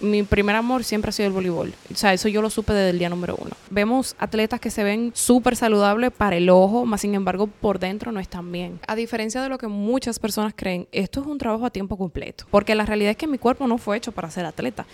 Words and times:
Mi 0.00 0.22
primer 0.22 0.54
amor 0.54 0.84
siempre 0.84 1.08
ha 1.08 1.12
sido 1.12 1.26
el 1.26 1.32
voleibol. 1.32 1.74
O 1.92 1.96
sea, 1.96 2.12
eso 2.12 2.28
yo 2.28 2.40
lo 2.40 2.50
supe 2.50 2.72
desde 2.72 2.90
el 2.90 2.98
día 2.98 3.08
número 3.08 3.36
uno. 3.36 3.50
Vemos 3.70 4.14
atletas 4.18 4.60
que 4.60 4.70
se 4.70 4.84
ven 4.84 5.10
súper 5.14 5.56
saludables 5.56 6.12
para 6.12 6.36
el 6.36 6.48
ojo, 6.50 6.86
más 6.86 7.00
sin 7.00 7.14
embargo 7.14 7.48
por 7.48 7.80
dentro 7.80 8.12
no 8.12 8.20
están 8.20 8.52
bien. 8.52 8.78
A 8.86 8.94
diferencia 8.94 9.42
de 9.42 9.48
lo 9.48 9.58
que 9.58 9.66
muchas 9.66 10.18
personas 10.20 10.52
creen, 10.54 10.86
esto 10.92 11.20
es 11.20 11.26
un 11.26 11.38
trabajo 11.38 11.66
a 11.66 11.70
tiempo 11.70 11.96
completo. 11.96 12.44
Porque 12.50 12.76
la 12.76 12.86
realidad 12.86 13.10
es 13.10 13.16
que 13.16 13.26
mi 13.26 13.38
cuerpo 13.38 13.66
no 13.66 13.76
fue 13.78 13.96
hecho 13.96 14.12
para 14.12 14.30
ser 14.30 14.46
atleta. 14.46 14.86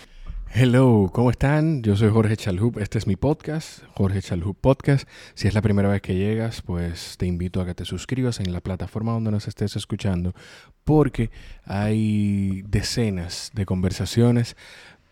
Hello, 0.57 1.09
¿cómo 1.11 1.31
están? 1.31 1.83
Yo 1.83 1.97
soy 1.97 2.09
Jorge 2.09 2.37
Chalhub, 2.37 2.79
este 2.79 2.97
es 2.97 3.07
mi 3.07 3.17
podcast, 3.17 3.83
Jorge 3.93 4.21
Chalhub 4.21 4.55
Podcast. 4.55 5.05
Si 5.33 5.49
es 5.49 5.53
la 5.53 5.61
primera 5.61 5.89
vez 5.89 6.01
que 6.01 6.15
llegas, 6.15 6.61
pues 6.61 7.17
te 7.17 7.25
invito 7.25 7.59
a 7.59 7.65
que 7.65 7.75
te 7.75 7.83
suscribas 7.83 8.39
en 8.39 8.53
la 8.53 8.61
plataforma 8.61 9.11
donde 9.11 9.31
nos 9.31 9.49
estés 9.49 9.75
escuchando, 9.75 10.33
porque 10.85 11.29
hay 11.65 12.61
decenas 12.67 13.51
de 13.53 13.65
conversaciones 13.65 14.55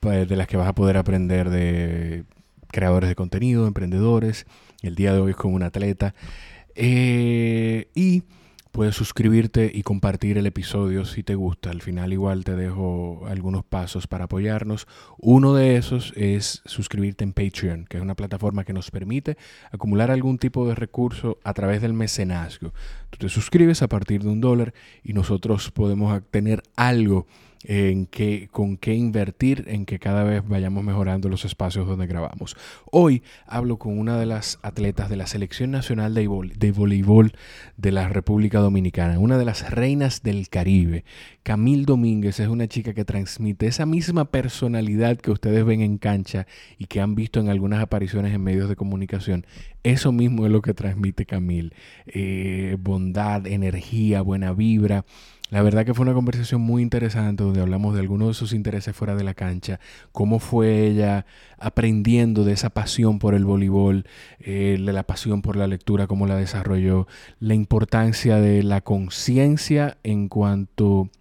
de 0.09 0.35
las 0.35 0.47
que 0.47 0.57
vas 0.57 0.67
a 0.67 0.75
poder 0.75 0.97
aprender 0.97 1.49
de 1.49 2.25
creadores 2.67 3.07
de 3.07 3.15
contenido, 3.15 3.67
emprendedores. 3.67 4.45
El 4.81 4.95
día 4.95 5.13
de 5.13 5.19
hoy 5.19 5.31
es 5.31 5.37
con 5.37 5.53
un 5.53 5.63
atleta. 5.63 6.13
Eh, 6.75 7.87
y 7.95 8.23
puedes 8.73 8.95
suscribirte 8.95 9.71
y 9.73 9.83
compartir 9.83 10.37
el 10.37 10.45
episodio 10.45 11.05
si 11.05 11.23
te 11.23 11.35
gusta. 11.35 11.69
Al 11.69 11.81
final 11.81 12.11
igual 12.11 12.43
te 12.43 12.55
dejo 12.55 13.23
algunos 13.27 13.63
pasos 13.63 14.07
para 14.07 14.25
apoyarnos. 14.25 14.87
Uno 15.19 15.53
de 15.53 15.77
esos 15.77 16.11
es 16.17 16.61
suscribirte 16.65 17.23
en 17.23 17.31
Patreon, 17.31 17.85
que 17.85 17.95
es 17.95 18.03
una 18.03 18.15
plataforma 18.15 18.65
que 18.65 18.73
nos 18.73 18.91
permite 18.91 19.37
acumular 19.71 20.11
algún 20.11 20.37
tipo 20.37 20.67
de 20.67 20.75
recurso 20.75 21.37
a 21.45 21.53
través 21.53 21.81
del 21.81 21.93
mecenazgo. 21.93 22.73
Tú 23.09 23.19
te 23.19 23.29
suscribes 23.29 23.81
a 23.83 23.87
partir 23.87 24.21
de 24.23 24.29
un 24.29 24.41
dólar 24.41 24.73
y 25.01 25.13
nosotros 25.13 25.71
podemos 25.71 26.21
tener 26.29 26.61
algo 26.75 27.25
en 27.63 28.05
qué, 28.05 28.49
con 28.51 28.77
qué 28.77 28.93
invertir 28.93 29.65
en 29.67 29.85
que 29.85 29.99
cada 29.99 30.23
vez 30.23 30.47
vayamos 30.47 30.83
mejorando 30.83 31.29
los 31.29 31.45
espacios 31.45 31.87
donde 31.87 32.07
grabamos. 32.07 32.55
Hoy 32.91 33.23
hablo 33.45 33.77
con 33.77 33.97
una 33.97 34.19
de 34.19 34.25
las 34.25 34.59
atletas 34.61 35.09
de 35.09 35.17
la 35.17 35.27
Selección 35.27 35.71
Nacional 35.71 36.13
de, 36.13 36.71
Voleibol 36.71 37.33
de 37.77 37.91
la 37.91 38.07
República 38.09 38.59
Dominicana, 38.59 39.19
una 39.19 39.37
de 39.37 39.45
las 39.45 39.69
reinas 39.71 40.23
del 40.23 40.49
Caribe. 40.49 41.05
Camil 41.43 41.85
Domínguez 41.85 42.39
es 42.39 42.47
una 42.47 42.67
chica 42.67 42.93
que 42.93 43.05
transmite 43.05 43.67
esa 43.67 43.85
misma 43.85 44.25
personalidad 44.25 45.17
que 45.17 45.31
ustedes 45.31 45.65
ven 45.65 45.81
en 45.81 45.97
cancha 45.97 46.47
y 46.77 46.85
que 46.85 47.01
han 47.01 47.15
visto 47.15 47.39
en 47.39 47.49
algunas 47.49 47.81
apariciones 47.81 48.33
en 48.33 48.43
medios 48.43 48.69
de 48.69 48.75
comunicación. 48.75 49.45
Eso 49.83 50.11
mismo 50.11 50.45
es 50.45 50.51
lo 50.51 50.61
que 50.61 50.73
transmite 50.73 51.25
Camil. 51.25 51.73
Eh, 52.05 52.77
bondad, 52.79 53.45
energía, 53.47 54.21
buena 54.21 54.53
vibra. 54.53 55.05
La 55.53 55.61
verdad 55.61 55.85
que 55.85 55.93
fue 55.93 56.01
una 56.01 56.15
conversación 56.15 56.61
muy 56.61 56.81
interesante 56.81 57.43
donde 57.43 57.61
hablamos 57.61 57.93
de 57.93 57.99
algunos 57.99 58.29
de 58.29 58.33
sus 58.33 58.53
intereses 58.53 58.95
fuera 58.95 59.13
de 59.13 59.23
la 59.23 59.35
cancha, 59.35 59.79
cómo 60.11 60.39
fue 60.39 60.87
ella 60.87 61.27
aprendiendo 61.59 62.43
de 62.43 62.53
esa 62.53 62.71
pasión 62.71 63.19
por 63.19 63.35
el 63.35 63.45
voleibol, 63.45 64.07
eh, 64.39 64.81
de 64.83 64.93
la 64.93 65.03
pasión 65.03 65.43
por 65.43 65.55
la 65.55 65.67
lectura, 65.67 66.07
cómo 66.07 66.25
la 66.25 66.37
desarrolló, 66.37 67.05
la 67.39 67.53
importancia 67.53 68.37
de 68.37 68.63
la 68.63 68.81
conciencia 68.81 69.99
en 70.01 70.27
cuanto 70.27 71.11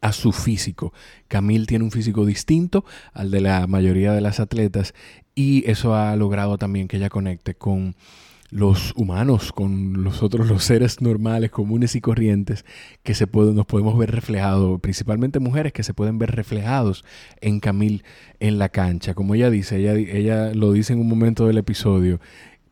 a 0.00 0.12
su 0.12 0.30
físico. 0.30 0.92
Camil 1.26 1.66
tiene 1.66 1.84
un 1.84 1.90
físico 1.90 2.24
distinto 2.24 2.84
al 3.14 3.32
de 3.32 3.40
la 3.40 3.66
mayoría 3.66 4.12
de 4.12 4.20
las 4.20 4.38
atletas 4.38 4.94
y 5.34 5.68
eso 5.68 5.96
ha 5.96 6.14
logrado 6.14 6.56
también 6.56 6.86
que 6.86 6.98
ella 6.98 7.08
conecte 7.08 7.56
con 7.56 7.96
los 8.50 8.92
humanos, 8.96 9.52
con 9.52 10.04
los 10.04 10.22
otros, 10.22 10.46
los 10.46 10.64
seres 10.64 11.00
normales, 11.00 11.50
comunes 11.50 11.96
y 11.96 12.00
corrientes, 12.00 12.64
que 13.02 13.14
se 13.14 13.26
pueden, 13.26 13.54
nos 13.54 13.66
podemos 13.66 13.96
ver 13.98 14.12
reflejados, 14.12 14.80
principalmente 14.80 15.38
mujeres 15.38 15.72
que 15.72 15.82
se 15.82 15.94
pueden 15.94 16.18
ver 16.18 16.32
reflejados 16.32 17.04
en 17.40 17.60
Camil 17.60 18.04
en 18.40 18.58
la 18.58 18.68
cancha. 18.68 19.14
Como 19.14 19.34
ella 19.34 19.50
dice, 19.50 19.78
ella, 19.78 19.94
ella 19.94 20.54
lo 20.54 20.72
dice 20.72 20.92
en 20.92 21.00
un 21.00 21.08
momento 21.08 21.46
del 21.46 21.58
episodio, 21.58 22.20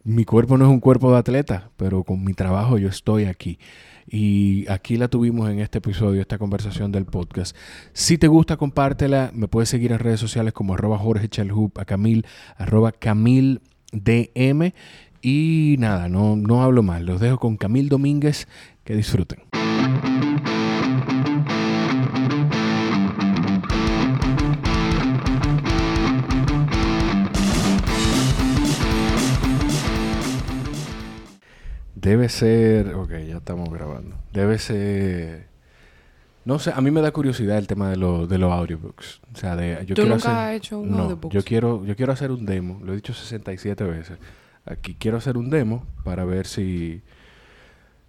mi 0.05 0.25
cuerpo 0.25 0.59
no 0.59 0.67
es 0.67 0.71
un 0.71 0.81
cuerpo 0.81 1.11
de 1.11 1.19
atleta, 1.19 1.71
pero 1.77 2.05
con 2.05 2.23
mi 2.23 2.35
trabajo 2.35 2.79
yo 2.79 2.89
estoy 2.89 3.25
aquí. 3.25 3.59
Y 4.07 4.69
aquí 4.69 4.99
la 4.99 5.09
tuvimos 5.09 5.51
en 5.51 5.61
este 5.61 5.79
episodio, 5.79 6.21
esta 6.21 6.37
conversación 6.37 6.93
del 6.93 7.07
podcast. 7.07 7.57
Si 7.95 8.19
te 8.19 8.29
gusta, 8.29 8.59
compártela. 8.59 9.31
Me 9.33 9.49
puedes 9.49 9.71
seguir 9.71 9.93
en 9.93 9.99
redes 9.99 10.21
sociales 10.21 10.53
como 10.53 10.75
arroba 10.75 10.99
Jorge 10.99 11.29
a 11.77 11.85
Camil, 11.87 12.27
arroba 12.59 12.93
Camil 12.93 13.63
DM. 13.93 14.75
Y 15.27 15.77
nada, 15.79 16.11
no, 16.11 16.37
no 16.37 16.63
hablo 16.63 16.83
más. 16.83 17.01
Los 17.01 17.19
dejo 17.19 17.39
con 17.39 17.57
Camil 17.57 17.89
Domínguez. 17.89 18.47
Que 18.85 18.95
disfruten. 18.95 19.41
Debe 31.95 32.29
ser. 32.29 32.95
Ok, 32.95 33.13
ya 33.27 33.39
estamos 33.39 33.71
grabando. 33.71 34.17
Debe 34.35 34.59
ser. 34.59 35.47
No 36.45 36.59
sé, 36.59 36.71
a 36.77 36.83
mí 36.83 36.91
me 36.91 37.01
da 37.01 37.13
curiosidad 37.13 37.57
el 37.57 37.67
tema 37.67 37.89
de, 37.89 37.97
de 37.97 38.39
los 38.39 38.53
audiobooks. 38.53 39.23
O 39.33 39.39
sea, 39.39 39.57
de, 39.57 39.87
yo 39.87 40.05
nunca 40.05 40.53
hecho 40.53 40.81
un 40.81 40.91
no, 40.91 41.19
Yo 41.31 41.43
quiero, 41.43 41.83
yo 41.87 41.97
quiero 41.97 42.13
hacer 42.13 42.31
un 42.31 42.45
demo. 42.45 42.79
Lo 42.85 42.93
he 42.93 42.97
dicho 42.97 43.15
67 43.15 43.85
veces. 43.85 44.19
Aquí 44.67 44.95
quiero 44.99 45.19
hacer 45.19 45.37
un 45.37 45.51
demo 45.51 45.85
para 46.05 46.25
ver 46.25 46.47
si, 46.47 47.03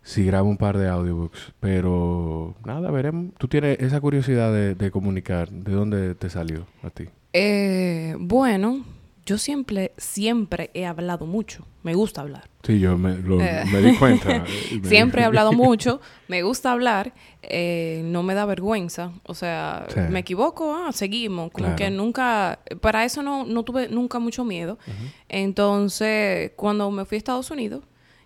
si 0.03 0.25
grabo 0.25 0.49
un 0.49 0.57
par 0.57 0.77
de 0.77 0.87
audiobooks. 0.87 1.53
Pero 1.59 2.55
nada, 2.65 2.91
veremos. 2.91 3.33
Tú 3.37 3.47
tienes 3.47 3.79
esa 3.79 3.99
curiosidad 3.99 4.53
de, 4.53 4.91
comunicar. 4.91 5.49
¿De 5.49 5.71
dónde 5.71 6.15
te 6.15 6.29
salió 6.29 6.65
a 6.83 6.89
ti? 6.89 7.05
Eh, 7.33 8.15
bueno, 8.19 8.85
yo 9.25 9.39
siempre, 9.39 9.91
siempre 9.97 10.69
he 10.73 10.85
hablado 10.85 11.25
mucho. 11.25 11.65
Me 11.81 11.95
gusta 11.95 12.21
hablar. 12.21 12.49
Sí, 12.63 12.79
yo 12.79 12.97
me, 12.97 13.13
eh. 13.13 13.81
di 13.81 13.97
cuenta. 13.97 14.45
siempre 14.83 15.23
he 15.23 15.25
hablado 15.25 15.51
mucho. 15.53 15.99
Me 16.27 16.43
gusta 16.43 16.71
hablar. 16.71 17.13
Eh, 17.41 18.01
no 18.05 18.21
me 18.21 18.35
da 18.35 18.45
vergüenza. 18.45 19.11
O 19.23 19.33
sea, 19.33 19.87
me 20.09 20.19
equivoco, 20.19 20.75
ah, 20.75 20.91
seguimos. 20.91 21.51
Como 21.51 21.75
que 21.75 21.89
nunca... 21.89 22.59
Para 22.81 23.03
eso 23.03 23.23
no, 23.23 23.45
no 23.45 23.63
tuve 23.63 23.89
nunca 23.89 24.19
mucho 24.19 24.43
miedo. 24.43 24.77
Entonces, 25.27 26.51
cuando 26.55 26.91
me 26.91 27.05
fui 27.05 27.15
a 27.15 27.19
Estados 27.19 27.49
Unidos, 27.49 27.83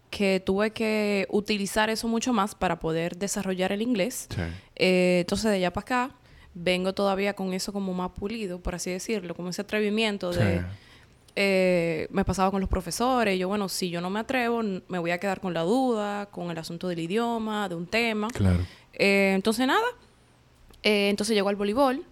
que 0.10 0.42
tuve 0.46 0.72
que 0.72 1.28
utilizar 1.30 1.90
eso 1.90 2.08
mucho 2.08 2.34
más 2.34 2.56
para 2.56 2.80
poder 2.80 3.16
desarrollar 3.16 3.72
el 3.72 3.81
inglés. 3.81 4.28
Eh, 4.76 5.20
entonces, 5.22 5.50
de 5.50 5.58
allá 5.58 5.72
para 5.72 5.84
acá, 5.84 6.16
vengo 6.54 6.94
todavía 6.94 7.36
con 7.36 7.54
eso 7.54 7.72
como 7.72 7.94
más 7.94 8.12
pulido, 8.12 8.60
por 8.60 8.76
así 8.76 8.92
decirlo. 8.92 9.34
Como 9.36 9.50
ese 9.50 9.62
atrevimiento 9.62 10.31
de 10.31 10.64
eh, 11.42 12.10
me 12.12 12.26
pasaba 12.26 12.52
con 12.52 12.60
los 12.60 12.70
profesores. 12.70 13.40
Yo, 13.40 13.48
bueno, 13.48 13.70
si 13.70 13.90
yo 13.90 14.02
no 14.02 14.10
me 14.10 14.20
atrevo, 14.20 14.62
me 14.62 15.00
voy 15.00 15.12
a 15.12 15.20
quedar 15.20 15.40
con 15.40 15.54
la 15.54 15.62
duda, 15.62 16.26
con 16.26 16.52
el 16.52 16.58
asunto 16.58 16.90
del 16.90 17.00
idioma, 17.00 17.70
de 17.70 17.76
un 17.76 17.88
tema. 17.88 18.28
Claro. 18.28 18.60
Eh, 18.92 19.32
entonces, 19.36 19.66
nada. 19.66 19.88
Eh, 20.84 21.08
entonces 21.10 21.34
llegó 21.34 21.48
al 21.48 21.56
voleibol. 21.56 22.04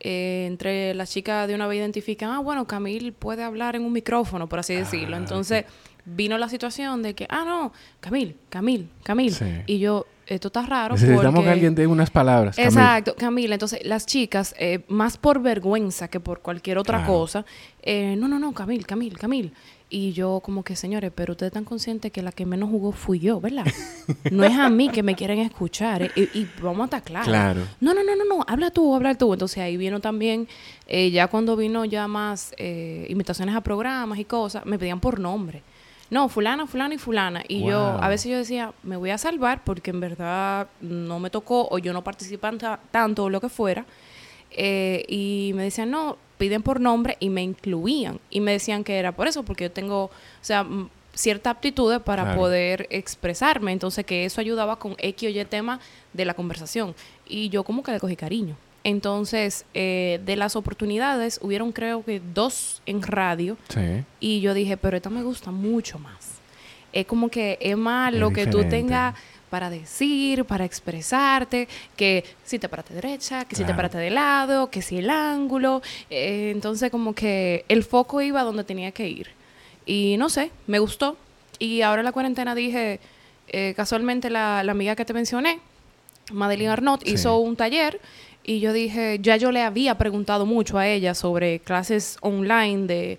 entre 0.00 0.94
las 0.94 1.10
chicas 1.10 1.46
de 1.48 1.54
una 1.54 1.66
vez 1.66 1.80
identifican, 1.80 2.30
ah, 2.30 2.38
bueno, 2.38 2.66
Camil 2.66 3.12
puede 3.12 3.42
hablar 3.42 3.76
en 3.76 3.84
un 3.84 3.92
micrófono, 3.92 4.48
por 4.48 4.58
así 4.58 4.74
decirlo. 4.74 5.16
Ah, 5.16 5.18
entonces 5.18 5.66
vino 6.06 6.38
la 6.38 6.48
situación 6.48 7.02
de 7.02 7.14
que, 7.14 7.26
ah, 7.28 7.44
no, 7.44 7.74
Camil, 8.00 8.36
Camil, 8.48 8.88
Camil. 9.02 9.36
Y 9.66 9.80
yo, 9.80 10.06
esto 10.34 10.48
está 10.48 10.62
raro. 10.62 10.94
Necesitamos 10.94 11.44
que 11.44 11.50
alguien 11.50 11.74
dé 11.74 11.86
unas 11.86 12.10
palabras. 12.10 12.58
Exacto, 12.58 13.14
Camila. 13.16 13.54
Entonces, 13.54 13.80
las 13.84 14.06
chicas, 14.06 14.54
eh, 14.58 14.84
más 14.88 15.16
por 15.16 15.40
vergüenza 15.40 16.08
que 16.08 16.20
por 16.20 16.40
cualquier 16.40 16.78
otra 16.78 17.06
cosa, 17.06 17.44
eh, 17.82 18.16
no, 18.16 18.28
no, 18.28 18.38
no, 18.38 18.52
Camil, 18.52 18.86
Camil, 18.86 19.18
Camil. 19.18 19.52
Y 19.88 20.12
yo 20.12 20.40
como 20.42 20.64
que, 20.64 20.74
señores, 20.74 21.12
pero 21.14 21.32
ustedes 21.32 21.50
están 21.50 21.64
conscientes 21.64 22.10
que 22.10 22.22
la 22.22 22.32
que 22.32 22.46
menos 22.46 22.70
jugó 22.70 22.92
fui 22.92 23.18
yo, 23.18 23.40
¿verdad? 23.40 23.66
No 24.30 24.44
es 24.44 24.56
a 24.56 24.70
mí 24.70 24.88
que 24.88 25.02
me 25.02 25.14
quieren 25.14 25.38
escuchar. 25.38 26.02
Eh, 26.02 26.28
y, 26.32 26.46
vamos 26.62 26.80
a 26.80 26.84
estar 26.84 27.02
claros. 27.02 27.28
Claro. 27.28 27.60
No, 27.80 27.92
no, 27.92 28.02
no, 28.02 28.16
no, 28.16 28.24
no, 28.24 28.44
habla 28.48 28.70
tú, 28.70 28.94
habla 28.94 29.14
tú. 29.14 29.32
Entonces 29.34 29.58
ahí 29.58 29.76
vino 29.76 30.00
también, 30.00 30.48
ya 30.88 31.28
cuando 31.28 31.56
vino 31.56 31.84
ya 31.84 32.08
más 32.08 32.54
invitaciones 33.08 33.54
a 33.54 33.60
programas 33.60 34.18
y 34.18 34.24
cosas, 34.24 34.64
me 34.64 34.78
pedían 34.78 35.00
por 35.00 35.20
nombre 35.20 35.62
no, 36.12 36.28
fulana, 36.28 36.66
fulana 36.66 36.94
y 36.94 36.98
fulana. 36.98 37.42
Y 37.48 37.64
yo, 37.64 37.96
a 37.98 38.06
veces 38.10 38.30
yo 38.30 38.36
decía, 38.36 38.74
me 38.82 38.98
voy 38.98 39.08
a 39.08 39.16
salvar 39.16 39.64
porque 39.64 39.92
en 39.92 40.00
verdad 40.00 40.68
no 40.82 41.18
me 41.18 41.30
tocó 41.30 41.68
o 41.70 41.78
yo 41.78 41.94
no 41.94 42.04
participé 42.04 42.48
tanto 42.90 43.24
o 43.24 43.30
lo 43.30 43.40
que 43.40 43.48
fuera. 43.48 43.86
Eh, 44.50 45.06
y 45.08 45.52
me 45.54 45.62
decían, 45.62 45.90
no, 45.90 46.18
piden 46.36 46.62
por 46.62 46.80
nombre 46.80 47.16
y 47.18 47.30
me 47.30 47.42
incluían. 47.42 48.20
Y 48.28 48.40
me 48.40 48.52
decían 48.52 48.84
que 48.84 48.98
era 48.98 49.12
por 49.12 49.26
eso, 49.26 49.42
porque 49.42 49.64
yo 49.64 49.70
tengo, 49.70 50.04
o 50.04 50.10
sea, 50.42 50.66
cierta 51.14 51.48
aptitud 51.48 51.98
para 52.02 52.34
poder 52.34 52.88
expresarme. 52.90 53.72
Entonces, 53.72 54.04
que 54.04 54.26
eso 54.26 54.38
ayudaba 54.42 54.78
con 54.78 54.94
X 54.98 55.30
o 55.30 55.30
Y 55.30 55.42
tema 55.46 55.80
de 56.12 56.26
la 56.26 56.34
conversación. 56.34 56.94
Y 57.26 57.48
yo 57.48 57.64
como 57.64 57.82
que 57.82 57.90
le 57.90 58.00
cogí 58.00 58.16
cariño. 58.16 58.54
Entonces, 58.84 59.64
eh, 59.74 60.20
de 60.24 60.36
las 60.36 60.56
oportunidades, 60.56 61.38
hubieron 61.42 61.72
creo 61.72 62.04
que 62.04 62.20
dos 62.34 62.82
en 62.86 63.02
radio. 63.02 63.56
Sí. 63.68 64.04
Y 64.20 64.40
yo 64.40 64.54
dije, 64.54 64.76
pero 64.76 64.96
esta 64.96 65.10
me 65.10 65.22
gusta 65.22 65.50
mucho 65.50 65.98
más. 65.98 66.32
Es 66.92 67.06
como 67.06 67.28
que 67.28 67.58
es 67.60 67.76
más 67.76 68.12
lo 68.12 68.32
que 68.32 68.46
tú 68.46 68.64
tengas 68.68 69.14
para 69.52 69.68
decir, 69.68 70.46
para 70.46 70.64
expresarte, 70.64 71.68
que 71.94 72.24
si 72.42 72.58
te 72.58 72.68
paraste 72.68 72.94
derecha, 72.94 73.44
que 73.44 73.54
si 73.54 73.64
te 73.64 73.74
paraste 73.74 73.98
de 73.98 74.10
lado, 74.10 74.70
que 74.70 74.80
si 74.80 74.98
el 74.98 75.10
ángulo. 75.10 75.82
Eh, 76.10 76.50
entonces 76.54 76.90
como 76.90 77.14
que 77.14 77.64
el 77.68 77.84
foco 77.84 78.22
iba 78.22 78.42
donde 78.42 78.64
tenía 78.64 78.92
que 78.92 79.08
ir. 79.08 79.28
Y 79.84 80.16
no 80.18 80.28
sé, 80.28 80.50
me 80.66 80.78
gustó. 80.78 81.16
Y 81.58 81.82
ahora 81.82 82.00
en 82.00 82.06
la 82.06 82.12
cuarentena 82.12 82.54
dije, 82.54 82.98
eh, 83.48 83.74
casualmente 83.76 84.30
la, 84.30 84.60
amiga 84.60 84.96
que 84.96 85.04
te 85.04 85.12
mencioné, 85.12 85.60
Madeline 86.32 86.70
Arnott, 86.70 87.06
hizo 87.06 87.36
un 87.36 87.56
taller 87.56 88.00
y 88.44 88.60
yo 88.60 88.72
dije, 88.72 89.18
ya 89.20 89.36
yo 89.36 89.52
le 89.52 89.62
había 89.62 89.96
preguntado 89.96 90.46
mucho 90.46 90.78
a 90.78 90.86
ella 90.88 91.14
sobre 91.14 91.60
clases 91.60 92.18
online 92.20 92.86
de 92.86 93.18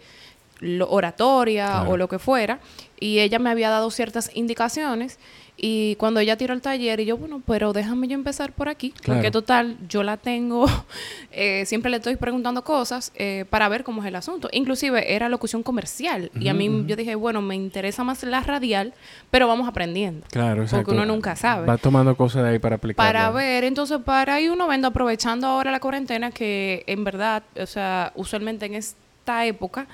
oratoria 0.88 1.84
o 1.84 1.98
lo 1.98 2.08
que 2.08 2.20
fuera, 2.20 2.60
y 3.00 3.20
ella 3.20 3.40
me 3.40 3.50
había 3.50 3.70
dado 3.70 3.92
ciertas 3.92 4.32
indicaciones. 4.34 5.20
Y 5.56 5.96
cuando 5.96 6.20
ella 6.20 6.36
tiró 6.36 6.54
el 6.54 6.62
taller, 6.62 7.00
y 7.00 7.06
yo, 7.06 7.18
bueno, 7.18 7.42
pero 7.46 7.74
déjame 7.74 8.08
yo 8.08 8.16
empezar 8.16 8.54
por 8.54 8.70
aquí, 8.70 8.94
porque 9.06 9.32
total, 9.32 9.78
yo 9.88 10.04
la 10.04 10.18
tengo, 10.18 10.66
eh, 11.32 11.66
siempre 11.66 11.92
le 11.92 11.98
estoy 11.98 12.16
preguntando 12.16 12.64
cosas 12.64 13.12
eh, 13.16 13.46
para 13.50 13.70
ver 13.70 13.84
cómo 13.84 14.02
es 14.02 14.08
el 14.08 14.16
asunto. 14.16 14.50
Inclusive 14.52 15.14
era 15.14 15.30
locución 15.30 15.64
comercial, 15.64 16.32
y 16.40 16.48
a 16.48 16.54
mí 16.54 16.86
yo 16.88 16.96
dije, 16.96 17.16
bueno, 17.16 17.42
me 17.42 17.56
interesa 17.56 18.04
más 18.04 18.24
la 18.24 18.42
radial, 18.42 18.94
pero 19.30 19.48
vamos 19.48 19.68
aprendiendo. 19.68 20.26
Claro, 20.32 20.64
exacto. 20.64 20.86
Porque 20.86 21.00
uno 21.00 21.06
nunca 21.06 21.36
sabe. 21.36 21.68
Va 21.68 21.78
tomando 21.78 22.16
cosas 22.16 22.44
de 22.44 22.50
ahí 22.50 22.60
para 22.60 22.78
aplicar. 22.78 23.06
Para 23.06 23.30
ver, 23.32 23.64
entonces 23.64 24.00
para 24.04 24.36
ahí 24.36 24.50
uno 24.50 24.68
vende 24.68 24.88
aprovechando 24.88 25.48
ahora 25.48 25.72
la 25.72 25.80
cuarentena, 25.80 26.32
que 26.32 26.84
en 26.88 27.04
verdad, 27.04 27.44
o 27.60 27.66
sea, 27.66 28.12
usualmente 28.16 28.66
en 28.66 28.76
este 28.76 29.03
esta 29.24 29.46
época, 29.46 29.88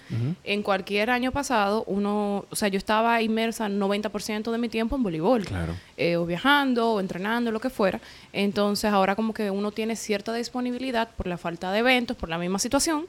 en 0.44 0.64
cualquier 0.64 1.12
año 1.12 1.32
pasado, 1.32 1.84
uno, 1.86 2.46
o 2.50 2.56
sea, 2.56 2.68
yo 2.68 2.80
estaba 2.80 3.22
inmersa 3.22 3.70
90% 3.70 4.52
de 4.52 4.58
mi 4.58 4.70
tiempo 4.70 4.96
en 4.96 5.04
voleibol, 5.04 5.46
claro. 5.46 5.76
Eh, 5.98 6.16
o 6.16 6.26
viajando, 6.26 6.94
o 6.94 7.00
entrenando, 7.00 7.52
lo 7.52 7.60
que 7.60 7.70
fuera. 7.70 8.02
Entonces, 8.34 8.92
ahora 8.92 9.16
como 9.16 9.32
que 9.36 9.52
uno 9.52 9.72
tiene 9.72 9.96
cierta 9.96 10.34
disponibilidad 10.34 11.12
por 11.16 11.28
la 11.28 11.38
falta 11.38 11.72
de 11.72 11.78
eventos, 11.78 12.18
por 12.18 12.28
la 12.28 12.40
misma 12.40 12.58
situación. 12.58 13.06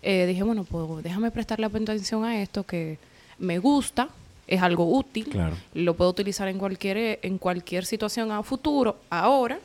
Eh, 0.00 0.26
dije, 0.26 0.44
bueno, 0.44 0.62
pues 0.62 1.02
déjame 1.02 1.32
prestarle 1.32 1.66
atención 1.66 2.24
a 2.24 2.40
esto 2.40 2.62
que 2.62 2.96
me 3.40 3.58
gusta, 3.58 4.10
es 4.46 4.62
algo 4.62 4.96
útil, 4.96 5.28
lo 5.74 5.94
puedo 5.94 6.10
utilizar 6.10 6.46
en 6.46 6.58
cualquier, 6.58 7.18
en 7.20 7.38
cualquier 7.38 7.84
situación 7.84 8.30
a 8.30 8.44
futuro, 8.44 8.96
ahora. 9.10 9.58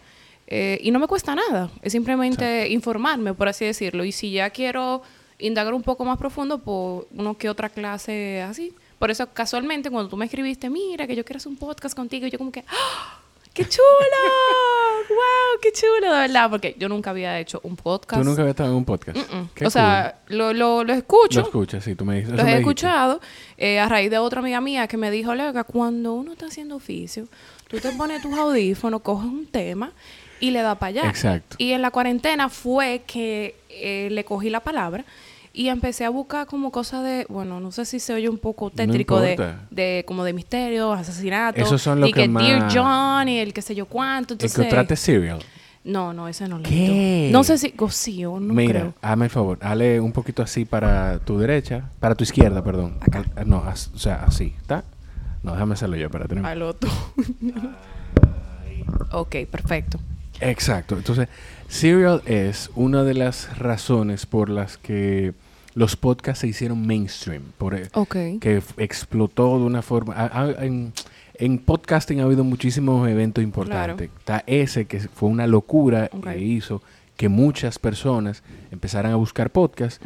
Eh, 0.48 0.80
y 0.82 0.90
no 0.90 0.98
me 0.98 1.06
cuesta 1.06 1.36
nada, 1.36 1.70
es 1.84 1.92
simplemente 1.92 2.68
informarme, 2.70 3.36
por 3.36 3.48
así 3.48 3.66
decirlo. 3.66 4.04
Y 4.04 4.12
si 4.12 4.32
ya 4.32 4.50
quiero 4.50 5.04
indagar 5.39 5.74
un 5.74 5.83
poco 5.83 6.06
más 6.06 6.18
profundo 6.18 6.59
por 6.59 7.07
uno 7.12 7.38
que 7.38 7.50
otra 7.50 7.69
clase 7.69 8.41
así. 8.41 8.74
Por 9.00 9.09
eso, 9.09 9.31
casualmente, 9.33 9.89
cuando 9.89 10.09
tú 10.09 10.18
me 10.18 10.25
escribiste, 10.25 10.69
mira, 10.69 11.07
que 11.07 11.15
yo 11.15 11.24
quiero 11.24 11.38
hacer 11.38 11.50
un 11.50 11.57
podcast 11.57 11.95
contigo, 11.95 12.27
y 12.27 12.30
yo 12.30 12.38
como 12.38 12.51
que, 12.51 12.65
¡Ah! 12.68 13.19
¡qué 13.53 13.65
chulo! 13.65 13.81
¡Wow! 15.09 15.59
¡Qué 15.62 15.71
chulo! 15.71 16.12
De 16.13 16.19
verdad, 16.19 16.50
porque 16.50 16.75
yo 16.77 16.89
nunca 16.89 17.12
había 17.12 17.39
hecho 17.39 17.62
un 17.63 17.77
podcast. 17.77 18.21
¿Tú 18.21 18.27
nunca 18.27 18.41
habías 18.41 18.53
estado 18.53 18.69
en 18.71 18.75
un 18.75 18.86
podcast? 18.86 19.18
O 19.65 19.69
sea, 19.69 20.19
lo, 20.27 20.53
lo, 20.53 20.83
lo, 20.83 20.94
escucho. 20.94 21.39
Lo 21.39 21.45
escuchas, 21.45 21.83
sí, 21.83 21.95
tú 21.95 22.03
me 22.03 22.18
dices. 22.18 22.33
Lo 22.33 22.44
he 22.44 22.57
escuchado 22.57 23.21
eh, 23.57 23.80
a 23.80 23.88
raíz 23.88 24.12
de 24.12 24.18
otra 24.18 24.41
amiga 24.41 24.59
mía 24.59 24.88
que 24.88 24.97
me 24.97 25.09
dijo, 25.09 25.33
Lega, 25.33 25.63
cuando 25.63 26.13
uno 26.13 26.33
está 26.33 26.47
haciendo 26.47 26.75
oficio, 26.75 27.27
tú 27.69 27.80
te 27.80 27.91
pones 27.94 28.21
tus 28.21 28.38
audífonos, 28.38 29.01
coges 29.01 29.25
un 29.25 29.47
tema 29.47 29.94
y 30.41 30.51
le 30.51 30.62
das 30.62 30.77
para 30.77 30.89
allá. 30.89 31.09
Exacto. 31.09 31.56
Y 31.57 31.71
en 31.71 31.81
la 31.81 31.91
cuarentena 31.91 32.50
fue 32.50 33.03
que 33.07 33.56
eh, 33.69 34.09
le 34.12 34.24
cogí 34.25 34.50
la 34.50 34.59
palabra 34.59 35.06
y 35.54 35.69
empecé 35.69 36.06
a 36.06 36.10
buscar 36.10 36.48
como 36.48 36.72
cosas 36.72 37.04
de, 37.04 37.25
bueno, 37.30 37.60
no 37.60 37.72
sé 37.72 37.86
si 37.86 38.00
se 38.00 38.13
oye 38.13 38.30
un 38.30 38.38
poco 38.38 38.69
tétrico 38.69 39.19
de, 39.19 39.56
de, 39.72 40.04
como 40.07 40.24
de 40.24 40.34
misterio, 40.34 40.94
asesinato. 40.94 41.60
Esos 41.60 41.81
son 41.81 42.00
los 42.00 42.10
y 42.10 42.13
que, 42.13 42.22
que 42.22 42.28
Dear 42.28 42.69
John 42.72 43.28
y 43.28 43.40
el 43.40 43.54
que 43.54 43.62
sé 43.62 43.75
yo 43.75 43.86
cuánto. 43.86 44.34
Entonces, 44.36 44.57
¿Encontraste 44.57 44.96
Serial? 44.96 45.40
No, 45.84 46.13
no, 46.13 46.28
ese 46.28 46.48
no 46.48 46.57
lo 46.57 46.63
¿Qué? 46.63 47.30
No 47.31 47.44
sé 47.44 47.57
si, 47.57 47.74
o 47.78 47.90
sí 47.90 48.22
no 48.22 48.40
Mira, 48.40 48.80
creo. 48.80 48.94
hazme 49.01 49.25
el 49.25 49.31
favor, 49.31 49.57
hale 49.62 50.00
un 50.00 50.12
poquito 50.12 50.44
así 50.44 50.66
para 50.66 51.19
tu 51.19 51.40
derecha, 51.40 51.90
para 52.00 52.16
tu 52.16 52.24
izquierda, 52.24 52.63
perdón. 52.63 52.98
Acá. 53.00 53.25
No, 53.46 53.63
o 53.66 53.98
sea, 53.98 54.24
así, 54.25 54.54
¿está? 54.62 54.84
No, 55.42 55.54
déjame 55.54 55.74
hacerlo 55.74 55.96
yo, 55.96 56.10
para 56.10 56.25
tener... 56.25 56.46
Al 56.46 56.62
otro. 56.62 56.92
ok, 59.12 59.36
perfecto. 59.50 60.00
Exacto. 60.42 60.98
Entonces, 60.98 61.28
Serial 61.69 62.21
es 62.25 62.71
una 62.75 63.04
de 63.04 63.13
las 63.13 63.57
razones 63.57 64.25
por 64.25 64.50
las 64.50 64.77
que 64.77 65.33
los 65.75 65.95
podcasts 65.95 66.42
se 66.42 66.48
hicieron 66.48 66.86
mainstream, 66.86 67.44
por, 67.57 67.75
e- 67.75 67.88
que 68.39 68.62
explotó 68.77 69.60
de 69.60 69.66
una 69.66 69.81
forma... 69.81 70.31
en, 70.60 71.57
podcasting 71.60 72.19
ha 72.19 72.24
habido 72.24 72.44
muchísimos 72.44 73.07
eventos 73.07 73.44
importantes. 73.44 74.10
Está 74.18 74.44
ese 74.48 74.86
que 74.86 75.00
fue 75.00 75.30
una 75.30 75.48
locura 75.48 76.10
que 76.10 76.39
hizo 76.39 76.81
que 77.16 77.30
muchas 77.30 77.80
personas 77.80 78.44
empezaran 78.72 79.12
a 79.12 79.15
buscar 79.15 79.50
podcasts. 79.51 80.00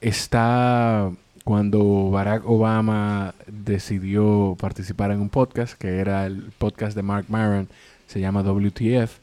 Está 0.00 1.10
cuando 1.44 2.10
Barack 2.10 2.48
Obama 2.48 3.34
decidió 3.46 4.56
participar 4.58 5.10
en 5.10 5.20
un 5.20 5.28
podcast, 5.28 5.74
que 5.74 5.98
era 5.98 6.26
el 6.26 6.50
podcast 6.58 6.96
de 6.96 7.02
Mark 7.02 7.26
Maron, 7.28 7.68
se 8.10 8.18
llama 8.18 8.42
WTF. 8.42 9.20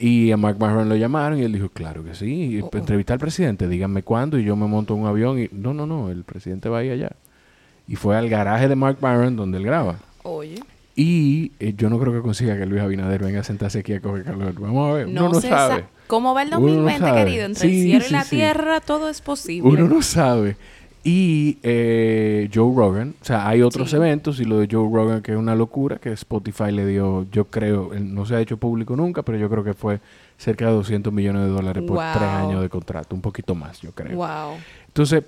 Y 0.00 0.32
a 0.32 0.36
Mark 0.36 0.56
Maron 0.58 0.88
lo 0.88 0.96
llamaron 0.96 1.38
y 1.38 1.42
él 1.42 1.52
dijo, 1.52 1.68
claro 1.68 2.02
que 2.02 2.16
sí, 2.16 2.60
oh, 2.60 2.68
oh. 2.72 2.76
entrevistar 2.76 3.14
al 3.14 3.20
presidente, 3.20 3.68
díganme 3.68 4.02
cuándo 4.02 4.40
y 4.40 4.44
yo 4.44 4.56
me 4.56 4.66
monto 4.66 4.94
en 4.94 5.02
un 5.02 5.06
avión 5.06 5.38
y 5.38 5.48
no, 5.52 5.72
no, 5.72 5.86
no, 5.86 6.10
el 6.10 6.24
presidente 6.24 6.68
va 6.68 6.78
a 6.78 6.84
ir 6.84 6.90
allá. 6.90 7.12
Y 7.86 7.94
fue 7.94 8.16
al 8.16 8.28
garaje 8.28 8.66
de 8.66 8.74
Mark 8.74 8.98
Maron 9.00 9.36
donde 9.36 9.58
él 9.58 9.64
graba. 9.64 9.98
Oye. 10.24 10.56
Y 10.96 11.52
eh, 11.60 11.74
yo 11.76 11.88
no 11.88 12.00
creo 12.00 12.12
que 12.12 12.22
consiga 12.22 12.58
que 12.58 12.66
Luis 12.66 12.82
Abinader 12.82 13.22
venga 13.22 13.40
a 13.40 13.44
sentarse 13.44 13.78
aquí 13.78 13.92
a 13.92 14.00
coger 14.00 14.24
calor. 14.24 14.54
Vamos 14.58 14.90
a 14.90 14.94
ver. 14.94 15.08
No, 15.08 15.28
no 15.28 15.40
sabe. 15.40 15.84
¿Cómo 16.08 16.34
va 16.34 16.42
el 16.42 16.50
2020, 16.50 17.12
querido? 17.12 17.44
Entre 17.46 17.68
el 17.68 17.82
cielo 17.82 18.04
y 18.08 18.12
la 18.12 18.24
tierra 18.24 18.80
todo 18.80 19.08
es 19.08 19.20
posible. 19.20 19.68
Uno 19.68 19.86
no 19.86 20.02
sabe. 20.02 20.56
Y 21.06 21.58
eh, 21.62 22.48
Joe 22.52 22.74
Rogan, 22.74 23.14
o 23.20 23.24
sea, 23.24 23.46
hay 23.46 23.60
otros 23.60 23.92
eventos 23.92 24.40
y 24.40 24.46
lo 24.46 24.58
de 24.58 24.68
Joe 24.70 24.88
Rogan 24.90 25.20
que 25.20 25.32
es 25.32 25.38
una 25.38 25.54
locura, 25.54 25.98
que 25.98 26.10
Spotify 26.12 26.72
le 26.72 26.86
dio, 26.86 27.26
yo 27.30 27.44
creo, 27.44 27.90
no 28.00 28.24
se 28.24 28.34
ha 28.34 28.40
hecho 28.40 28.56
público 28.56 28.96
nunca, 28.96 29.22
pero 29.22 29.36
yo 29.36 29.50
creo 29.50 29.62
que 29.62 29.74
fue 29.74 30.00
cerca 30.38 30.66
de 30.66 30.72
200 30.72 31.12
millones 31.12 31.42
de 31.42 31.48
dólares 31.48 31.84
por 31.86 31.98
tres 31.98 32.22
años 32.22 32.62
de 32.62 32.70
contrato, 32.70 33.14
un 33.14 33.20
poquito 33.20 33.54
más, 33.54 33.82
yo 33.82 33.92
creo. 33.92 34.16
Wow. 34.16 34.56
Entonces, 34.86 35.24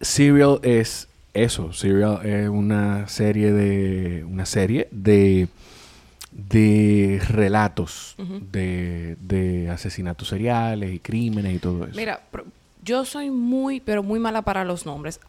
Serial 0.00 0.58
es 0.64 1.06
eso, 1.32 1.72
Serial 1.72 2.26
es 2.26 2.48
una 2.48 3.06
serie 3.06 3.52
de, 3.52 4.24
una 4.24 4.46
serie 4.46 4.88
de, 4.90 5.46
de 6.32 7.22
relatos 7.28 8.16
de, 8.50 9.16
de 9.20 9.70
asesinatos 9.70 10.26
seriales 10.26 10.92
y 10.92 10.98
crímenes 10.98 11.54
y 11.54 11.58
todo 11.60 11.84
eso. 11.84 11.96
Mira, 11.96 12.20
yo 12.82 13.04
soy 13.04 13.30
muy, 13.30 13.80
pero 13.80 14.02
muy 14.02 14.18
mala 14.18 14.42
para 14.42 14.64
los 14.64 14.84
nombres. 14.86 15.20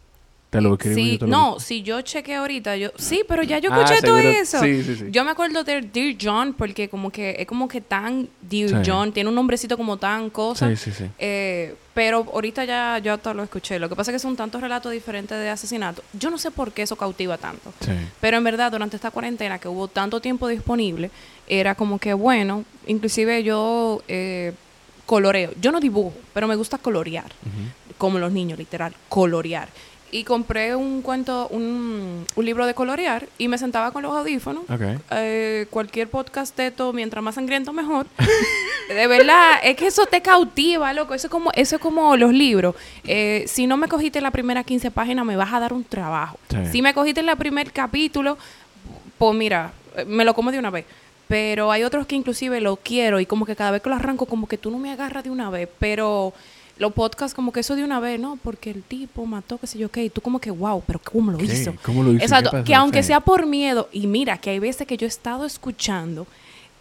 Te 0.54 0.60
lo 0.60 0.74
escribí. 0.74 1.18
Sí, 1.18 1.26
no, 1.26 1.58
si 1.58 1.82
yo 1.82 2.00
chequeé 2.02 2.36
ahorita, 2.36 2.76
yo 2.76 2.92
sí, 2.96 3.24
pero 3.26 3.42
ya 3.42 3.58
yo 3.58 3.72
ah, 3.72 3.82
escuché 3.82 4.00
todo 4.02 4.18
eso. 4.18 4.60
Sí, 4.60 4.84
sí, 4.84 4.94
sí. 4.94 5.04
Yo 5.10 5.24
me 5.24 5.32
acuerdo 5.32 5.64
de 5.64 5.80
Dear 5.80 6.14
John 6.20 6.54
porque 6.56 6.88
como 6.88 7.10
que 7.10 7.34
es 7.40 7.46
como 7.48 7.66
que 7.66 7.80
tan 7.80 8.28
Dear 8.40 8.84
John, 8.86 9.10
tiene 9.10 9.28
un 9.28 9.34
nombrecito 9.34 9.76
como 9.76 9.96
tan 9.96 10.30
cosa. 10.30 10.68
Sí, 10.68 10.76
sí, 10.76 10.92
sí. 10.92 11.10
Eh, 11.18 11.74
pero 11.92 12.24
ahorita 12.32 12.64
ya 12.64 12.98
yo 12.98 13.18
todo 13.18 13.34
lo 13.34 13.42
escuché. 13.42 13.80
Lo 13.80 13.88
que 13.88 13.96
pasa 13.96 14.12
es 14.12 14.14
que 14.14 14.18
son 14.20 14.36
tantos 14.36 14.60
relatos 14.60 14.92
diferentes 14.92 15.36
de 15.36 15.50
asesinato. 15.50 16.04
Yo 16.12 16.30
no 16.30 16.38
sé 16.38 16.52
por 16.52 16.70
qué 16.70 16.82
eso 16.82 16.94
cautiva 16.94 17.36
tanto. 17.36 17.72
Sí. 17.80 17.90
Pero 18.20 18.36
en 18.36 18.44
verdad, 18.44 18.70
durante 18.70 18.94
esta 18.94 19.10
cuarentena 19.10 19.58
que 19.58 19.66
hubo 19.66 19.88
tanto 19.88 20.20
tiempo 20.20 20.46
disponible, 20.46 21.10
era 21.48 21.74
como 21.74 21.98
que 21.98 22.14
bueno, 22.14 22.64
inclusive 22.86 23.42
yo 23.42 24.04
eh, 24.06 24.52
coloreo. 25.06 25.52
Yo 25.60 25.72
no 25.72 25.80
dibujo, 25.80 26.14
pero 26.32 26.48
me 26.48 26.56
gusta 26.56 26.78
colorear, 26.78 27.30
como 27.98 28.18
los 28.18 28.32
niños, 28.32 28.58
literal, 28.58 28.94
colorear. 29.08 29.68
Y 30.10 30.22
compré 30.22 30.76
un 30.76 31.02
cuento, 31.02 31.48
un, 31.48 32.24
un, 32.36 32.44
libro 32.44 32.66
de 32.66 32.74
colorear 32.74 33.26
y 33.36 33.48
me 33.48 33.58
sentaba 33.58 33.90
con 33.90 34.04
los 34.04 34.12
audífonos. 34.12 34.62
Eh, 35.10 35.66
cualquier 35.70 36.08
podcast 36.08 36.56
de 36.56 36.70
todo, 36.70 36.92
mientras 36.92 37.24
más 37.24 37.34
sangriento, 37.34 37.72
mejor. 37.72 38.06
de 38.88 39.06
verdad, 39.08 39.58
es 39.64 39.76
que 39.76 39.88
eso 39.88 40.06
te 40.06 40.22
cautiva, 40.22 40.92
loco. 40.92 41.14
Eso 41.14 41.26
es 41.26 41.30
como, 41.32 41.50
eso 41.56 41.76
es 41.76 41.82
como 41.82 42.16
los 42.16 42.32
libros. 42.32 42.76
Eh, 43.02 43.42
si 43.48 43.66
no 43.66 43.76
me 43.76 43.88
cogiste 43.88 44.20
en 44.20 44.22
la 44.22 44.30
primera 44.30 44.62
15 44.62 44.92
páginas, 44.92 45.26
me 45.26 45.34
vas 45.34 45.52
a 45.52 45.58
dar 45.58 45.72
un 45.72 45.82
trabajo. 45.82 46.38
Si 46.70 46.80
me 46.80 46.94
cogiste 46.94 47.18
en 47.18 47.28
el 47.28 47.36
primer 47.36 47.72
capítulo, 47.72 48.38
pues 49.18 49.34
mira, 49.34 49.72
me 50.06 50.24
lo 50.24 50.32
como 50.32 50.52
de 50.52 50.60
una 50.60 50.70
vez. 50.70 50.84
Pero 51.28 51.72
hay 51.72 51.82
otros 51.84 52.06
que 52.06 52.16
inclusive 52.16 52.60
lo 52.60 52.76
quiero 52.76 53.18
y 53.20 53.26
como 53.26 53.46
que 53.46 53.56
cada 53.56 53.70
vez 53.70 53.82
que 53.82 53.88
lo 53.88 53.96
arranco, 53.96 54.26
como 54.26 54.46
que 54.46 54.58
tú 54.58 54.70
no 54.70 54.78
me 54.78 54.92
agarras 54.92 55.24
de 55.24 55.30
una 55.30 55.50
vez. 55.50 55.68
Pero 55.78 56.34
los 56.78 56.92
podcasts 56.92 57.34
como 57.34 57.52
que 57.52 57.60
eso 57.60 57.76
de 57.76 57.84
una 57.84 58.00
vez, 58.00 58.20
¿no? 58.20 58.38
Porque 58.42 58.70
el 58.70 58.82
tipo 58.82 59.24
mató, 59.26 59.58
qué 59.58 59.66
sé 59.66 59.78
yo 59.78 59.90
qué. 59.90 60.04
Y 60.04 60.10
tú 60.10 60.20
como 60.20 60.38
que, 60.38 60.50
wow, 60.50 60.82
pero 60.86 61.00
¿cómo 61.00 61.32
lo 61.32 61.42
hizo? 61.42 61.74
¿Cómo 61.82 62.02
lo 62.02 62.12
hizo? 62.12 62.22
Exacto. 62.22 62.64
Que 62.64 62.74
aunque 62.74 63.02
sea 63.02 63.20
por 63.20 63.46
miedo. 63.46 63.88
Y 63.92 64.06
mira, 64.06 64.38
que 64.38 64.50
hay 64.50 64.58
veces 64.58 64.86
que 64.86 64.96
yo 64.96 65.06
he 65.06 65.08
estado 65.08 65.46
escuchando 65.46 66.26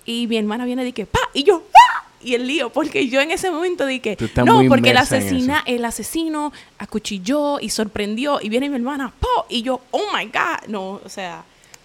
y 0.05 0.27
mi 0.27 0.37
hermana 0.37 0.65
viene 0.65 0.81
y 0.81 0.91
dice, 0.91 1.05
¡pa! 1.05 1.19
Y 1.33 1.43
yo, 1.43 1.61
¡pa! 1.61 2.07
Y 2.21 2.35
el 2.35 2.47
lío, 2.47 2.69
porque 2.69 3.07
yo 3.09 3.21
en 3.21 3.31
ese 3.31 3.51
momento 3.51 3.85
dije, 3.85 4.17
no, 4.45 4.63
porque 4.69 4.91
el, 4.91 4.97
asesina, 4.97 5.61
el 5.65 5.83
asesino 5.83 6.53
acuchilló 6.77 7.59
y 7.59 7.69
sorprendió. 7.69 8.39
Y 8.41 8.49
viene 8.49 8.69
mi 8.69 8.75
hermana, 8.75 9.13
¡po! 9.19 9.45
Y 9.49 9.61
yo, 9.61 9.81
oh 9.91 10.03
my 10.13 10.25
God. 10.25 10.67
No, 10.67 11.01
o 11.03 11.09
sea 11.09 11.43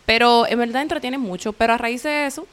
pero 0.08 0.48
en 0.48 0.58
verdad 0.58 0.80
entretiene 0.80 1.18
mucho. 1.18 1.52
Pero 1.52 1.74
a 1.74 1.76
raíz 1.76 2.02
de 2.02 2.24
eso, 2.24 2.46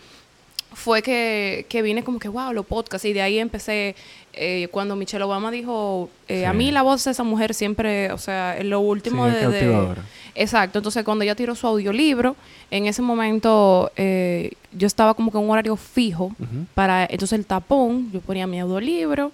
fue 0.73 1.01
que, 1.01 1.65
que 1.69 1.81
vine 1.81 2.03
como 2.03 2.19
que, 2.19 2.27
wow, 2.27 2.51
los 2.51 2.65
podcasts. 2.65 3.05
Y 3.05 3.13
de 3.13 3.21
ahí 3.21 3.39
empecé, 3.39 3.95
eh, 4.33 4.67
cuando 4.71 4.97
Michelle 4.97 5.23
Obama 5.23 5.51
dijo, 5.51 6.09
eh, 6.27 6.45
a 6.45 6.51
mí 6.51 6.69
la 6.71 6.81
voz 6.81 7.05
de 7.05 7.11
esa 7.11 7.23
mujer 7.23 7.53
siempre, 7.53 8.11
o 8.11 8.17
sea, 8.17 8.61
lo 8.61 8.81
último 8.81 9.25
Sí, 9.29 9.35
de, 9.35 9.47
de-. 9.47 9.87
Exacto, 10.35 10.79
entonces 10.79 11.05
cuando 11.05 11.23
ella 11.23 11.33
tiró 11.33 11.55
su 11.55 11.65
audiolibro, 11.65 12.35
en 12.71 12.87
ese 12.87 13.01
momento 13.01 13.89
eh, 13.95 14.51
yo 14.73 14.85
estaba 14.85 15.13
como 15.13 15.31
que 15.31 15.37
en 15.37 15.45
un 15.45 15.51
horario 15.51 15.77
fijo 15.77 16.35
para, 16.73 17.05
entonces 17.09 17.39
el 17.39 17.45
tapón, 17.45 18.11
yo 18.11 18.19
ponía 18.19 18.47
mi 18.47 18.59
audiolibro 18.59 19.31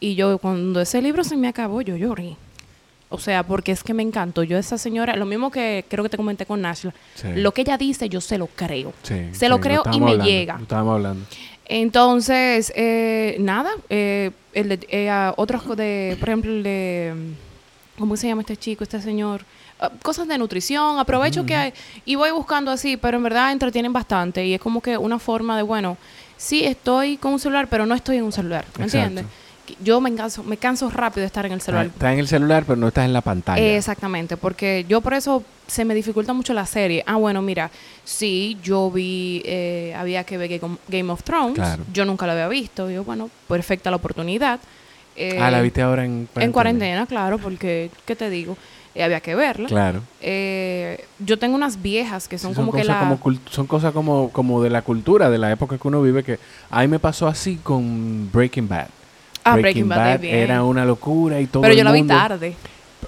y 0.00 0.16
yo 0.16 0.38
cuando 0.38 0.80
ese 0.80 1.00
libro 1.00 1.22
se 1.22 1.36
me 1.36 1.46
acabó, 1.46 1.82
yo 1.82 1.96
lloré. 1.96 2.34
O 3.12 3.18
sea, 3.18 3.42
porque 3.42 3.72
es 3.72 3.82
que 3.82 3.92
me 3.92 4.02
encantó. 4.04 4.42
Yo 4.44 4.56
esa 4.56 4.78
señora, 4.78 5.16
lo 5.16 5.26
mismo 5.26 5.50
que 5.50 5.84
creo 5.88 6.04
que 6.04 6.08
te 6.10 6.16
comenté 6.16 6.46
con 6.46 6.60
Nashla, 6.62 6.94
Sí. 7.16 7.26
lo 7.34 7.52
que 7.52 7.62
ella 7.62 7.76
dice 7.76 8.08
yo 8.08 8.20
se 8.20 8.38
lo 8.38 8.46
creo. 8.46 8.92
Sí, 9.02 9.28
se 9.32 9.48
lo 9.48 9.56
sí, 9.56 9.62
creo 9.62 9.82
y 9.92 9.98
me 10.00 10.12
hablando, 10.12 10.24
llega. 10.24 10.56
lo 10.56 10.62
Estábamos 10.62 10.94
hablando. 10.94 11.26
Entonces, 11.84 12.72
eh, 12.76 13.36
nada, 13.40 13.70
eh, 13.88 14.30
el 14.52 14.68
de- 14.68 14.86
eh, 14.90 15.32
otros 15.36 15.76
de, 15.76 16.16
por 16.18 16.28
ejemplo, 16.28 16.50
el 16.52 16.62
de, 16.62 17.14
¿cómo 17.98 18.16
se 18.16 18.26
llama 18.28 18.42
este 18.42 18.56
chico, 18.56 18.84
este 18.84 19.00
señor? 19.00 19.44
Ah, 19.80 19.90
cosas 20.02 20.28
de 20.28 20.36
nutrición, 20.36 20.98
aprovecho 20.98 21.46
que 21.46 21.54
hay, 21.54 21.72
y 22.04 22.16
voy 22.16 22.30
buscando 22.32 22.70
así, 22.70 22.96
pero 22.96 23.16
en 23.16 23.22
verdad 23.22 23.50
entretienen 23.52 23.92
bastante 23.92 24.44
y 24.44 24.54
es 24.54 24.60
como 24.60 24.80
que 24.82 24.98
una 24.98 25.18
forma 25.18 25.56
de, 25.56 25.62
bueno, 25.62 25.96
sí 26.36 26.64
estoy 26.64 27.16
con 27.16 27.32
un 27.34 27.38
celular, 27.38 27.66
pero 27.70 27.86
no 27.86 27.94
estoy 27.94 28.18
en 28.18 28.24
un 28.24 28.32
celular, 28.32 28.66
¿me 28.76 28.84
entiendes? 28.84 29.24
Yo 29.82 30.00
me 30.00 30.14
canso, 30.14 30.42
me 30.42 30.56
canso 30.56 30.90
rápido 30.90 31.20
de 31.22 31.26
estar 31.26 31.46
en 31.46 31.52
el 31.52 31.60
celular. 31.60 31.86
Está 31.86 32.12
en 32.12 32.18
el 32.18 32.28
celular, 32.28 32.64
pero 32.66 32.76
no 32.76 32.88
estás 32.88 33.04
en 33.04 33.12
la 33.12 33.20
pantalla. 33.20 33.62
Exactamente, 33.76 34.36
porque 34.36 34.84
yo 34.88 35.00
por 35.00 35.14
eso 35.14 35.42
se 35.66 35.84
me 35.84 35.94
dificulta 35.94 36.32
mucho 36.32 36.52
la 36.54 36.66
serie. 36.66 37.02
Ah, 37.06 37.16
bueno, 37.16 37.42
mira, 37.42 37.70
sí, 38.04 38.58
yo 38.62 38.90
vi, 38.90 39.42
eh, 39.44 39.94
había 39.96 40.24
que 40.24 40.36
ver 40.38 40.60
Game- 40.88 41.12
of 41.12 41.22
Thrones, 41.22 41.54
Claro. 41.54 41.84
yo 41.92 42.04
nunca 42.04 42.26
lo 42.26 42.32
había 42.32 42.48
visto, 42.48 42.90
yo, 42.90 43.04
bueno, 43.04 43.30
perfecta 43.48 43.90
la 43.90 43.96
oportunidad. 43.96 44.60
Eh, 45.16 45.38
ah, 45.40 45.50
la 45.50 45.60
viste 45.60 45.82
ahora 45.82 46.04
en 46.04 46.28
En 46.36 46.52
cuarentena, 46.52 47.06
claro, 47.06 47.38
porque, 47.38 47.90
¿qué 48.06 48.16
te 48.16 48.30
digo? 48.30 48.56
Eh, 48.94 49.04
había 49.04 49.20
que 49.20 49.34
verla. 49.36 49.68
Claro. 49.68 50.00
Eh, 50.20 51.04
yo 51.20 51.38
tengo 51.38 51.54
unas 51.54 51.80
viejas 51.80 52.26
que 52.26 52.38
son, 52.38 52.50
Sí, 52.52 52.56
como 52.56 52.72
que 52.72 52.82
la... 52.84 52.98
como 52.98 53.18
son 53.50 53.66
cosas 53.66 53.92
como, 53.92 54.30
como 54.30 54.62
de 54.62 54.70
la 54.70 54.82
cultura, 54.82 55.30
de 55.30 55.38
la 55.38 55.50
época 55.52 55.78
que 55.78 55.86
uno 55.86 56.02
vive, 56.02 56.24
que 56.24 56.38
a 56.70 56.80
mí 56.80 56.88
me 56.88 56.98
pasó 56.98 57.28
así 57.28 57.56
con 57.62 58.30
Breaking 58.32 58.68
Bad. 58.68 58.88
Ah, 59.44 59.56
Breaking 59.56 59.88
Bad, 59.88 60.24
es 60.24 60.32
era 60.32 60.62
una 60.64 60.84
locura 60.84 61.40
y 61.40 61.46
todo 61.46 61.62
Pero 61.62 61.74
yo 61.74 61.84
la 61.84 61.92
vi 61.92 62.02
tarde. 62.04 62.54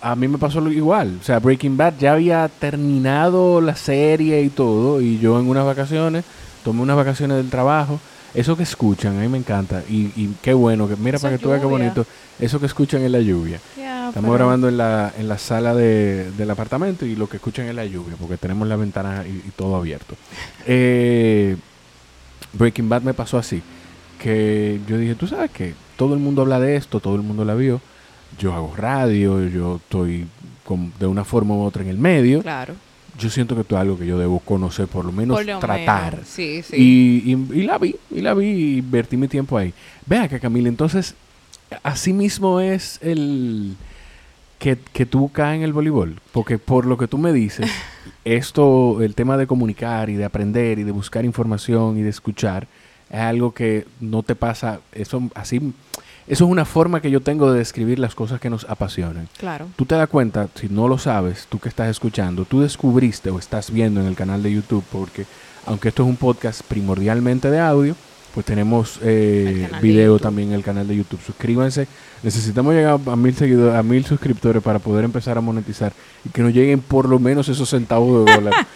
A 0.01 0.17
mí 0.17 0.27
me 0.29 0.39
pasó 0.39 0.61
lo 0.61 0.73
igual. 0.73 1.19
O 1.21 1.25
sea, 1.25 1.39
Breaking 1.39 1.77
Bad 1.77 1.95
ya 1.99 2.13
había 2.15 2.49
terminado 2.49 3.61
la 3.61 3.77
serie 3.77 4.43
y 4.43 4.49
todo. 4.49 5.01
Y 5.01 5.19
yo 5.19 5.39
en 5.39 5.49
unas 5.49 5.65
vacaciones, 5.65 6.25
tomé 6.65 6.83
unas 6.83 6.97
vacaciones 6.97 7.37
del 7.37 7.51
trabajo. 7.51 8.01
Eso 8.35 8.57
que 8.57 8.63
escuchan, 8.63 9.19
a 9.19 9.21
mí 9.21 9.29
me 9.29 9.37
encanta. 9.39 9.83
Y, 9.89 10.07
y 10.17 10.35
qué 10.41 10.55
bueno. 10.55 10.89
que 10.89 10.97
Mira 10.97 11.19
para 11.19 11.37
que 11.37 11.43
tú 11.43 11.51
veas 11.51 11.61
qué 11.61 11.67
bonito. 11.67 12.07
Eso 12.41 12.59
que 12.59 12.67
escuchan 12.67 13.03
en 13.03 13.13
la 13.13 13.21
lluvia. 13.21 13.61
Estamos 13.77 14.29
pero- 14.29 14.33
grabando 14.33 14.69
en 14.69 14.77
la, 14.79 15.13
en 15.19 15.29
la 15.29 15.39
sala 15.39 15.75
de- 15.75 16.31
del 16.33 16.51
apartamento 16.51 17.07
y 17.07 17.15
lo 17.15 17.29
que 17.29 17.37
escuchan 17.37 17.67
es 17.67 17.75
la 17.75 17.85
lluvia, 17.85 18.15
porque 18.19 18.37
tenemos 18.39 18.67
la 18.69 18.77
ventana 18.77 19.25
y, 19.27 19.31
y 19.49 19.53
todo 19.55 19.77
abierto. 19.77 20.17
Eh, 20.67 21.57
Breaking 22.55 22.89
Bad 22.89 23.03
me 23.03 23.15
pasó 23.15 23.39
así, 23.39 23.63
que 24.19 24.81
yo 24.87 24.99
dije, 24.99 25.15
tú 25.15 25.27
sabes 25.27 25.51
que 25.51 25.75
todo 26.03 26.15
el 26.15 26.21
mundo 26.21 26.43
habla 26.43 26.59
de 26.59 26.75
esto, 26.77 26.99
todo 27.01 27.15
el 27.15 27.23
mundo 27.23 27.45
la 27.45 27.55
vio, 27.55 27.81
yo 28.39 28.53
hago 28.55 28.75
radio, 28.77 29.47
yo 29.49 29.77
estoy 29.77 30.27
con- 30.65 30.93
de 30.99 31.07
una 31.07 31.25
forma 31.25 31.55
u 31.55 31.63
otra 31.63 31.83
en 31.83 31.89
el 31.91 31.99
medio, 31.99 32.43
Claro. 32.43 32.75
yo 33.19 33.31
siento 33.31 33.55
que 33.55 33.61
esto 33.61 33.77
es 33.77 33.81
algo 33.83 33.97
que 33.99 34.07
yo 34.07 34.19
debo 34.19 34.41
conocer, 34.41 34.89
por 34.89 35.05
lo 35.05 35.13
menos 35.13 35.37
Por 35.37 35.47
lo 35.47 35.59
tratar. 35.61 36.15
menos, 36.15 36.29
Sí, 36.29 36.63
sí. 36.63 36.77
Y, 36.77 37.33
y- 37.35 37.61
y 37.61 37.63
la 37.63 37.79
vi, 37.79 37.95
y 38.11 38.21
la 38.21 38.35
vi 38.35 38.47
y 38.47 38.79
invertí 38.79 39.17
mi 39.17 39.29
tiempo 39.29 39.57
ahí. 39.57 39.73
Vea 40.07 40.27
que 40.29 40.41
Camila, 40.41 40.69
entonces, 40.69 41.15
así 41.85 42.13
mismo 42.13 42.59
es 42.61 42.99
el 43.03 43.77
que, 44.59 44.79
que 44.93 45.07
tú 45.07 45.31
caes 45.31 45.59
en 45.59 45.63
el 45.63 45.73
voleibol. 45.73 46.21
Porque 46.33 46.59
por 46.59 46.85
lo 46.87 46.97
que 46.99 47.07
tú 47.07 47.17
me 47.19 47.33
dices, 47.33 47.71
esto, 48.25 49.03
el 49.03 49.15
tema 49.15 49.37
de 49.37 49.47
comunicar 49.47 50.11
y 50.11 50.15
de 50.15 50.25
aprender 50.25 50.79
y 50.79 50.85
de 50.85 50.93
buscar 50.93 51.25
información 51.25 51.97
y 51.99 52.03
de 52.03 52.11
escuchar, 52.11 52.67
es 53.13 53.21
algo 53.21 53.53
que 53.53 53.87
no 54.01 54.23
te 54.23 54.35
pasa, 54.35 54.81
eso 54.93 55.23
así, 55.35 55.75
eso 56.27 56.45
es 56.45 56.51
una 56.51 56.65
forma 56.65 57.03
que 57.03 57.11
yo 57.11 57.21
tengo 57.21 57.53
de 57.53 57.59
describir 57.59 57.99
las 57.99 58.15
cosas 58.15 58.41
que 58.41 58.49
nos 58.49 58.65
apasionan. 58.69 59.29
Claro. 59.39 59.67
Tú 59.77 59.85
te 59.85 59.95
das 59.95 60.09
cuenta, 60.09 60.49
si 60.55 60.69
no 60.69 60.89
lo 60.89 60.97
sabes, 60.97 61.47
tú 61.49 61.59
que 61.59 61.69
estás 61.69 61.89
escuchando, 61.89 62.45
tú 62.47 62.63
descubriste 62.63 63.31
o 63.31 63.39
estás 63.39 63.71
viendo 63.71 64.01
en 64.01 64.07
el 64.07 64.17
canal 64.17 64.43
de 64.43 64.53
YouTube, 64.53 64.85
porque 64.91 65.27
aunque 65.67 65.91
esto 65.91 66.03
es 66.03 66.09
un 66.09 66.17
podcast 66.17 66.63
primordialmente 66.63 67.51
de 67.51 67.61
audio, 67.61 67.95
pues 68.35 68.47
tenemos 68.47 68.99
eh, 69.03 69.69
video 69.83 70.19
también 70.19 70.49
en 70.49 70.55
el 70.55 70.63
canal 70.63 70.89
de 70.89 70.97
YouTube. 70.97 71.21
Suscríbanse. 71.25 71.87
Necesitamos 72.23 72.75
llegar 72.75 72.99
a 73.05 73.17
mil 73.17 73.35
seguidores, 73.35 73.75
a 73.75 73.83
mil 73.83 74.05
suscriptores 74.05 74.63
para 74.63 74.79
poder 74.79 75.05
empezar 75.05 75.37
a 75.37 75.41
monetizar 75.41 75.93
y 76.25 76.31
que 76.31 76.43
nos 76.43 76.53
lleguen 76.53 76.81
por 76.81 77.09
lo 77.09 77.19
menos 77.19 77.49
esos 77.49 77.69
centavos 77.69 78.25
de 78.25 78.33
dólar. 78.33 78.55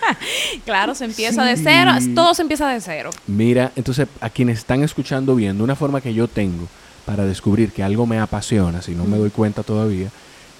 Claro, 0.65 0.95
se 0.95 1.05
empieza 1.05 1.45
de 1.45 1.57
cero, 1.57 1.93
todo 2.15 2.35
se 2.35 2.43
empieza 2.43 2.69
de 2.69 2.81
cero. 2.81 3.11
Mira, 3.27 3.71
entonces 3.77 4.09
a 4.21 4.31
quienes 4.31 4.59
están 4.59 4.83
escuchando 4.83 5.37
viendo, 5.37 5.63
una 5.63 5.77
forma 5.77 6.01
que 6.01 6.13
yo 6.13 6.27
tengo 6.27 6.67
para 7.05 7.25
descubrir 7.25 7.71
que 7.71 7.85
algo 7.85 8.07
me 8.07 8.19
apasiona, 8.19 8.83
si 8.83 8.95
no 8.95 9.05
me 9.05 9.17
doy 9.17 9.31
cuenta 9.31 9.63
todavía, 9.63 10.09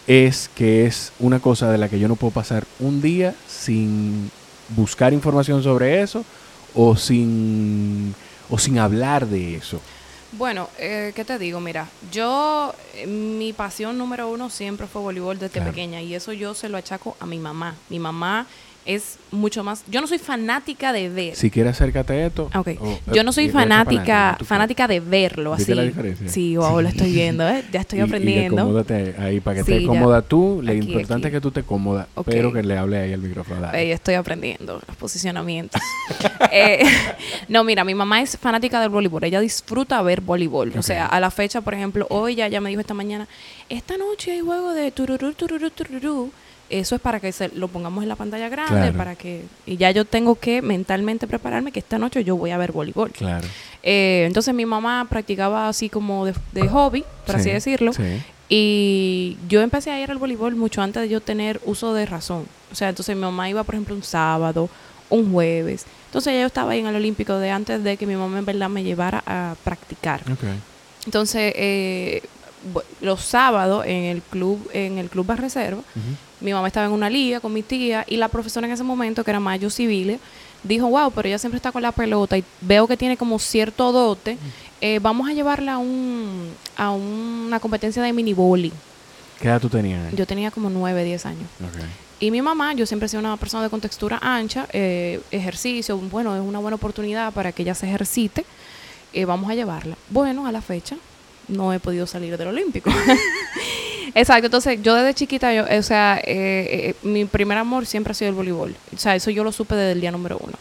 es 0.07 0.49
que 0.55 0.87
es 0.87 1.13
una 1.19 1.41
cosa 1.41 1.73
de 1.73 1.79
la 1.79 1.89
que 1.89 1.99
yo 1.99 2.07
no 2.07 2.15
puedo 2.15 2.33
pasar 2.33 2.65
un 2.79 3.03
día 3.03 3.35
sin 3.49 4.31
buscar 4.77 5.13
información 5.13 5.63
sobre 5.63 6.03
eso 6.03 6.25
o 6.75 6.95
sin 6.97 8.15
o 8.51 8.59
sin 8.59 8.79
hablar 8.79 9.27
de 9.27 9.57
eso. 9.57 9.81
Bueno, 10.33 10.69
eh, 10.79 11.13
¿qué 11.15 11.25
te 11.25 11.39
digo? 11.39 11.61
Mira, 11.61 11.89
yo, 12.13 12.75
eh, 12.95 13.07
mi 13.07 13.53
pasión 13.53 13.97
número 13.97 14.29
uno 14.29 14.51
siempre 14.51 14.87
fue 14.87 15.01
voleibol 15.01 15.39
desde 15.39 15.55
Claro. 15.55 15.71
pequeña 15.71 16.03
y 16.03 16.15
eso 16.15 16.33
yo 16.33 16.53
se 16.55 16.69
lo 16.69 16.77
achaco 16.77 17.17
a 17.21 17.27
mi 17.27 17.39
mamá. 17.39 17.75
Mi 17.89 17.99
mamá 17.99 18.47
es 18.87 19.19
mucho 19.33 19.63
más, 19.65 19.83
yo 19.91 20.01
no 20.01 20.07
soy 20.07 20.19
fanática 20.19 20.93
de 20.93 21.09
ver. 21.09 21.35
Si 21.37 21.51
quieres 21.51 21.73
acércate 21.73 22.13
a 22.15 22.27
esto. 22.27 22.45
Ok. 22.55 22.69
o- 22.81 22.87
eh, 22.87 22.99
Yo 23.13 23.25
no 23.25 23.33
soy 23.33 23.45
y 23.47 23.49
fanática, 23.51 24.39
fanática 24.45 24.87
de 24.89 25.01
verlo 25.01 25.53
así. 25.53 25.63
¿Viste 25.63 25.75
la 25.75 25.83
diferencia? 25.83 26.29
Sí, 26.29 26.57
wow, 26.57 26.81
lo 26.81 26.89
estoy 26.89 27.13
viendo, 27.13 27.47
¿eh? 27.49 27.65
Ya 27.73 27.81
estoy 27.81 27.99
Y- 28.01 28.03
Y, 28.03 28.05
aprendiendo. 28.05 28.63
acomódate 28.63 29.15
ahí 29.19 29.41
para 29.41 29.59
que 29.59 29.65
Sí, 29.65 29.81
te 29.81 29.87
cómoda 29.87 30.23
tú. 30.23 30.61
Lo 30.63 30.71
Aquí, 30.71 30.79
importante 30.81 31.27
aquí. 31.29 31.37
es 31.37 31.39
que 31.39 31.41
tú 31.43 31.51
te 31.51 31.63
cómoda, 31.63 32.09
Ok. 32.15 32.27
pero 32.31 32.53
que 32.53 32.63
le 32.63 32.79
hable 32.79 32.99
ahí 32.99 33.13
al 33.13 33.21
micrófono. 33.21 33.73
Ey, 33.73 33.91
estoy 33.91 34.15
aprendiendo 34.15 34.81
los 34.87 34.97
posicionamientos. 34.97 35.81
Eh, 36.53 36.85
no, 37.49 37.65
mira, 37.65 37.85
mi 37.85 37.95
mamá 37.95 38.23
es 38.23 38.37
fanática 38.39 38.81
del 38.81 38.89
voleibol. 38.91 39.25
Ella 39.25 39.41
disfruta 39.41 40.01
ver 40.03 40.21
voleibol. 40.21 40.71
O 40.75 40.79
Ok. 40.79 40.83
sea, 40.83 41.07
a 41.07 41.19
la 41.21 41.31
fecha, 41.31 41.61
por 41.61 41.75
ejemplo, 41.75 42.07
hoy 42.11 42.37
ya, 42.37 42.49
ya 42.49 42.61
me 42.61 42.69
dijo 42.71 42.81
esta 42.81 42.95
mañana, 42.95 43.27
esta 43.69 43.97
noche 43.99 44.33
hay 44.33 44.41
juego 44.41 44.73
de 44.73 44.91
tururú, 44.93 45.33
tururú, 45.35 45.71
tururú. 45.71 46.31
Eso 46.69 46.97
es 46.97 47.01
para 47.01 47.21
que 47.21 47.31
se 47.33 47.49
lo 47.51 47.69
pongamos 47.69 48.03
en 48.03 48.09
la 48.09 48.17
pantalla 48.17 48.49
grande, 48.49 48.73
Claro. 48.75 48.97
para 48.97 49.15
que... 49.15 49.45
Y 49.67 49.77
ya 49.77 49.91
yo 49.93 50.05
tengo 50.05 50.35
que 50.35 50.63
mentalmente 50.63 51.27
prepararme 51.29 51.71
que 51.71 51.79
esta 51.79 51.97
noche 51.99 52.25
yo 52.25 52.37
voy 52.37 52.51
a 52.51 52.59
ver 52.59 52.73
voleibol. 52.73 53.13
Claro. 53.13 53.47
Eh, 53.85 54.25
entonces 54.27 54.53
mi 54.53 54.67
mamá 54.67 55.07
practicaba 55.09 55.69
así 55.69 55.89
como 55.89 56.25
de, 56.27 56.35
de 56.53 56.69
hobby, 56.69 57.05
por 57.25 57.37
así 57.37 57.45
Sí, 57.45 57.51
decirlo. 57.51 57.93
Sí. 57.93 58.21
Y 58.49 59.37
yo 59.49 59.61
empecé 59.61 59.91
a 59.91 60.01
ir 60.01 60.11
al 60.11 60.19
voleibol 60.19 60.57
mucho 60.57 60.83
antes 60.83 61.03
de 61.03 61.09
yo 61.09 61.21
tener 61.21 61.61
uso 61.65 61.95
de 61.95 62.07
razón. 62.07 62.47
O 62.73 62.75
sea, 62.75 62.89
entonces 62.89 63.15
mi 63.15 63.23
mamá 63.23 63.49
iba, 63.49 63.63
por 63.65 63.75
ejemplo, 63.75 63.95
un 63.95 64.03
sábado, 64.03 64.69
un 65.11 65.33
jueves. 65.33 65.85
Entonces 66.07 66.33
ya 66.35 66.41
yo 66.41 66.47
estaba 66.47 66.73
ahí 66.73 66.81
en 66.81 66.87
el 66.87 66.97
Olímpico 66.97 67.39
de 67.39 67.51
antes 67.51 67.83
de 67.85 67.97
que 67.97 68.07
mi 68.07 68.17
mamá 68.17 68.39
en 68.39 68.45
verdad 68.45 68.69
me 68.69 68.83
llevara 68.83 69.23
a 69.27 69.55
practicar. 69.65 70.23
Entonces, 71.05 71.53
eh, 71.57 72.23
los 73.01 73.21
sábados 73.21 73.85
en 73.87 74.05
el 74.05 74.23
club, 74.23 74.69
en 74.73 74.99
el 74.99 75.09
club 75.11 75.31
Reserva, 75.37 75.81
Ujú. 75.81 76.17
Mi 76.41 76.53
mamá 76.53 76.67
estaba 76.67 76.87
en 76.87 76.93
una 76.93 77.09
liga 77.09 77.41
con 77.41 77.53
mi 77.53 77.63
tía 77.63 78.05
y 78.09 78.17
la 78.17 78.29
profesora 78.29 78.67
en 78.67 78.73
ese 78.73 78.83
momento, 78.83 79.25
que 79.25 79.31
era 79.31 79.41
Mayo 79.41 79.71
Civile, 79.71 80.19
dijo, 80.63 80.89
wow, 80.89 81.11
pero 81.11 81.29
ella 81.29 81.39
siempre 81.39 81.57
está 81.57 81.73
con 81.73 81.83
la 81.83 81.93
pelota 81.93 82.37
y 82.37 82.45
veo 82.61 82.87
que 82.87 82.97
tiene 82.97 83.17
como 83.17 83.39
cierto 83.39 83.93
dote, 83.93 84.37
eh, 84.81 84.99
vamos 85.01 85.29
a 85.29 85.33
llevarla 85.33 85.75
a, 85.75 85.79
un, 85.79 86.53
a 86.77 86.91
una 86.91 87.61
competencia 87.61 88.03
de 88.03 88.13
mini 88.13 88.35
bowling. 88.35 88.73
¿Qué 89.41 89.49
edad 89.49 89.61
tú 89.61 89.69
tenías? 89.69 90.15
Yo 90.15 90.27
tenía 90.27 90.51
como 90.51 90.71
9, 90.71 91.05
10 91.05 91.27
años. 91.27 91.49
Y 92.19 92.31
mi 92.31 92.41
mamá, 92.41 92.73
yo 92.73 92.87
siempre 92.87 93.07
he 93.07 93.09
sido 93.09 93.21
una 93.21 93.37
persona 93.37 93.63
de 93.63 93.69
contextura 93.69 94.19
ancha, 94.23 94.67
eh, 94.73 95.21
ejercicio, 95.31 95.99
bueno, 95.99 96.35
es 96.35 96.43
una 96.43 96.59
buena 96.59 96.77
oportunidad 96.77 97.33
para 97.33 97.53
que 97.53 97.63
ella 97.63 97.75
se 97.75 97.87
ejercite, 97.87 98.47
eh, 99.13 99.25
vamos 99.27 99.51
a 99.51 99.55
llevarla. 99.55 99.97
Bueno, 100.09 100.47
a 100.47 100.53
la 100.53 100.63
fecha 100.63 100.97
no 101.49 101.73
he 101.73 101.81
podido 101.81 102.07
salir 102.07 102.37
del 102.39 102.49
Olímpico. 102.49 102.91
Exacto, 104.15 104.47
entonces 104.47 104.81
yo 104.83 104.95
desde 104.95 105.15
chiquita, 105.15 105.53
yo, 105.53 105.65
o 105.65 105.83
sea, 105.83 106.19
eh, 106.19 106.25
eh, 106.91 106.95
mi 107.03 107.25
primer 107.25 107.59
amor 107.59 107.87
siempre 107.87 108.13
ha 108.13 108.15
sido 108.15 108.31
el 108.31 108.35
voleibol. 108.35 108.75
O 108.95 108.99
sea, 108.99 109.15
eso 109.15 109.31
yo 109.31 109.45
lo 109.45 109.53
supe 109.53 109.75
desde 109.75 109.93
el 109.93 110.01
día 110.01 110.11
número 110.11 110.39
uno. 110.41 110.55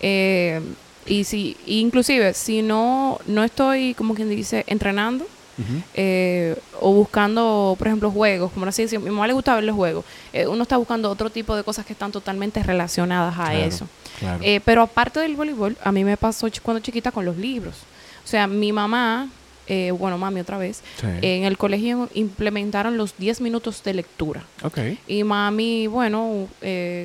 Eh, 0.00 0.60
y 1.06 1.24
si, 1.24 1.56
inclusive, 1.66 2.34
si 2.34 2.62
no, 2.62 3.20
no 3.26 3.44
estoy, 3.44 3.94
como 3.94 4.14
quien 4.14 4.28
dice, 4.28 4.64
entrenando, 4.66 5.26
eh, 5.94 6.54
o 6.80 6.92
buscando, 6.92 7.76
por 7.78 7.86
ejemplo, 7.86 8.10
juegos, 8.10 8.52
como 8.52 8.66
así 8.66 8.82
decir, 8.82 8.98
a 8.98 9.00
mi 9.00 9.08
mamá 9.08 9.26
le 9.26 9.32
gusta 9.32 9.54
ver 9.54 9.64
los 9.64 9.74
juegos, 9.74 10.04
eh, 10.32 10.46
uno 10.46 10.62
está 10.64 10.76
buscando 10.76 11.10
otro 11.10 11.30
tipo 11.30 11.56
de 11.56 11.64
cosas 11.64 11.86
que 11.86 11.94
están 11.94 12.12
totalmente 12.12 12.62
relacionadas 12.62 13.38
a 13.38 13.54
eso. 13.54 13.88
Eh, 14.42 14.60
pero 14.64 14.82
aparte 14.82 15.20
del 15.20 15.36
voleibol, 15.36 15.76
a 15.82 15.92
mí 15.92 16.04
me 16.04 16.16
pasó 16.16 16.48
cuando 16.62 16.80
chiquita 16.82 17.10
con 17.10 17.24
los 17.24 17.36
libros. 17.36 17.74
O 18.24 18.28
sea, 18.28 18.46
mi 18.46 18.72
mamá, 18.72 19.28
bueno, 19.98 20.18
mami 20.18 20.40
otra 20.40 20.58
vez, 20.58 20.82
en 21.02 21.44
el 21.44 21.56
colegio 21.58 22.08
implementaron 22.14 22.96
los 22.96 23.16
10 23.18 23.40
minutos 23.40 23.82
de 23.82 23.94
lectura. 23.94 24.44
Okay. 24.62 24.98
Y 25.06 25.24
mami, 25.24 25.86
bueno, 25.86 26.46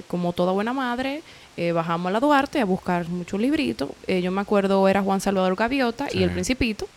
como 0.08 0.34
toda 0.34 0.51
buena 0.51 0.74
madre, 0.74 1.22
eh, 1.58 1.74
bajamos 1.74 2.10
a 2.10 2.12
la 2.12 2.20
Duarte 2.20 2.60
a 2.60 2.65
buscar 2.65 3.08
muchos 3.10 3.39
libritos. 3.39 3.89
Eh, 4.08 4.22
yo 4.22 4.32
me 4.32 4.41
acuerdo 4.41 4.88
era 4.88 5.01
Juan 5.01 5.20
Salvador 5.20 5.56
Gaviota 5.56 6.08
y 6.12 6.24
El 6.24 6.32
Principito. 6.32 6.88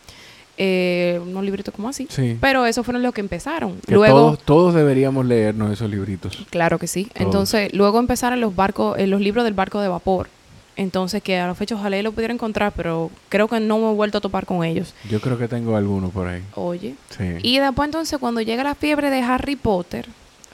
Eh, 0.56 1.20
unos 1.20 1.42
libritos 1.44 1.74
como 1.74 1.88
así. 1.88 2.06
Pero 2.40 2.64
esos 2.64 2.84
fueron 2.84 3.02
los 3.02 3.12
que 3.12 3.20
empezaron. 3.20 3.76
luego 3.88 4.36
todos, 4.36 4.74
deberíamos 4.74 5.26
leernos 5.26 5.72
esos 5.72 5.90
libritos. 5.90 6.46
Claro 6.50 6.78
que 6.78 6.86
sí. 6.86 7.08
Entonces, 7.14 7.74
luego 7.74 7.98
empezaron 7.98 8.40
los 8.40 8.54
barcos, 8.54 8.96
los 9.00 9.20
libros 9.20 9.44
del 9.44 9.54
barco 9.54 9.80
de 9.80 9.88
vapor. 9.88 10.28
Entonces, 10.76 11.22
que 11.22 11.38
a 11.38 11.46
los 11.46 11.56
fechos 11.56 11.78
ojalá 11.78 12.00
lo 12.02 12.12
pudiera 12.12 12.34
encontrar, 12.34 12.72
pero 12.72 13.10
creo 13.28 13.46
que 13.46 13.60
no 13.60 13.78
me 13.78 13.90
he 13.90 13.94
vuelto 13.94 14.18
a 14.18 14.20
topar 14.20 14.44
con 14.44 14.64
ellos. 14.64 14.94
Yo 15.08 15.20
creo 15.20 15.38
que 15.38 15.46
tengo 15.46 15.76
algunos 15.76 16.12
por 16.12 16.26
ahí. 16.26 16.42
Oye. 16.54 16.96
Y 17.42 17.58
después 17.58 17.86
entonces, 17.86 18.18
cuando 18.18 18.40
llega 18.40 18.64
la 18.64 18.74
fiebre 18.74 19.10
de 19.10 19.20
Harry 19.22 19.56
Potter, 19.56 20.06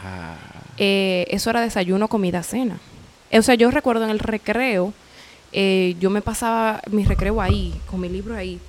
ah. 0.05 0.37
eso 0.77 1.51
era 1.51 1.61
desayuno, 1.63 2.09
comida, 2.09 2.43
cena. 2.43 2.79
O 3.33 3.43
sea, 3.43 3.55
yo 3.55 3.71
recuerdo 3.71 4.05
en 4.05 4.11
el 4.11 4.19
recreo, 4.19 4.93
eh, 5.53 5.97
yo 6.01 6.11
me 6.11 6.21
pasaba 6.21 6.81
mi 6.91 7.05
recreo 7.05 7.41
ahí, 7.41 7.75
con 7.87 8.01
mi 8.01 8.09
libro 8.09 8.35
ahí. 8.35 8.61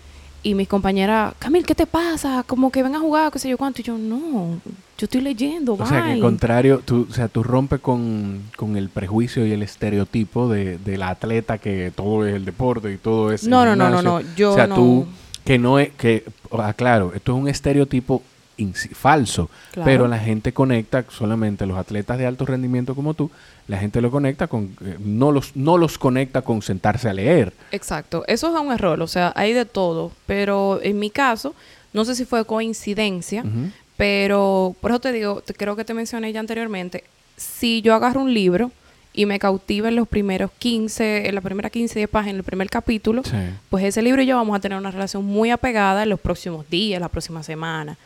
Y 0.44 0.56
mis 0.56 0.68
compañeras, 0.68 1.34
Camil, 1.38 1.66
¿qué 1.66 1.76
te 1.76 1.86
pasa? 1.86 2.44
Como 2.48 2.72
que 2.72 2.82
ven 2.82 2.96
a 2.96 3.00
jugar, 3.00 3.32
qué 3.32 3.38
sé 3.38 3.50
yo 3.50 3.58
cuánto. 3.58 3.82
Y 3.82 3.84
yo, 3.84 3.98
no, 3.98 4.60
yo 4.98 5.06
estoy 5.06 5.22
leyendo, 5.22 5.74
O 5.74 5.86
sea, 5.86 6.04
que 6.04 6.12
al 6.14 6.20
contrario, 6.20 6.82
tú, 6.84 7.08
o 7.10 7.14
sea, 7.14 7.28
tú 7.28 7.44
rompes 7.44 7.80
con, 7.80 8.42
el 8.76 8.90
prejuicio 8.90 9.46
y 9.46 9.52
el 9.52 9.62
estereotipo 9.62 10.50
de, 10.50 10.80
la 10.98 11.10
atleta 11.10 11.60
que 11.60 11.92
todo 11.96 12.26
es 12.26 12.36
el 12.36 12.46
deporte 12.46 12.92
y 12.92 12.98
todo 12.98 13.32
es. 13.32 13.48
No, 13.48 13.66
no, 13.66 13.76
no, 13.76 13.90
no, 13.90 14.02
no, 14.02 14.22
yo 14.36 14.52
O 14.52 14.56
sea, 14.56 14.68
tú, 14.68 15.06
que 15.46 15.60
no 15.60 15.80
es, 15.80 15.92
que, 15.92 16.26
ah, 16.52 16.74
claro, 16.74 17.14
esto 17.14 17.34
es 17.34 17.42
un 17.42 17.48
estereotipo 17.48 18.24
falso, 18.94 19.50
pero 19.84 20.08
la 20.08 20.20
gente 20.20 20.54
conecta 20.54 21.04
solamente 21.10 21.66
los 21.66 21.78
atletas 21.78 22.18
de 22.18 22.26
alto 22.26 22.46
rendimiento 22.46 22.96
como 22.96 23.14
tú, 23.14 23.32
la 23.68 23.78
gente 23.78 24.02
lo 24.02 24.12
conecta 24.12 24.48
con 24.48 24.76
eh, 24.86 24.98
no 25.00 25.32
los 25.32 25.56
no 25.56 25.78
los 25.78 25.98
conecta 25.98 26.42
con 26.42 26.62
sentarse 26.62 27.10
a 27.10 27.14
leer. 27.14 27.54
Exacto, 27.72 28.24
eso 28.28 28.54
es 28.54 28.62
un 28.62 28.72
error, 28.72 29.02
o 29.02 29.08
sea, 29.08 29.34
hay 29.36 29.54
de 29.54 29.66
todo, 29.66 30.12
pero 30.26 30.80
en 30.84 31.00
mi 31.00 31.10
caso, 31.10 31.56
no 31.94 32.06
sé 32.06 32.16
si 32.16 32.26
fue 32.26 32.46
coincidencia, 32.46 33.44
pero 33.98 34.76
por 34.80 34.92
eso 34.92 35.00
te 35.00 35.12
digo, 35.12 35.42
creo 35.58 35.76
que 35.76 35.86
te 35.86 35.94
mencioné 35.94 36.32
ya 36.32 36.40
anteriormente, 36.40 37.04
si 37.38 37.82
yo 37.82 37.96
agarro 37.96 38.22
un 38.22 38.34
libro 38.34 38.72
y 39.14 39.26
me 39.26 39.40
cautiva 39.40 39.90
en 39.90 39.96
los 39.96 40.08
primeros 40.08 40.52
15, 40.58 41.28
en 41.28 41.36
la 41.36 41.42
primera 41.42 41.70
15 41.70 42.00
10 42.00 42.10
páginas, 42.10 42.34
en 42.34 42.38
el 42.38 42.44
primer 42.44 42.70
capítulo, 42.70 43.24
pues 43.70 43.84
ese 43.84 44.02
libro 44.02 44.22
y 44.22 44.26
yo 44.26 44.38
vamos 44.38 44.56
a 44.56 44.60
tener 44.60 44.78
una 44.78 44.92
relación 44.92 45.26
muy 45.26 45.50
apegada 45.50 46.04
en 46.04 46.10
los 46.10 46.20
próximos 46.20 46.70
días, 46.70 47.02
la 47.02 47.10
próxima 47.10 47.44
semana. 47.44 47.98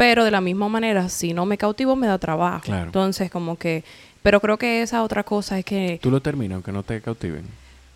Pero 0.00 0.24
de 0.24 0.30
la 0.30 0.40
misma 0.40 0.66
manera, 0.70 1.10
si 1.10 1.34
no 1.34 1.44
me 1.44 1.58
cautivo, 1.58 1.94
me 1.94 2.06
da 2.06 2.16
trabajo. 2.16 2.74
Entonces, 2.74 3.30
como 3.30 3.58
que... 3.58 3.84
Pero 4.22 4.40
creo 4.40 4.56
que 4.56 4.80
esa 4.80 5.02
otra 5.02 5.24
cosa 5.24 5.58
es 5.58 5.64
que... 5.66 5.98
Tú 6.00 6.10
lo 6.10 6.22
terminas 6.22 6.54
aunque 6.54 6.72
no 6.72 6.82
te 6.82 7.02
cautiven. 7.02 7.44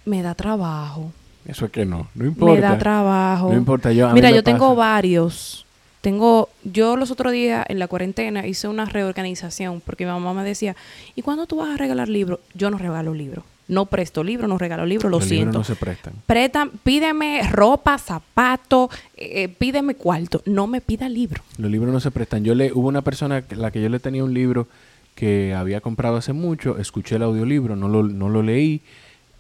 Me 0.05 0.21
da 0.21 0.35
trabajo. 0.35 1.11
Eso 1.47 1.65
es 1.65 1.71
que 1.71 1.87
no, 1.87 2.09
no 2.15 2.27
importa. 2.27 2.55
Me 2.57 2.61
da 2.61 2.77
trabajo. 2.77 3.49
No 3.49 3.57
importa, 3.57 3.91
yo... 3.91 4.13
Mira, 4.13 4.31
yo 4.31 4.43
tengo 4.43 4.75
varios. 4.75 5.65
Tengo, 6.03 6.51
yo 6.63 6.97
los 6.99 7.11
otros 7.11 7.33
días 7.33 7.65
en 7.71 7.79
la 7.79 7.89
cuarentena 7.89 8.47
hice 8.47 8.69
una 8.69 8.85
reorganización 8.85 9.81
porque 9.81 10.05
mi 10.05 10.13
mamá 10.13 10.35
me 10.35 10.45
decía, 10.45 10.77
¿y 11.15 11.23
cuándo 11.23 11.47
tú 11.47 11.57
vas 11.57 11.71
a 11.71 11.79
regalar 11.79 12.11
libros? 12.11 12.39
Yo 12.53 12.69
no 12.71 12.77
regalo 12.77 13.15
libros. 13.15 13.47
No 13.67 13.87
presto 13.87 14.23
libros, 14.23 14.49
no 14.49 14.59
regalo 14.59 14.85
libros, 14.85 15.11
lo 15.11 15.19
Los 15.19 15.29
siento. 15.29 15.47
Libros 15.47 15.69
no 15.69 15.75
se 15.75 15.81
prestan. 15.81 16.13
Pretan, 16.27 16.71
pídeme 16.83 17.43
ropa, 17.51 17.97
zapato, 17.99 18.91
eh, 19.17 19.49
pídeme 19.49 19.95
cuarto. 19.95 20.43
No 20.45 20.67
me 20.67 20.81
pida 20.81 21.09
libro. 21.09 21.43
Los 21.59 21.71
libros 21.71 21.93
no 21.93 22.01
se 22.01 22.11
prestan. 22.11 22.45
Yo 22.45 22.55
le, 22.55 22.73
hubo 22.73 22.89
una 22.89 23.03
persona 23.03 23.45
a 23.49 23.55
la 23.55 23.71
que 23.71 23.81
yo 23.81 23.89
le 23.89 24.01
tenía 24.01 24.23
un 24.23 24.35
libro 24.35 24.69
que 25.15 25.55
había 25.55 25.81
comprado 25.81 26.17
hace 26.17 26.33
mucho, 26.33 26.79
escuché 26.79 27.17
el 27.17 27.23
audiolibro, 27.23 27.77
no 27.77 27.89
lo, 27.89 28.03
no 28.03 28.29
lo 28.29 28.43
leí. 28.43 28.83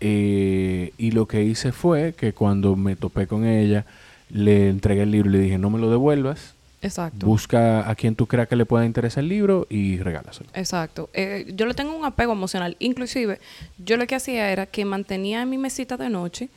Eh, 0.00 0.92
y 0.98 1.12
lo 1.12 1.26
que 1.26 1.44
hice 1.44 1.72
fue 1.72 2.14
que 2.14 2.32
cuando 2.32 2.76
me 2.76 2.96
topé 2.96 3.26
con 3.26 3.46
ella, 3.46 3.84
le 4.30 4.68
entregué 4.68 5.02
el 5.02 5.10
libro 5.10 5.30
y 5.30 5.32
le 5.32 5.38
dije, 5.38 5.58
no 5.58 5.70
me 5.70 5.78
lo 5.78 5.90
devuelvas, 5.90 6.54
Exacto. 6.84 7.26
Busca 7.26 7.88
a 7.88 7.94
quien 7.94 8.14
tú 8.14 8.26
creas 8.26 8.46
que 8.46 8.56
le 8.56 8.66
pueda 8.66 8.84
interesar 8.84 9.24
el 9.24 9.30
libro 9.30 9.66
y 9.70 9.98
regálaselo. 9.98 10.50
Exacto. 10.54 11.08
Eh, 11.14 11.50
yo 11.56 11.64
le 11.64 11.72
tengo 11.72 11.96
un 11.96 12.04
apego 12.04 12.32
emocional. 12.32 12.76
Inclusive, 12.78 13.40
yo 13.78 13.96
lo 13.96 14.06
que 14.06 14.14
hacía 14.14 14.52
era 14.52 14.66
que 14.66 14.84
mantenía 14.84 15.42
en 15.42 15.50
mi 15.50 15.56
mesita 15.56 15.96
de 15.96 16.10
noche 16.10 16.50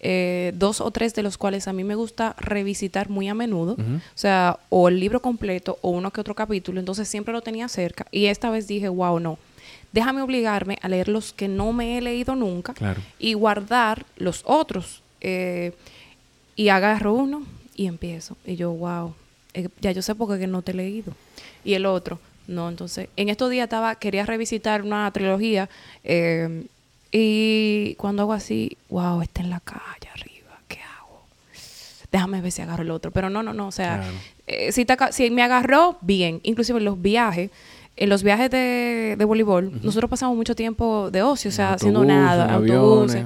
eh, 0.00 0.52
dos 0.54 0.82
o 0.82 0.90
tres 0.90 1.14
de 1.14 1.22
los 1.22 1.38
cuales 1.38 1.68
a 1.68 1.72
mí 1.72 1.84
me 1.84 1.94
gusta 1.94 2.34
revisitar 2.38 3.08
muy 3.08 3.28
a 3.28 3.34
menudo. 3.34 3.72
O 3.72 4.00
sea, 4.14 4.58
o 4.70 4.88
el 4.88 5.00
libro 5.00 5.20
completo 5.20 5.78
o 5.82 5.90
uno 5.90 6.10
que 6.10 6.20
otro 6.20 6.34
capítulo. 6.34 6.80
Entonces 6.80 7.06
siempre 7.06 7.32
lo 7.32 7.42
tenía 7.42 7.68
cerca. 7.68 8.06
Y 8.10 8.26
esta 8.26 8.50
vez 8.50 8.66
dije, 8.66 8.88
wow, 8.88 9.20
no. 9.20 9.38
Déjame 9.92 10.22
obligarme 10.22 10.78
a 10.82 10.88
leer 10.88 11.08
los 11.08 11.32
que 11.32 11.46
no 11.46 11.72
me 11.72 11.96
he 11.96 12.00
leído 12.00 12.34
nunca 12.34 12.74
y 13.18 13.34
guardar 13.34 14.06
los 14.16 14.42
otros. 14.44 15.02
Eh, 15.20 15.72
y 16.56 16.68
agarro 16.68 17.12
uno 17.14 17.42
y 17.74 17.86
empiezo. 17.86 18.36
Y 18.44 18.56
yo, 18.56 18.72
wow, 18.72 19.14
eh, 19.54 19.68
ya 19.80 19.92
yo 19.92 20.02
sé 20.02 20.14
porque 20.14 20.46
no 20.46 20.62
te 20.62 20.72
he 20.72 20.74
leído. 20.74 21.12
Y 21.64 21.74
el 21.74 21.86
otro, 21.86 22.18
no, 22.46 22.68
entonces, 22.68 23.08
en 23.16 23.28
estos 23.28 23.50
días 23.50 23.64
estaba, 23.64 23.94
quería 23.94 24.26
revisitar 24.26 24.82
una 24.82 25.10
trilogía 25.12 25.70
eh, 26.02 26.66
y 27.10 27.94
cuando 27.94 28.22
hago 28.22 28.32
así, 28.32 28.76
wow, 28.90 29.22
está 29.22 29.40
en 29.40 29.50
la 29.50 29.60
calle 29.60 30.08
arriba, 30.12 30.58
¿qué 30.68 30.80
hago? 30.80 31.22
Déjame 32.10 32.40
ver 32.40 32.52
si 32.52 32.60
agarro 32.60 32.82
el 32.82 32.90
otro. 32.90 33.12
Pero 33.12 33.30
no, 33.30 33.42
no, 33.42 33.54
no, 33.54 33.68
o 33.68 33.72
sea, 33.72 34.02
eh, 34.46 34.72
si, 34.72 34.84
si 35.12 35.30
me 35.30 35.42
agarró, 35.42 35.96
bien. 36.00 36.40
Inclusive 36.42 36.78
en 36.80 36.84
los 36.84 37.00
viajes, 37.00 37.50
en 37.96 38.08
los 38.08 38.24
viajes 38.24 38.50
de, 38.50 39.14
de 39.16 39.24
voleibol, 39.24 39.80
nosotros 39.82 40.10
pasamos 40.10 40.36
mucho 40.36 40.56
tiempo 40.56 41.10
de 41.12 41.22
ocio, 41.22 41.50
o 41.50 41.52
sea, 41.52 41.74
haciendo 41.74 42.04
nada, 42.04 42.52
autobuses. 42.52 43.24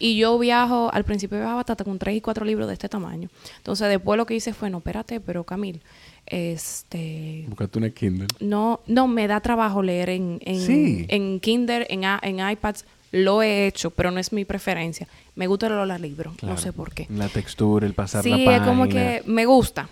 Y 0.00 0.16
yo 0.16 0.36
viajo, 0.38 0.90
al 0.92 1.04
principio 1.04 1.38
viajaba 1.38 1.60
hasta 1.60 1.76
con 1.76 1.98
tres 1.98 2.16
y 2.16 2.20
cuatro 2.20 2.44
libros 2.44 2.66
de 2.66 2.72
este 2.72 2.88
tamaño. 2.88 3.28
Entonces 3.58 3.88
después 3.88 4.16
lo 4.16 4.26
que 4.26 4.34
hice 4.34 4.52
fue, 4.52 4.70
no, 4.70 4.78
espérate, 4.78 5.20
pero 5.20 5.44
Camil, 5.44 5.80
este... 6.26 7.44
Buscaste 7.46 7.78
una 7.78 7.90
Kindle. 7.90 8.26
No, 8.40 8.80
no, 8.86 9.06
me 9.06 9.28
da 9.28 9.40
trabajo 9.40 9.82
leer 9.82 10.08
en, 10.10 10.40
en, 10.44 11.06
en 11.08 11.40
Kindle, 11.40 11.86
en, 11.90 12.02
en 12.04 12.50
iPads. 12.50 12.86
Lo 13.12 13.42
he 13.42 13.66
hecho, 13.66 13.90
pero 13.90 14.10
no 14.10 14.20
es 14.20 14.32
mi 14.32 14.44
preferencia. 14.44 15.06
Me 15.34 15.46
gusta 15.48 15.68
leer 15.68 16.00
libros, 16.00 16.34
no 16.42 16.56
sé 16.56 16.72
por 16.72 16.94
qué. 16.94 17.06
La 17.10 17.28
textura, 17.28 17.86
el 17.86 17.92
pasar 17.92 18.24
la 18.24 18.30
página. 18.30 18.50
Sí, 18.50 18.56
es 18.56 18.66
como 18.66 18.88
que 18.88 19.22
me 19.26 19.46
gusta. 19.46 19.88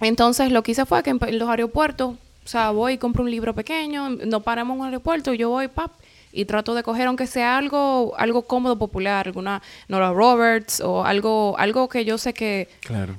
Entonces 0.00 0.52
lo 0.52 0.62
que 0.62 0.72
hice 0.72 0.86
fue 0.86 1.02
que 1.02 1.10
en 1.10 1.38
los 1.38 1.48
aeropuertos, 1.48 2.14
o 2.14 2.48
sea, 2.48 2.70
voy 2.70 2.94
y 2.94 2.98
compro 2.98 3.24
un 3.24 3.30
libro 3.30 3.54
pequeño, 3.54 4.10
nos 4.10 4.42
paramos 4.42 4.76
en 4.76 4.80
un 4.80 4.86
aeropuerto, 4.86 5.34
yo 5.34 5.48
voy, 5.50 5.68
pap, 5.68 5.90
y 6.36 6.44
trato 6.44 6.74
de 6.74 6.82
coger 6.82 7.06
aunque 7.06 7.26
sea 7.26 7.56
algo 7.56 8.14
algo 8.18 8.42
cómodo 8.42 8.78
popular 8.78 9.26
alguna 9.26 9.62
Nora 9.88 10.12
Roberts 10.12 10.80
o 10.80 11.04
algo 11.04 11.56
algo 11.58 11.88
que 11.88 12.04
yo 12.04 12.18
sé 12.18 12.34
que 12.34 12.68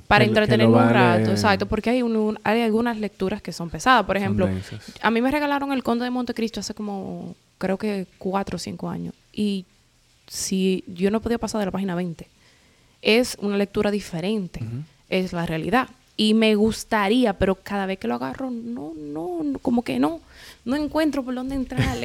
para 0.06 0.24
entretenerme 0.24 0.76
un 0.76 0.88
rato 0.88 1.32
exacto 1.32 1.66
porque 1.66 1.90
hay 1.90 2.02
un, 2.02 2.38
hay 2.44 2.62
algunas 2.62 2.98
lecturas 2.98 3.42
que 3.42 3.52
son 3.52 3.70
pesadas. 3.70 4.06
Por 4.06 4.16
ejemplo 4.16 4.48
a 5.02 5.10
mí 5.10 5.20
me 5.20 5.30
regalaron 5.30 5.72
el 5.72 5.82
Conde 5.82 6.04
de 6.04 6.10
Montecristo 6.10 6.60
hace 6.60 6.74
como 6.74 7.34
creo 7.58 7.76
que 7.76 8.06
cuatro 8.18 8.56
o 8.56 8.58
cinco 8.58 8.88
años 8.88 9.14
y 9.32 9.66
si 10.28 10.84
yo 10.86 11.10
no 11.10 11.20
podía 11.20 11.38
pasar 11.38 11.58
de 11.58 11.66
la 11.66 11.72
página 11.72 11.96
20 11.96 12.28
es 13.02 13.36
una 13.40 13.56
lectura 13.56 13.90
diferente 13.90 14.60
es 15.08 15.32
la 15.32 15.44
realidad 15.44 15.88
y 16.20 16.34
me 16.34 16.56
gustaría, 16.56 17.32
pero 17.34 17.54
cada 17.54 17.86
vez 17.86 17.98
que 17.98 18.08
lo 18.08 18.16
agarro, 18.16 18.50
no, 18.50 18.92
no, 18.94 19.58
como 19.62 19.82
que 19.82 20.00
no, 20.00 20.20
no 20.64 20.74
encuentro 20.74 21.24
por 21.24 21.32
dónde 21.32 21.54
entrar 21.54 21.96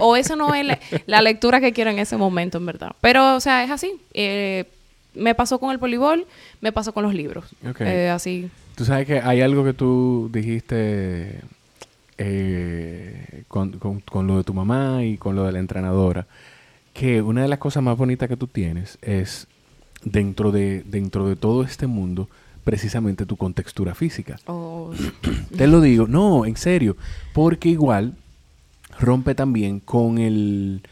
o 0.00 0.16
eso 0.16 0.34
no 0.34 0.52
es 0.54 0.66
la, 1.06 1.22
lectura 1.22 1.60
que 1.60 1.72
quiero 1.72 1.90
en 1.90 2.00
ese 2.00 2.16
momento, 2.16 2.58
en 2.58 2.66
verdad. 2.66 2.90
Pero, 3.00 3.36
o 3.36 3.40
sea, 3.40 3.62
es 3.62 3.70
así. 3.70 3.94
Eh, 4.12 4.64
me 5.14 5.36
pasó 5.36 5.60
con 5.60 5.70
el 5.70 5.78
voleibol, 5.78 6.26
me 6.60 6.72
pasó 6.72 6.92
con 6.92 7.04
los 7.04 7.14
libros. 7.14 7.44
Eh, 7.78 8.10
así. 8.10 8.50
Tú 8.74 8.84
sabes 8.84 9.06
que 9.06 9.20
hay 9.20 9.40
algo 9.40 9.64
que 9.64 9.72
tú 9.72 10.28
dijiste 10.32 11.40
eh, 12.18 13.44
con, 13.46 13.78
con, 13.78 14.26
lo 14.26 14.38
de 14.38 14.44
tu 14.44 14.52
mamá 14.52 15.04
y 15.04 15.16
con 15.16 15.36
lo 15.36 15.44
de 15.44 15.52
la 15.52 15.60
entrenadora, 15.60 16.26
que 16.92 17.22
una 17.22 17.42
de 17.42 17.48
las 17.48 17.60
cosas 17.60 17.84
más 17.84 17.96
bonitas 17.96 18.28
que 18.28 18.36
tú 18.36 18.48
tienes 18.48 18.98
es 19.00 19.46
dentro 20.02 20.50
de, 20.50 20.82
dentro 20.84 21.28
de 21.28 21.36
todo 21.36 21.62
este 21.62 21.86
mundo, 21.86 22.28
precisamente 22.70 23.26
tu 23.26 23.36
contextura 23.36 23.96
física. 23.96 24.38
Oh. 24.46 24.92
Te 25.56 25.66
lo 25.66 25.80
digo, 25.80 26.06
no, 26.06 26.46
en 26.46 26.56
serio, 26.56 26.96
porque 27.32 27.68
igual 27.68 28.14
rompe 29.00 29.34
también 29.34 29.80
con 29.80 30.18
el 30.18 30.82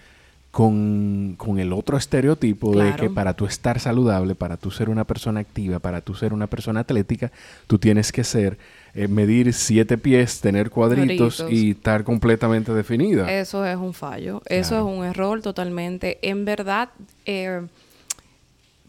con, 0.51 1.37
con 1.37 1.61
el 1.61 1.73
otro 1.73 1.97
estereotipo 1.97 2.75
de 2.75 2.97
que 2.97 3.11
para 3.11 3.35
tú 3.35 3.47
estar 3.47 3.79
saludable, 3.79 4.35
para 4.35 4.57
tú 4.57 4.73
ser 4.73 4.88
una 4.88 5.05
persona 5.05 5.38
activa, 5.38 5.79
para 5.79 6.01
tú 6.01 6.14
ser 6.14 6.33
una 6.33 6.49
persona 6.49 6.81
atlética, 6.81 7.31
tú 7.69 7.79
tienes 7.79 8.11
que 8.11 8.25
ser 8.25 8.59
eh, 8.95 9.07
medir 9.07 9.53
siete 9.53 9.99
pies, 9.99 10.41
tener 10.41 10.71
cuadritos, 10.71 11.45
y 11.49 11.73
estar 11.73 12.03
completamente 12.03 12.75
definida. 12.75 13.31
Eso 13.31 13.64
es 13.64 13.77
un 13.77 13.95
fallo, 13.95 14.43
eso 14.47 14.77
es 14.77 14.83
un 14.83 15.05
error 15.05 15.43
totalmente. 15.43 16.19
En 16.23 16.45
verdad, 16.45 16.88
eh, 17.25 17.61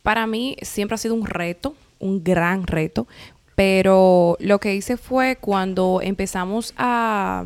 para 0.02 0.26
mí 0.26 0.56
siempre 0.64 0.96
ha 0.96 0.98
sido 0.98 1.14
un 1.14 1.28
reto, 1.28 1.76
un 2.00 2.24
gran 2.24 2.66
reto, 2.68 3.08
pero 3.56 4.38
lo 4.40 4.60
que 4.60 4.76
hice 4.76 4.98
fue 4.98 5.36
cuando 5.36 6.00
empezamos 6.02 6.74
a 6.78 7.46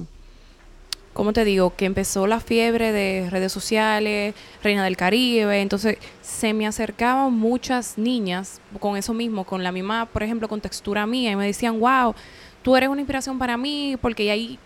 ¿cómo 1.13 1.31
te 1.31 1.45
digo? 1.45 1.75
Que 1.75 1.85
empezó 1.85 2.27
la 2.27 2.39
fiebre 2.39 2.91
de 2.91 3.29
redes 3.29 3.51
sociales, 3.51 4.33
Reina 4.63 4.83
del 4.83 4.97
Caribe, 4.97 5.61
entonces 5.61 5.97
se 6.21 6.53
me 6.53 6.67
acercaban 6.67 7.33
muchas 7.33 7.97
niñas 7.97 8.59
con 8.79 8.97
eso 8.97 9.13
mismo, 9.13 9.43
con 9.43 9.63
la 9.63 9.71
misma, 9.71 10.07
por 10.07 10.23
ejemplo, 10.23 10.47
con 10.49 10.59
textura 10.59 11.05
mía, 11.05 11.31
y 11.31 11.35
me 11.35 11.45
decían, 11.45 11.79
wow, 11.79 12.15
tú 12.63 12.75
eres 12.75 12.89
una 12.89 13.01
inspiración 13.01 13.37
para 13.37 13.57
mí, 13.57 13.95
porque 14.01 14.29
ahí, 14.31 14.59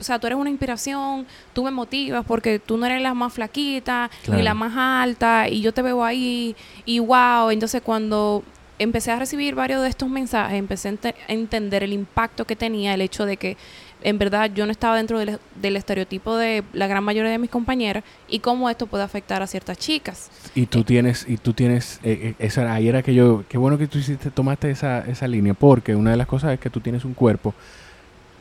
o 0.00 0.04
sea, 0.04 0.18
tú 0.18 0.26
eres 0.26 0.38
una 0.38 0.50
inspiración, 0.50 1.26
tú 1.52 1.62
me 1.62 1.70
motivas, 1.70 2.24
porque 2.26 2.58
tú 2.58 2.76
no 2.76 2.86
eres 2.86 3.00
la 3.00 3.14
más 3.14 3.32
flaquita, 3.32 4.10
ni 4.28 4.42
la 4.42 4.54
más 4.54 4.72
alta, 4.76 5.48
y 5.48 5.60
yo 5.60 5.72
te 5.72 5.82
veo 5.82 6.04
ahí, 6.04 6.56
y 6.84 6.98
wow, 6.98 7.50
entonces 7.50 7.80
cuando 7.80 8.42
empecé 8.82 9.10
a 9.10 9.18
recibir 9.18 9.54
varios 9.54 9.82
de 9.82 9.88
estos 9.88 10.08
mensajes, 10.08 10.58
empecé 10.58 10.88
a 10.88 11.32
entender 11.32 11.82
el 11.82 11.92
impacto 11.92 12.44
que 12.44 12.56
tenía 12.56 12.94
el 12.94 13.00
hecho 13.00 13.26
de 13.26 13.36
que 13.36 13.56
en 14.02 14.18
verdad 14.18 14.50
yo 14.52 14.66
no 14.66 14.72
estaba 14.72 14.96
dentro 14.96 15.18
del, 15.18 15.76
estereotipo 15.76 16.36
de 16.36 16.64
la 16.72 16.86
gran 16.86 17.04
mayoría 17.04 17.30
de 17.30 17.38
mis 17.38 17.50
compañeras 17.50 18.04
y 18.28 18.40
cómo 18.40 18.68
esto 18.68 18.86
puede 18.86 19.04
afectar 19.04 19.42
a 19.42 19.46
ciertas 19.46 19.78
chicas. 19.78 20.30
Y 20.54 20.66
tú 20.66 20.84
tienes, 20.84 21.24
y 21.28 21.36
tú 21.36 21.52
tienes, 21.52 22.00
eh, 22.02 22.18
eh, 22.22 22.34
esa, 22.38 22.72
ahí 22.72 22.88
era 22.88 23.02
que 23.02 23.14
yo, 23.14 23.44
qué 23.48 23.58
bueno 23.58 23.78
que 23.78 23.86
tú 23.86 23.98
hiciste, 23.98 24.30
tomaste 24.30 24.70
esa, 24.70 25.00
esa 25.00 25.28
línea, 25.28 25.54
porque 25.54 25.94
una 25.94 26.10
de 26.10 26.16
las 26.16 26.26
cosas 26.26 26.52
es 26.52 26.60
que 26.60 26.70
tú 26.70 26.80
tienes 26.80 27.04
un 27.04 27.14
cuerpo 27.14 27.54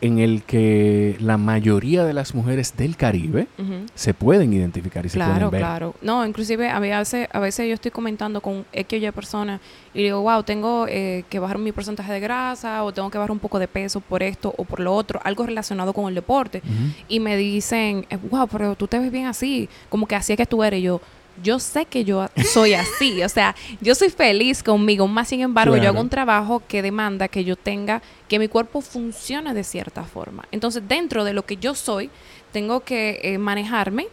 en 0.02 0.18
el 0.18 0.44
que 0.44 1.16
la 1.20 1.38
mayoría 1.38 2.04
de 2.04 2.14
las 2.14 2.34
mujeres 2.34 2.76
del 2.76 2.98
Caribe 2.98 3.48
se 3.94 4.14
pueden 4.14 4.52
identificar 4.52 5.06
y 5.06 5.10
se 5.10 5.18
pueden 5.18 5.50
ver. 5.52 5.62
Claro, 5.62 5.94
claro. 5.94 5.96
No, 6.02 6.26
inclusive 6.26 6.70
a 6.70 6.80
veces, 6.80 7.30
a 7.32 7.40
veces 7.40 7.68
yo 7.68 7.76
estoy 7.76 7.92
comentando 7.92 8.42
con 8.42 8.66
X 8.74 9.02
o 9.02 9.08
Y 9.08 9.12
personas 9.12 9.62
y 9.94 10.02
digo, 10.04 10.22
wow, 10.22 10.42
tengo 10.42 10.88
eh, 10.88 11.24
que 11.30 11.38
bajar 11.38 11.60
mi 11.60 11.72
porcentaje 11.72 12.12
de 12.12 12.20
grasa 12.20 12.84
o 12.84 12.92
tengo 12.92 13.12
que 13.12 13.20
bajar 13.20 13.32
un 13.32 13.40
poco 13.40 13.60
de 13.60 13.68
peso 13.68 14.02
por 14.02 14.24
esto 14.24 14.54
o 14.58 14.66
por 14.66 14.80
lo 14.80 14.94
otro, 14.94 15.20
algo 15.24 15.46
relacionado 15.46 15.94
con 15.94 16.08
el 16.08 16.16
deporte. 16.16 16.64
Y 17.08 17.20
me 17.20 17.38
dicen, 17.38 18.08
wow, 18.30 18.48
pero 18.48 18.76
tú 18.76 18.88
te 18.88 18.98
ves 18.98 19.12
bien 19.12 19.28
así, 19.28 19.70
como 19.90 20.08
que 20.08 20.16
así 20.16 20.34
es 20.34 20.38
que 20.38 20.46
tú 20.48 20.64
eres. 20.64 20.82
yo, 20.82 21.00
yo 21.44 21.60
sé 21.60 21.86
que 21.86 22.04
yo 22.04 22.28
soy 22.52 22.74
así, 22.74 23.24
o 23.24 23.30
sea, 23.30 23.56
yo 23.80 23.96
soy 23.96 24.10
feliz 24.10 24.64
conmigo, 24.64 25.08
más 25.08 25.30
sin 25.30 25.42
embargo, 25.42 25.78
yo 25.78 25.90
hago 25.90 26.02
un 26.02 26.10
trabajo 26.10 26.62
que 26.68 26.82
demanda 26.82 27.28
que 27.28 27.44
yo 27.44 27.56
tenga, 27.56 28.02
que 28.32 28.40
mi 28.40 28.48
cuerpo 28.48 28.80
funcione 28.80 29.54
de 29.54 29.66
cierta 29.66 30.06
forma. 30.06 30.46
Entonces, 30.54 30.82
dentro 30.88 31.26
de 31.26 31.34
lo 31.34 31.46
que 31.46 31.58
yo 31.58 31.76
soy, 31.76 32.10
tengo 32.54 32.80
que 32.80 33.20
eh, 33.24 33.38
manejarme 33.38 34.08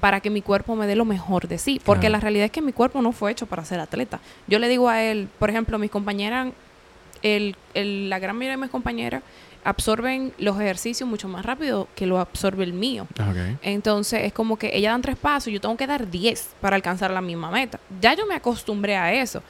para 0.00 0.20
que 0.20 0.28
mi 0.28 0.42
cuerpo 0.42 0.76
me 0.76 0.86
dé 0.86 0.96
lo 0.96 1.06
mejor 1.06 1.48
de 1.48 1.56
sí, 1.56 1.80
porque 1.82 2.10
la 2.10 2.20
realidad 2.20 2.44
es 2.44 2.50
que 2.50 2.60
mi 2.60 2.74
cuerpo 2.74 3.00
no 3.00 3.12
fue 3.12 3.32
hecho 3.32 3.46
para 3.46 3.64
ser 3.64 3.80
atleta. 3.80 4.20
Yo 4.48 4.58
le 4.58 4.68
digo 4.68 4.90
a 4.90 5.02
él, 5.02 5.30
por 5.38 5.48
ejemplo, 5.48 5.78
mis 5.78 5.90
compañeras, 5.90 6.52
el, 7.22 7.56
la 7.72 8.18
gran 8.18 8.36
mayoría 8.36 8.58
de 8.58 8.60
mis 8.60 8.70
compañeras, 8.70 9.22
absorben 9.64 10.34
los 10.36 10.60
ejercicios 10.60 11.08
mucho 11.08 11.26
más 11.26 11.42
rápido 11.46 11.88
que 11.94 12.04
lo 12.04 12.20
absorbe 12.20 12.64
el 12.64 12.74
mío. 12.74 13.06
Entonces 13.62 14.24
es 14.24 14.34
como 14.34 14.58
que 14.58 14.76
ella 14.76 14.90
dan 14.90 15.00
tres 15.00 15.16
pasos, 15.16 15.48
y 15.48 15.52
yo 15.52 15.60
tengo 15.62 15.78
que 15.78 15.86
dar 15.86 16.10
diez 16.10 16.50
para 16.60 16.76
alcanzar 16.76 17.10
la 17.10 17.22
misma 17.22 17.50
meta. 17.50 17.80
Ya 18.02 18.12
yo 18.12 18.26
me 18.26 18.34
acostumbré 18.34 18.98
a 18.98 19.14
eso. 19.14 19.42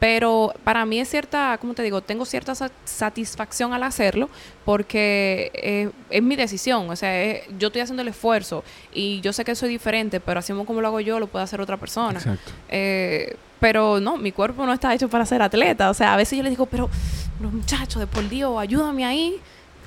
Pero 0.00 0.54
para 0.64 0.86
mí 0.86 0.98
es 0.98 1.10
cierta, 1.10 1.58
como 1.58 1.74
te 1.74 1.82
digo, 1.82 2.00
tengo 2.00 2.24
cierta 2.24 2.54
satisfacción 2.84 3.74
al 3.74 3.82
hacerlo 3.82 4.30
porque 4.64 5.50
eh, 5.54 5.90
es 6.08 6.22
mi 6.22 6.36
decisión. 6.36 6.88
O 6.88 6.96
sea, 6.96 7.12
yo 7.58 7.68
estoy 7.68 7.82
haciendo 7.82 8.00
el 8.00 8.08
esfuerzo 8.08 8.64
y 8.94 9.20
yo 9.20 9.34
sé 9.34 9.44
que 9.44 9.54
soy 9.54 9.68
diferente, 9.68 10.18
pero 10.18 10.40
así 10.40 10.54
como 10.54 10.80
lo 10.80 10.88
hago 10.88 11.00
yo, 11.00 11.20
lo 11.20 11.26
puede 11.26 11.44
hacer 11.44 11.60
otra 11.60 11.76
persona. 11.76 12.18
Exacto. 12.18 12.50
Eh, 12.70 13.36
pero 13.60 14.00
no, 14.00 14.16
mi 14.16 14.32
cuerpo 14.32 14.64
no 14.64 14.72
está 14.72 14.94
hecho 14.94 15.10
para 15.10 15.26
ser 15.26 15.42
atleta. 15.42 15.90
O 15.90 15.94
sea, 15.94 16.14
a 16.14 16.16
veces 16.16 16.38
yo 16.38 16.42
le 16.42 16.50
digo, 16.50 16.64
pero 16.64 16.88
muchachos, 17.38 18.00
de 18.00 18.06
por 18.06 18.26
Dios, 18.26 18.58
ayúdame 18.58 19.04
ahí 19.04 19.38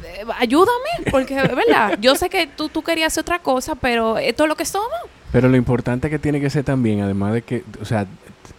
eh, 0.03 0.25
ayúdame, 0.37 1.09
porque, 1.11 1.35
¿verdad? 1.35 1.97
Yo 2.01 2.15
sé 2.15 2.29
que 2.29 2.47
tú, 2.47 2.69
tú 2.69 2.81
querías 2.81 3.13
hacer 3.13 3.21
otra 3.21 3.39
cosa, 3.39 3.75
pero 3.75 4.17
esto 4.17 4.43
es 4.43 4.49
lo 4.49 4.55
que 4.55 4.65
somos. 4.65 4.89
Pero 5.31 5.49
lo 5.49 5.57
importante 5.57 6.09
que 6.09 6.19
tiene 6.19 6.39
que 6.39 6.49
ser 6.49 6.63
también, 6.63 7.01
además 7.01 7.33
de 7.33 7.41
que, 7.41 7.63
o 7.81 7.85
sea, 7.85 8.05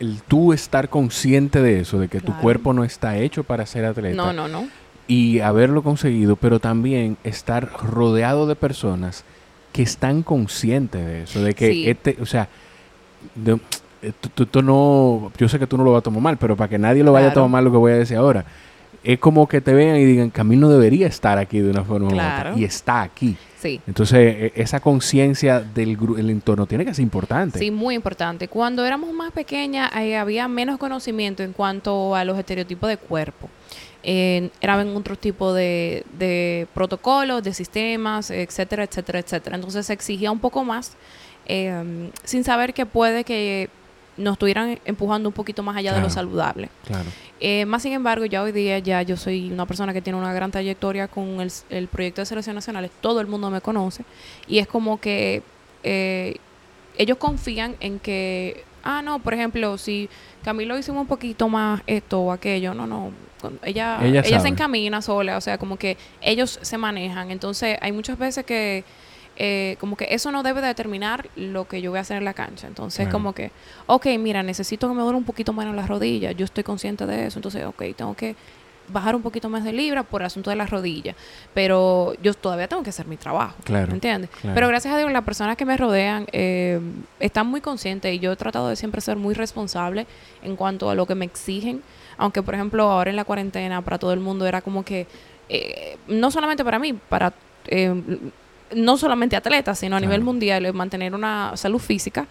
el 0.00 0.22
tú 0.22 0.52
estar 0.52 0.88
consciente 0.88 1.62
de 1.62 1.80
eso, 1.80 1.98
de 1.98 2.08
que 2.08 2.20
tu 2.20 2.36
cuerpo 2.38 2.72
no 2.72 2.84
está 2.84 3.16
hecho 3.18 3.44
para 3.44 3.66
ser 3.66 3.84
atleta. 3.84 4.16
No, 4.16 4.32
no, 4.32 4.48
no. 4.48 4.68
Y 5.06 5.40
haberlo 5.40 5.82
conseguido, 5.82 6.36
pero 6.36 6.60
también 6.60 7.16
estar 7.24 7.70
rodeado 7.72 8.46
de 8.46 8.56
personas 8.56 9.24
que 9.72 9.82
están 9.82 10.22
conscientes 10.22 11.04
de 11.04 11.22
eso, 11.24 11.42
de 11.42 11.54
que 11.54 11.90
este, 11.90 12.16
o 12.20 12.26
sea, 12.26 12.48
eh, 14.04 14.12
tú, 14.34 14.62
no, 14.62 15.32
yo 15.36 15.48
sé 15.48 15.58
que 15.58 15.66
tú 15.66 15.76
no 15.76 15.84
lo 15.84 15.92
vas 15.92 16.00
a 16.00 16.02
tomar 16.02 16.22
mal, 16.22 16.36
pero 16.36 16.56
para 16.56 16.68
que 16.68 16.78
nadie 16.78 17.02
lo 17.02 17.12
vaya 17.12 17.28
a 17.28 17.32
tomar 17.32 17.50
mal 17.50 17.64
lo 17.64 17.72
que 17.72 17.76
voy 17.76 17.92
a 17.92 17.96
decir 17.96 18.16
ahora, 18.16 18.44
es 19.04 19.18
como 19.18 19.46
que 19.46 19.60
te 19.60 19.74
vean 19.74 19.96
y 19.96 20.04
digan, 20.04 20.30
Camilo 20.30 20.68
debería 20.70 21.06
estar 21.06 21.36
aquí 21.38 21.60
de 21.60 21.70
una 21.70 21.84
forma 21.84 22.08
u 22.08 22.12
otra. 22.12 22.54
Y 22.56 22.64
está 22.64 23.02
aquí. 23.02 23.36
Sí. 23.58 23.80
Entonces, 23.86 24.18
e, 24.18 24.52
esa 24.56 24.80
conciencia 24.80 25.60
del 25.60 25.98
el 26.18 26.30
entorno 26.30 26.66
tiene 26.66 26.84
que 26.84 26.94
ser 26.94 27.02
importante. 27.02 27.58
Sí, 27.58 27.70
muy 27.70 27.94
importante. 27.94 28.48
Cuando 28.48 28.84
éramos 28.84 29.12
más 29.12 29.32
pequeñas, 29.32 29.90
había 29.94 30.48
menos 30.48 30.78
conocimiento 30.78 31.42
en 31.42 31.52
cuanto 31.52 32.14
a 32.14 32.24
los 32.24 32.38
estereotipos 32.38 32.88
de 32.88 32.96
cuerpo. 32.96 33.50
Eh, 34.02 34.50
eran 34.60 34.94
otro 34.96 35.16
tipo 35.16 35.52
de, 35.52 36.04
de, 36.18 36.66
protocolos, 36.74 37.42
de 37.42 37.54
sistemas, 37.54 38.30
etcétera, 38.30 38.84
etcétera, 38.84 39.18
etcétera. 39.18 39.56
Entonces 39.56 39.86
se 39.86 39.92
exigía 39.92 40.30
un 40.30 40.40
poco 40.40 40.64
más, 40.64 40.92
eh, 41.46 42.10
sin 42.22 42.44
saber 42.44 42.74
que 42.74 42.84
puede 42.86 43.24
que 43.24 43.68
nos 44.16 44.34
estuvieran 44.34 44.78
empujando 44.84 45.28
un 45.28 45.32
poquito 45.32 45.62
más 45.62 45.76
allá 45.76 45.92
de 45.94 46.00
lo 46.00 46.10
saludable. 46.10 46.68
Claro. 46.86 47.08
Eh, 47.40 47.64
más 47.66 47.82
sin 47.82 47.92
embargo, 47.92 48.24
ya 48.24 48.42
hoy 48.42 48.52
día 48.52 48.78
ya 48.78 49.02
yo 49.02 49.16
soy 49.16 49.50
una 49.50 49.66
persona 49.66 49.92
que 49.92 50.00
tiene 50.00 50.18
una 50.18 50.32
gran 50.32 50.50
trayectoria 50.50 51.08
con 51.08 51.40
el, 51.40 51.88
proyecto 51.88 52.22
de 52.22 52.26
selección 52.26 52.54
nacionales, 52.54 52.90
todo 53.00 53.20
el 53.20 53.26
mundo 53.26 53.50
me 53.50 53.60
conoce 53.60 54.04
y 54.46 54.58
es 54.58 54.66
como 54.66 55.00
que 55.00 55.42
eh, 55.82 56.36
ellos 56.96 57.18
confían 57.18 57.76
en 57.80 57.98
que, 57.98 58.64
ah, 58.82 59.02
no, 59.02 59.18
por 59.18 59.34
ejemplo, 59.34 59.76
si 59.78 60.08
Camilo 60.44 60.78
hicimos 60.78 61.02
un 61.02 61.06
poquito 61.08 61.48
más 61.48 61.82
esto 61.86 62.20
o 62.20 62.32
aquello, 62.32 62.72
no, 62.72 62.86
no, 62.86 63.10
ella, 63.62 63.98
ella, 64.02 64.22
ella 64.24 64.40
se 64.40 64.48
encamina 64.48 65.02
sola, 65.02 65.36
o 65.36 65.40
sea, 65.40 65.58
como 65.58 65.76
que 65.76 65.96
ellos 66.20 66.58
se 66.62 66.78
manejan, 66.78 67.30
entonces 67.30 67.76
hay 67.80 67.92
muchas 67.92 68.16
veces 68.16 68.46
que 68.46 68.84
eh, 69.36 69.76
como 69.80 69.96
que 69.96 70.08
eso 70.10 70.30
no 70.30 70.42
debe 70.42 70.60
determinar 70.60 71.28
lo 71.36 71.66
que 71.66 71.82
yo 71.82 71.90
voy 71.90 71.98
a 71.98 72.02
hacer 72.02 72.18
en 72.18 72.24
la 72.24 72.34
cancha. 72.34 72.66
Entonces, 72.66 73.08
como 73.08 73.32
que, 73.32 73.50
ok, 73.86 74.06
mira, 74.18 74.42
necesito 74.42 74.88
que 74.88 74.94
me 74.94 75.02
duele 75.02 75.18
un 75.18 75.24
poquito 75.24 75.52
menos 75.52 75.74
las 75.74 75.88
rodillas, 75.88 76.36
yo 76.36 76.44
estoy 76.44 76.64
consciente 76.64 77.06
de 77.06 77.26
eso, 77.26 77.38
entonces, 77.38 77.64
ok, 77.64 77.82
tengo 77.96 78.14
que 78.14 78.36
bajar 78.88 79.16
un 79.16 79.22
poquito 79.22 79.48
más 79.48 79.64
de 79.64 79.72
libra 79.72 80.02
por 80.02 80.20
el 80.22 80.26
asunto 80.26 80.50
de 80.50 80.56
las 80.56 80.70
rodillas, 80.70 81.16
pero 81.54 82.14
yo 82.22 82.34
todavía 82.34 82.68
tengo 82.68 82.82
que 82.82 82.90
hacer 82.90 83.06
mi 83.06 83.16
trabajo, 83.16 83.56
claro, 83.64 83.88
¿me 83.88 83.94
entiendes? 83.94 84.30
Pero 84.42 84.68
gracias 84.68 84.94
a 84.94 84.98
Dios 84.98 85.10
las 85.10 85.24
personas 85.24 85.56
que 85.56 85.64
me 85.64 85.76
rodean 85.76 86.26
eh, 86.32 86.80
están 87.18 87.46
muy 87.46 87.60
conscientes 87.60 88.14
y 88.14 88.18
yo 88.18 88.32
he 88.32 88.36
tratado 88.36 88.68
de 88.68 88.76
siempre 88.76 89.00
ser 89.00 89.16
muy 89.16 89.34
responsable 89.34 90.06
en 90.42 90.54
cuanto 90.54 90.90
a 90.90 90.94
lo 90.94 91.06
que 91.06 91.14
me 91.14 91.24
exigen, 91.24 91.82
aunque 92.18 92.42
por 92.42 92.54
ejemplo 92.54 92.84
ahora 92.90 93.10
en 93.10 93.16
la 93.16 93.24
cuarentena 93.24 93.82
para 93.82 93.98
todo 93.98 94.12
el 94.12 94.20
mundo 94.20 94.46
era 94.46 94.60
como 94.60 94.84
que, 94.84 95.06
eh, 95.48 95.96
no 96.06 96.30
solamente 96.30 96.62
para 96.64 96.78
mí, 96.78 96.92
para 96.92 97.32
no 98.74 98.96
solamente 98.96 99.36
atletas, 99.36 99.78
sino 99.78 99.96
a 99.96 100.00
nivel 100.00 100.22
mundial, 100.22 100.72
mantener 100.74 101.14
una 101.14 101.56
salud 101.56 101.78
física 101.78 102.26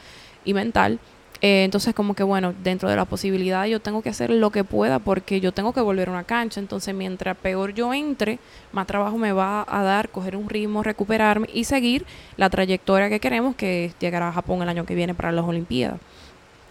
y 0.45 0.53
mental. 0.53 0.99
Eh, 1.41 1.65
entonces, 1.65 1.93
como 1.93 2.15
que 2.15 2.23
bueno, 2.23 2.53
dentro 2.63 2.89
de 2.89 2.95
la 2.95 3.03
posibilidad 3.03 3.65
yo 3.65 3.81
tengo 3.81 4.01
que 4.01 4.07
hacer 4.07 4.29
lo 4.29 4.49
que 4.49 4.63
pueda 4.63 4.99
porque 4.99 5.41
yo 5.41 5.51
tengo 5.51 5.73
que 5.73 5.81
volver 5.81 6.07
a 6.07 6.11
una 6.11 6.23
cancha. 6.23 6.61
Entonces, 6.61 6.95
mientras 6.95 7.35
peor 7.35 7.73
yo 7.73 7.93
entre, 7.93 8.39
más 8.71 8.87
trabajo 8.87 9.17
me 9.17 9.33
va 9.33 9.65
a 9.67 9.83
dar 9.83 10.07
coger 10.07 10.37
un 10.37 10.49
ritmo, 10.49 10.83
recuperarme 10.83 11.49
y 11.53 11.65
seguir 11.65 12.05
la 12.37 12.49
trayectoria 12.49 13.09
que 13.09 13.19
queremos, 13.19 13.57
que 13.57 13.85
es 13.85 13.99
llegar 13.99 14.23
a 14.23 14.31
Japón 14.31 14.61
el 14.61 14.69
año 14.69 14.85
que 14.85 14.95
viene 14.95 15.13
para 15.13 15.33
las 15.33 15.43
Olimpiadas. 15.43 15.99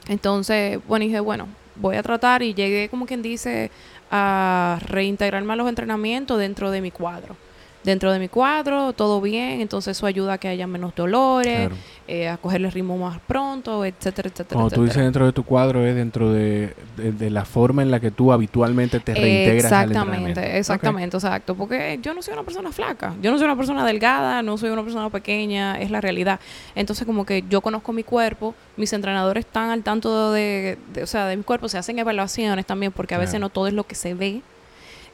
Entonces, 0.08 0.78
bueno, 0.88 1.04
dije, 1.04 1.20
bueno, 1.20 1.48
voy 1.76 1.96
a 1.96 2.02
tratar 2.02 2.42
y 2.42 2.54
llegué, 2.54 2.88
como 2.88 3.04
quien 3.04 3.20
dice, 3.20 3.70
a 4.10 4.78
reintegrarme 4.86 5.52
a 5.52 5.56
los 5.56 5.68
entrenamientos 5.68 6.38
dentro 6.38 6.70
de 6.70 6.80
mi 6.80 6.90
cuadro. 6.90 7.36
Dentro 7.84 8.12
de 8.12 8.18
mi 8.18 8.28
cuadro, 8.28 8.92
todo 8.92 9.20
bien, 9.20 9.60
entonces 9.60 9.96
eso 9.96 10.06
ayuda 10.06 10.34
a 10.34 10.38
que 10.38 10.48
haya 10.48 10.66
menos 10.66 10.94
dolores, 10.94 11.70
eh, 12.08 12.28
a 12.28 12.36
cogerle 12.36 12.68
el 12.68 12.72
ritmo 12.72 12.96
más 12.96 13.18
pronto, 13.20 13.84
etcétera, 13.84 14.28
etcétera. 14.28 14.60
Cuando 14.60 14.74
tú 14.74 14.84
dices 14.84 15.02
dentro 15.02 15.26
de 15.26 15.32
tu 15.32 15.44
cuadro, 15.44 15.84
es 15.84 15.94
dentro 15.94 16.32
de, 16.32 16.74
la 17.30 17.44
forma 17.44 17.82
en 17.82 17.90
la 17.90 18.00
que 18.00 18.10
tú 18.10 18.32
habitualmente 18.32 19.00
te 19.00 19.14
reintegras 19.14 19.64
Exactamente, 19.64 20.58
exactamente, 20.58 21.16
exacto, 21.16 21.54
porque 21.54 21.98
yo 22.02 22.14
no 22.14 22.22
soy 22.22 22.34
una 22.34 22.44
persona 22.44 22.72
flaca, 22.72 23.14
yo 23.20 23.30
no 23.30 23.38
soy 23.38 23.46
una 23.46 23.56
persona 23.56 23.84
delgada, 23.84 24.42
no 24.42 24.56
soy 24.58 24.70
una 24.70 24.82
persona 24.82 25.10
pequeña, 25.10 25.80
es 25.80 25.90
la 25.90 26.00
realidad. 26.00 26.40
Entonces 26.74 27.06
como 27.06 27.26
que 27.26 27.44
yo 27.48 27.60
conozco 27.60 27.92
mi 27.92 28.04
cuerpo, 28.04 28.54
mis 28.76 28.92
entrenadores 28.92 29.44
están 29.44 29.70
al 29.70 29.82
tanto 29.82 30.32
de, 30.32 30.78
o 31.02 31.06
sea, 31.06 31.26
de 31.26 31.36
mi 31.36 31.42
cuerpo, 31.42 31.68
se 31.68 31.78
hacen 31.78 31.98
evaluaciones 31.98 32.66
también, 32.66 32.92
porque 32.92 33.14
a 33.14 33.18
veces 33.18 33.40
no 33.40 33.48
todo 33.48 33.66
es 33.66 33.74
lo 33.74 33.84
que 33.84 33.94
se 33.94 34.14
ve 34.14 34.42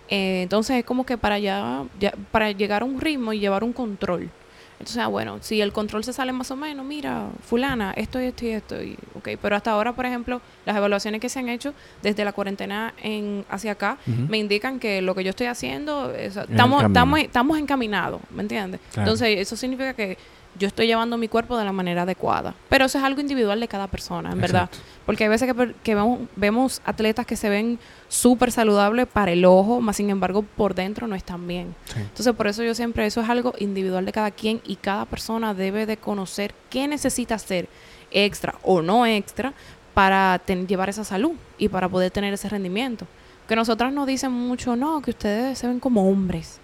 eh, 0.08 0.42
entonces 0.42 0.76
es 0.78 0.84
como 0.84 1.04
que 1.04 1.18
para, 1.18 1.38
ya, 1.38 1.84
para 2.30 2.52
llegar 2.52 2.82
a 2.82 2.84
un 2.84 3.00
ritmo 3.00 3.32
y 3.32 3.40
llevar 3.40 3.64
un 3.64 3.72
control. 3.72 4.30
Entonces, 4.78 4.98
ah, 4.98 5.08
bueno, 5.08 5.38
si 5.40 5.60
el 5.60 5.72
control 5.72 6.04
se 6.04 6.12
sale 6.12 6.32
más 6.32 6.52
o 6.52 6.56
menos, 6.56 6.86
mira, 6.86 7.30
fulana, 7.42 7.92
esto 7.96 8.20
y 8.20 8.26
esto 8.26 8.44
y 8.44 8.48
esto. 8.50 8.80
Y, 8.80 8.96
okay. 9.14 9.36
Pero 9.36 9.56
hasta 9.56 9.72
ahora, 9.72 9.92
por 9.92 10.06
ejemplo, 10.06 10.40
las 10.64 10.76
evaluaciones 10.76 11.20
que 11.20 11.28
se 11.28 11.40
han 11.40 11.48
hecho 11.48 11.74
desde 12.00 12.24
la 12.24 12.32
cuarentena 12.32 12.94
en 13.02 13.44
hacia 13.50 13.72
acá 13.72 13.98
me 14.06 14.38
indican 14.38 14.78
que 14.78 15.02
lo 15.02 15.16
que 15.16 15.24
yo 15.24 15.30
estoy 15.30 15.48
haciendo, 15.48 16.14
estamos, 16.14 16.84
estamos, 16.84 17.18
estamos 17.18 17.58
encaminados, 17.58 18.20
¿me 18.30 18.42
entiendes? 18.42 18.80
Entonces, 18.96 19.40
eso 19.40 19.56
significa 19.56 19.94
que 19.94 20.16
yo 20.58 20.66
estoy 20.66 20.86
llevando 20.86 21.16
mi 21.16 21.28
cuerpo 21.28 21.56
de 21.56 21.64
la 21.64 21.72
manera 21.72 22.02
adecuada. 22.02 22.54
Pero 22.68 22.84
eso 22.86 22.98
es 22.98 23.04
algo 23.04 23.20
individual 23.20 23.60
de 23.60 23.68
cada 23.68 23.86
persona, 23.86 24.32
en 24.32 24.40
verdad. 24.40 24.68
Porque 25.06 25.24
hay 25.24 25.30
veces 25.30 25.52
que, 25.82 25.94
vemos, 26.36 26.82
atletas 26.84 27.26
que 27.26 27.36
se 27.36 27.48
ven 27.48 27.78
súper 28.08 28.52
saludables 28.52 29.06
para 29.06 29.32
el 29.32 29.44
ojo, 29.44 29.80
más 29.80 29.96
sin 29.96 30.10
embargo 30.10 30.42
por 30.42 30.74
dentro 30.74 31.06
no 31.06 31.14
están 31.14 31.46
bien. 31.46 31.74
Entonces 31.96 32.34
por 32.34 32.46
eso 32.46 32.62
yo 32.62 32.74
siempre, 32.74 33.06
eso 33.06 33.20
es 33.20 33.28
algo 33.28 33.54
individual 33.58 34.04
de 34.04 34.12
cada 34.12 34.30
quien 34.30 34.60
y 34.66 34.76
cada 34.76 35.04
persona 35.04 35.54
debe 35.54 35.86
de 35.86 35.96
conocer 35.96 36.54
qué 36.70 36.88
necesita 36.88 37.36
hacer 37.36 37.68
extra 38.10 38.54
o 38.62 38.82
no 38.82 39.06
extra 39.06 39.52
para 39.94 40.40
llevar 40.46 40.88
esa 40.88 41.04
salud 41.04 41.32
y 41.58 41.68
para 41.68 41.88
poder 41.88 42.10
tener 42.10 42.34
ese 42.34 42.48
rendimiento. 42.48 43.06
Que 43.46 43.56
nosotras 43.56 43.92
nos 43.92 44.06
dicen 44.06 44.32
mucho, 44.32 44.76
no, 44.76 45.00
que 45.00 45.10
ustedes 45.10 45.58
se 45.58 45.66
ven 45.66 45.80
como 45.80 46.08
hombres 46.08 46.60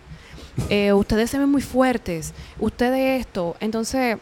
eh, 0.69 0.93
ustedes 0.93 1.31
se 1.31 1.39
ven 1.39 1.49
muy 1.49 1.63
fuertes, 1.63 2.35
ustedes 2.59 3.21
esto. 3.21 3.57
Entonces, 3.61 4.19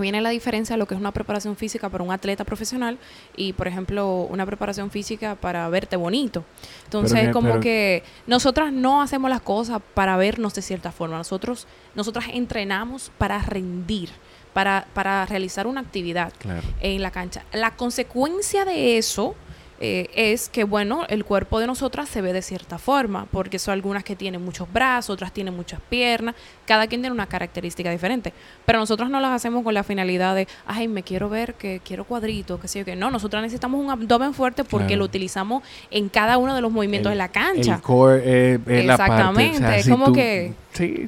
viene 0.00 0.20
la 0.20 0.30
diferencia 0.30 0.74
de 0.74 0.78
lo 0.78 0.86
que 0.86 0.94
es 0.94 1.00
una 1.00 1.12
preparación 1.12 1.56
física 1.56 1.88
para 1.88 2.04
un 2.04 2.12
atleta 2.12 2.44
profesional 2.44 2.98
y, 3.36 3.52
por 3.52 3.68
ejemplo, 3.68 4.26
una 4.30 4.44
preparación 4.46 4.90
física 4.90 5.34
para 5.34 5.68
verte 5.68 5.96
bonito. 5.96 6.44
Entonces, 6.84 7.30
como 7.30 7.60
que 7.60 8.02
nosotras 8.26 8.72
no 8.72 9.02
hacemos 9.02 9.30
las 9.30 9.40
cosas 9.40 9.80
para 9.94 10.16
vernos 10.16 10.54
de 10.54 10.62
cierta 10.62 10.92
forma. 10.92 11.16
Nosotros, 11.16 11.66
nosotras 11.94 12.26
entrenamos 12.32 13.10
para 13.18 13.40
rendir. 13.40 14.10
Para, 14.52 14.86
para 14.94 15.26
realizar 15.26 15.66
una 15.66 15.82
actividad 15.82 16.32
en 16.80 17.02
la 17.02 17.10
cancha. 17.10 17.44
La 17.52 17.72
consecuencia 17.72 18.64
de 18.64 18.96
eso 18.96 19.34
eh, 19.80 20.08
es 20.14 20.48
que, 20.48 20.64
bueno, 20.64 21.04
el 21.08 21.24
cuerpo 21.24 21.60
de 21.60 21.66
nosotras 21.66 22.08
se 22.08 22.22
ve 22.22 22.32
de 22.32 22.42
cierta 22.42 22.78
forma, 22.78 23.26
porque 23.30 23.58
son 23.58 23.72
algunas 23.72 24.04
que 24.04 24.16
tienen 24.16 24.44
muchos 24.44 24.72
brazos, 24.72 25.10
otras 25.10 25.32
tienen 25.32 25.54
muchas 25.54 25.80
piernas, 25.88 26.34
cada 26.66 26.86
quien 26.86 27.02
tiene 27.02 27.12
una 27.12 27.26
característica 27.26 27.90
diferente, 27.90 28.32
pero 28.64 28.78
nosotros 28.78 29.10
no 29.10 29.20
las 29.20 29.32
hacemos 29.32 29.62
con 29.62 29.74
la 29.74 29.82
finalidad 29.82 30.34
de, 30.34 30.48
ay, 30.66 30.88
me 30.88 31.02
quiero 31.02 31.28
ver, 31.28 31.54
que 31.54 31.80
quiero 31.84 32.04
cuadritos, 32.04 32.58
que 32.60 32.68
sé 32.68 32.80
yo, 32.80 32.84
que 32.84 32.96
no, 32.96 33.10
nosotros 33.10 33.42
necesitamos 33.42 33.82
un 33.82 33.90
abdomen 33.90 34.34
fuerte 34.34 34.64
porque 34.64 34.96
lo 34.96 35.04
utilizamos 35.04 35.62
en 35.90 36.08
cada 36.08 36.38
uno 36.38 36.54
de 36.54 36.60
los 36.60 36.72
movimientos 36.72 37.10
de 37.10 37.16
la 37.16 37.28
cancha. 37.28 37.76
El 37.76 37.82
core 37.82 38.54
Exactamente, 38.54 39.60
la 39.60 39.66
parte, 39.66 39.80
es 39.80 39.88
como 39.88 40.12
que 40.12 40.54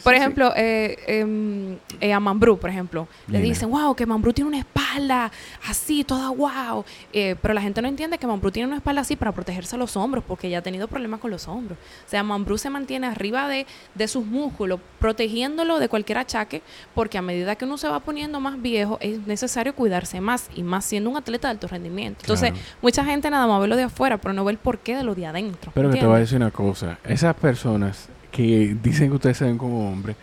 por 0.02 0.14
ejemplo, 0.14 0.52
eh, 0.56 0.96
em, 1.06 1.76
eh, 2.00 2.12
a 2.12 2.20
Mambrú, 2.20 2.58
por 2.58 2.70
ejemplo, 2.70 3.08
le 3.26 3.40
dicen, 3.40 3.70
wow, 3.70 3.94
que 3.94 4.06
Mambrú 4.06 4.32
tiene 4.32 4.48
una 4.48 4.58
espalda 4.58 5.30
así, 5.68 6.04
toda 6.04 6.30
wow. 6.30 6.84
Eh, 7.12 7.36
pero 7.40 7.54
la 7.54 7.60
gente 7.60 7.82
no 7.82 7.88
entiende 7.88 8.18
que 8.18 8.26
Mambrú 8.26 8.50
tiene 8.50 8.68
una 8.68 8.76
espalda 8.76 9.02
así 9.02 9.16
para 9.16 9.32
protegerse 9.32 9.76
los 9.76 9.96
hombros, 9.96 10.24
porque 10.26 10.48
ella 10.48 10.58
ha 10.58 10.62
tenido 10.62 10.88
problemas 10.88 11.20
con 11.20 11.30
los 11.30 11.48
hombros. 11.48 11.78
O 12.06 12.10
sea, 12.10 12.22
Mambrú 12.22 12.58
se 12.58 12.70
mantiene 12.70 13.06
arriba 13.06 13.48
de, 13.48 13.66
de 13.94 14.08
sus 14.08 14.24
músculos, 14.24 14.80
protegiéndolo 14.98 15.78
de 15.78 15.88
cualquier 15.88 16.18
achaque, 16.18 16.62
porque 16.94 17.18
a 17.18 17.22
medida 17.22 17.56
que 17.56 17.64
uno 17.64 17.78
se 17.78 17.88
va 17.88 18.00
poniendo 18.00 18.40
más 18.40 18.60
viejo, 18.60 18.98
es 19.00 19.26
necesario 19.26 19.74
cuidarse 19.74 20.20
más, 20.20 20.48
y 20.54 20.62
más 20.62 20.84
siendo 20.84 21.10
un 21.10 21.16
atleta 21.16 21.48
de 21.48 21.52
alto 21.52 21.68
rendimiento. 21.68 22.20
Entonces, 22.22 22.52
mucha 22.82 23.04
gente 23.04 23.30
nada 23.30 23.46
más 23.46 23.60
ve 23.60 23.68
lo 23.68 23.76
de 23.76 23.84
afuera, 23.84 24.18
pero 24.18 24.32
no 24.32 24.44
ve 24.44 24.52
el 24.52 24.58
porqué 24.58 24.96
de 24.96 25.04
lo 25.04 25.14
de 25.14 25.26
adentro. 25.26 25.72
Pero 25.74 25.90
que 25.90 25.98
te 25.98 26.06
voy 26.06 26.16
a 26.16 26.20
decir 26.20 26.36
una 26.36 26.50
cosa, 26.50 26.98
esas 27.04 27.34
personas 27.34 28.08
que 28.30 28.76
dicen 28.82 29.08
que 29.08 29.16
ustedes 29.16 29.36
se 29.36 29.44
ven 29.44 29.58
como 29.58 29.90
hombres, 29.90 30.16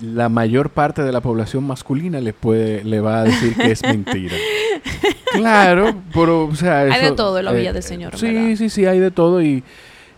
la 0.00 0.28
mayor 0.28 0.70
parte 0.70 1.02
de 1.02 1.12
la 1.12 1.20
población 1.20 1.64
masculina 1.64 2.20
les 2.20 2.34
puede, 2.34 2.84
le 2.84 3.00
va 3.00 3.20
a 3.20 3.24
decir 3.24 3.54
que 3.56 3.72
es 3.72 3.82
mentira. 3.82 4.36
claro, 5.32 5.94
pero, 6.12 6.44
o 6.46 6.54
sea, 6.54 6.80
hay 6.80 7.02
de 7.02 7.12
todo 7.12 7.38
en 7.38 7.44
la 7.44 7.52
Villa 7.52 7.72
del 7.72 7.82
Señor. 7.82 8.16
Sí, 8.16 8.56
sí, 8.56 8.70
sí, 8.70 8.86
hay 8.86 8.98
de 8.98 9.10
todo 9.10 9.42
y, 9.42 9.64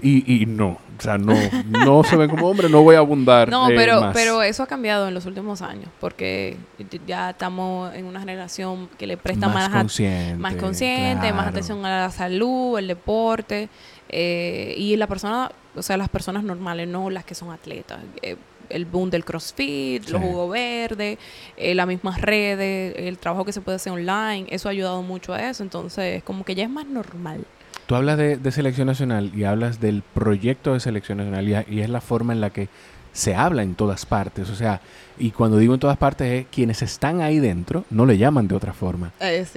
y, 0.00 0.42
y, 0.42 0.46
no. 0.46 0.78
O 0.98 1.02
sea, 1.02 1.18
no, 1.18 1.34
no 1.66 2.04
se 2.04 2.16
ven 2.16 2.30
como 2.30 2.48
hombres, 2.48 2.70
no 2.70 2.82
voy 2.82 2.94
a 2.94 2.98
abundar. 2.98 3.48
No, 3.48 3.68
eh, 3.68 3.74
pero, 3.74 4.10
pero 4.12 4.42
eso 4.42 4.62
ha 4.62 4.66
cambiado 4.66 5.08
en 5.08 5.14
los 5.14 5.26
últimos 5.26 5.60
años, 5.60 5.88
porque 5.98 6.56
ya 7.08 7.30
estamos 7.30 7.92
en 7.94 8.04
una 8.04 8.20
generación 8.20 8.88
que 8.98 9.08
le 9.08 9.16
presta 9.16 9.48
más, 9.48 9.68
más 9.68 9.80
consciente, 9.80 10.36
más, 10.36 10.54
consciente 10.54 11.32
más 11.32 11.48
atención 11.48 11.84
a 11.84 12.02
la 12.02 12.10
salud, 12.10 12.78
el 12.78 12.86
deporte. 12.86 13.68
Eh, 14.08 14.74
y 14.76 14.94
la 14.96 15.06
persona, 15.06 15.50
o 15.74 15.82
sea, 15.82 15.96
las 15.96 16.08
personas 16.08 16.44
normales, 16.44 16.88
no 16.88 17.10
las 17.10 17.24
que 17.24 17.34
son 17.34 17.50
atletas. 17.50 18.00
Eh, 18.22 18.36
el 18.68 18.86
boom 18.86 19.10
del 19.10 19.24
CrossFit, 19.24 20.08
los 20.08 20.20
jugos 20.22 20.50
verdes, 20.50 21.18
eh, 21.56 21.74
las 21.74 21.86
mismas 21.86 22.20
redes, 22.20 22.94
el 22.96 23.18
trabajo 23.18 23.44
que 23.44 23.52
se 23.52 23.60
puede 23.60 23.76
hacer 23.76 23.92
online, 23.92 24.46
eso 24.48 24.68
ha 24.68 24.72
ayudado 24.72 25.02
mucho 25.02 25.34
a 25.34 25.50
eso. 25.50 25.62
Entonces, 25.62 26.22
como 26.22 26.44
que 26.44 26.54
ya 26.54 26.64
es 26.64 26.70
más 26.70 26.86
normal. 26.86 27.44
Tú 27.86 27.96
hablas 27.96 28.16
de, 28.16 28.52
selección 28.52 28.86
nacional 28.86 29.32
y 29.34 29.44
hablas 29.44 29.80
del 29.80 30.02
proyecto 30.02 30.72
de 30.72 30.80
selección 30.80 31.18
nacional 31.18 31.66
y, 31.68 31.80
es 31.80 31.90
la 31.90 32.00
forma 32.00 32.32
en 32.32 32.40
la 32.40 32.50
que 32.50 32.68
se 33.12 33.34
habla 33.34 33.62
en 33.62 33.74
todas 33.74 34.06
partes. 34.06 34.48
O 34.48 34.54
sea, 34.54 34.80
y 35.18 35.32
cuando 35.32 35.58
digo 35.58 35.74
en 35.74 35.80
todas 35.80 35.98
partes 35.98 36.32
es 36.32 36.46
quienes 36.50 36.80
están 36.80 37.20
ahí 37.20 37.38
dentro, 37.38 37.84
no 37.90 38.06
le 38.06 38.16
llaman 38.16 38.48
de 38.48 38.54
otra 38.54 38.72
forma. 38.72 39.12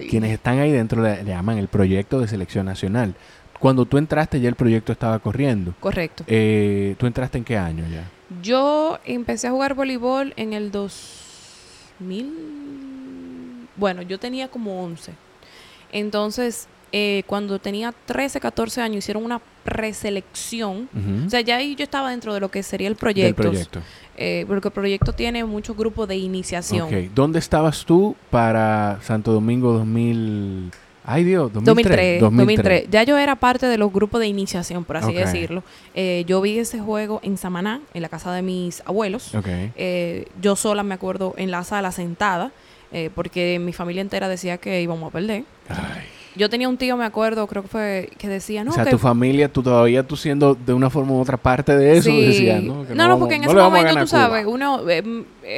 Quienes 0.09 0.31
están 0.31 0.59
ahí 0.59 0.71
dentro 0.71 1.01
le, 1.01 1.23
llaman 1.23 1.57
el 1.59 1.67
proyecto 1.67 2.19
de 2.19 2.27
selección 2.27 2.65
nacional. 2.65 3.15
Cuando 3.59 3.85
tú 3.85 3.97
entraste 3.97 4.39
ya 4.39 4.49
el 4.49 4.55
proyecto 4.55 4.91
estaba 4.91 5.19
corriendo. 5.19 5.73
Correcto. 5.79 6.23
Eh, 6.27 6.95
¿Tú 6.97 7.05
entraste 7.05 7.37
en 7.37 7.43
qué 7.43 7.57
año 7.57 7.85
ya? 7.91 8.09
Yo 8.41 8.97
empecé 9.05 9.47
a 9.47 9.51
jugar 9.51 9.75
voleibol 9.75 10.33
en 10.35 10.53
el 10.53 10.71
2000. 10.71 12.33
Bueno, 13.75 14.01
yo 14.01 14.19
tenía 14.19 14.47
como 14.47 14.83
11. 14.83 15.13
Entonces, 15.91 16.67
eh, 16.91 17.23
cuando 17.27 17.59
tenía 17.59 17.93
13, 18.05 18.39
14 18.39 18.81
años, 18.81 18.99
hicieron 18.99 19.25
una 19.25 19.41
preselección. 19.63 20.87
O 21.25 21.29
sea, 21.29 21.41
ya 21.41 21.57
ahí 21.57 21.75
yo 21.75 21.83
estaba 21.83 22.11
dentro 22.11 22.33
de 22.33 22.39
lo 22.39 22.49
que 22.49 22.63
sería 22.63 22.87
el 22.87 22.95
proyecto. 22.95 23.41
proyecto. 23.41 23.81
Eh, 24.17 24.45
porque 24.47 24.69
el 24.69 24.73
proyecto 24.73 25.13
tiene 25.13 25.43
muchos 25.43 25.75
grupos 25.75 26.07
de 26.07 26.15
iniciación. 26.15 26.87
Okay. 26.87 27.11
¿Dónde 27.13 27.39
estabas 27.39 27.83
tú 27.85 28.15
para 28.29 28.99
Santo 29.01 29.33
Domingo 29.33 29.73
2000? 29.73 30.71
Ay 31.07 31.23
Dios, 31.23 31.53
2003, 31.53 32.19
2003, 32.19 32.89
Ya 32.89 33.03
yo 33.03 33.17
era 33.17 33.35
parte 33.35 33.67
de 33.67 33.77
los 33.77 33.93
grupos 33.93 34.19
de 34.19 34.27
iniciación, 34.27 34.83
por 34.83 34.97
así 34.97 35.13
decirlo. 35.13 35.63
Eh, 35.93 36.23
yo 36.27 36.41
vi 36.41 36.57
ese 36.57 36.79
juego 36.79 37.19
en 37.23 37.37
Samaná, 37.37 37.81
en 37.93 38.01
la 38.01 38.09
casa 38.09 38.33
de 38.33 38.41
mis 38.41 38.81
abuelos. 38.85 39.31
Eh, 39.45 40.25
yo 40.41 40.55
sola 40.55 40.83
me 40.83 40.95
acuerdo 40.95 41.35
en 41.37 41.51
la 41.51 41.63
sala 41.63 41.91
sentada, 41.91 42.51
eh, 42.91 43.11
porque 43.13 43.59
mi 43.59 43.71
familia 43.71 44.01
entera 44.01 44.27
decía 44.27 44.57
que 44.57 44.81
íbamos 44.81 45.09
a 45.09 45.11
perder. 45.11 45.43
Yo 46.35 46.49
tenía 46.49 46.67
un 46.67 46.75
tío, 46.75 46.97
me 46.97 47.05
acuerdo, 47.05 47.47
creo 47.47 47.61
que 47.61 47.69
fue, 47.69 48.09
que 48.17 48.27
decía, 48.27 48.63
no. 48.65 48.71
O 48.71 48.73
sea, 48.73 48.85
tu 48.85 48.97
familia, 48.97 49.47
tú 49.47 49.63
todavía 49.63 50.03
tú 50.03 50.17
siendo 50.17 50.53
de 50.53 50.73
una 50.73 50.89
forma 50.89 51.13
u 51.13 51.21
otra 51.21 51.37
parte 51.37 51.77
de 51.77 51.97
eso, 51.97 52.09
decías, 52.09 52.61
¿no? 52.61 52.83
no, 52.83 53.07
no, 53.07 53.19
porque 53.19 53.35
en 53.35 53.43
ese 53.43 53.53
momento, 53.53 53.95
tú 53.99 54.07
sabes, 54.07 54.45
uno, 54.45 54.81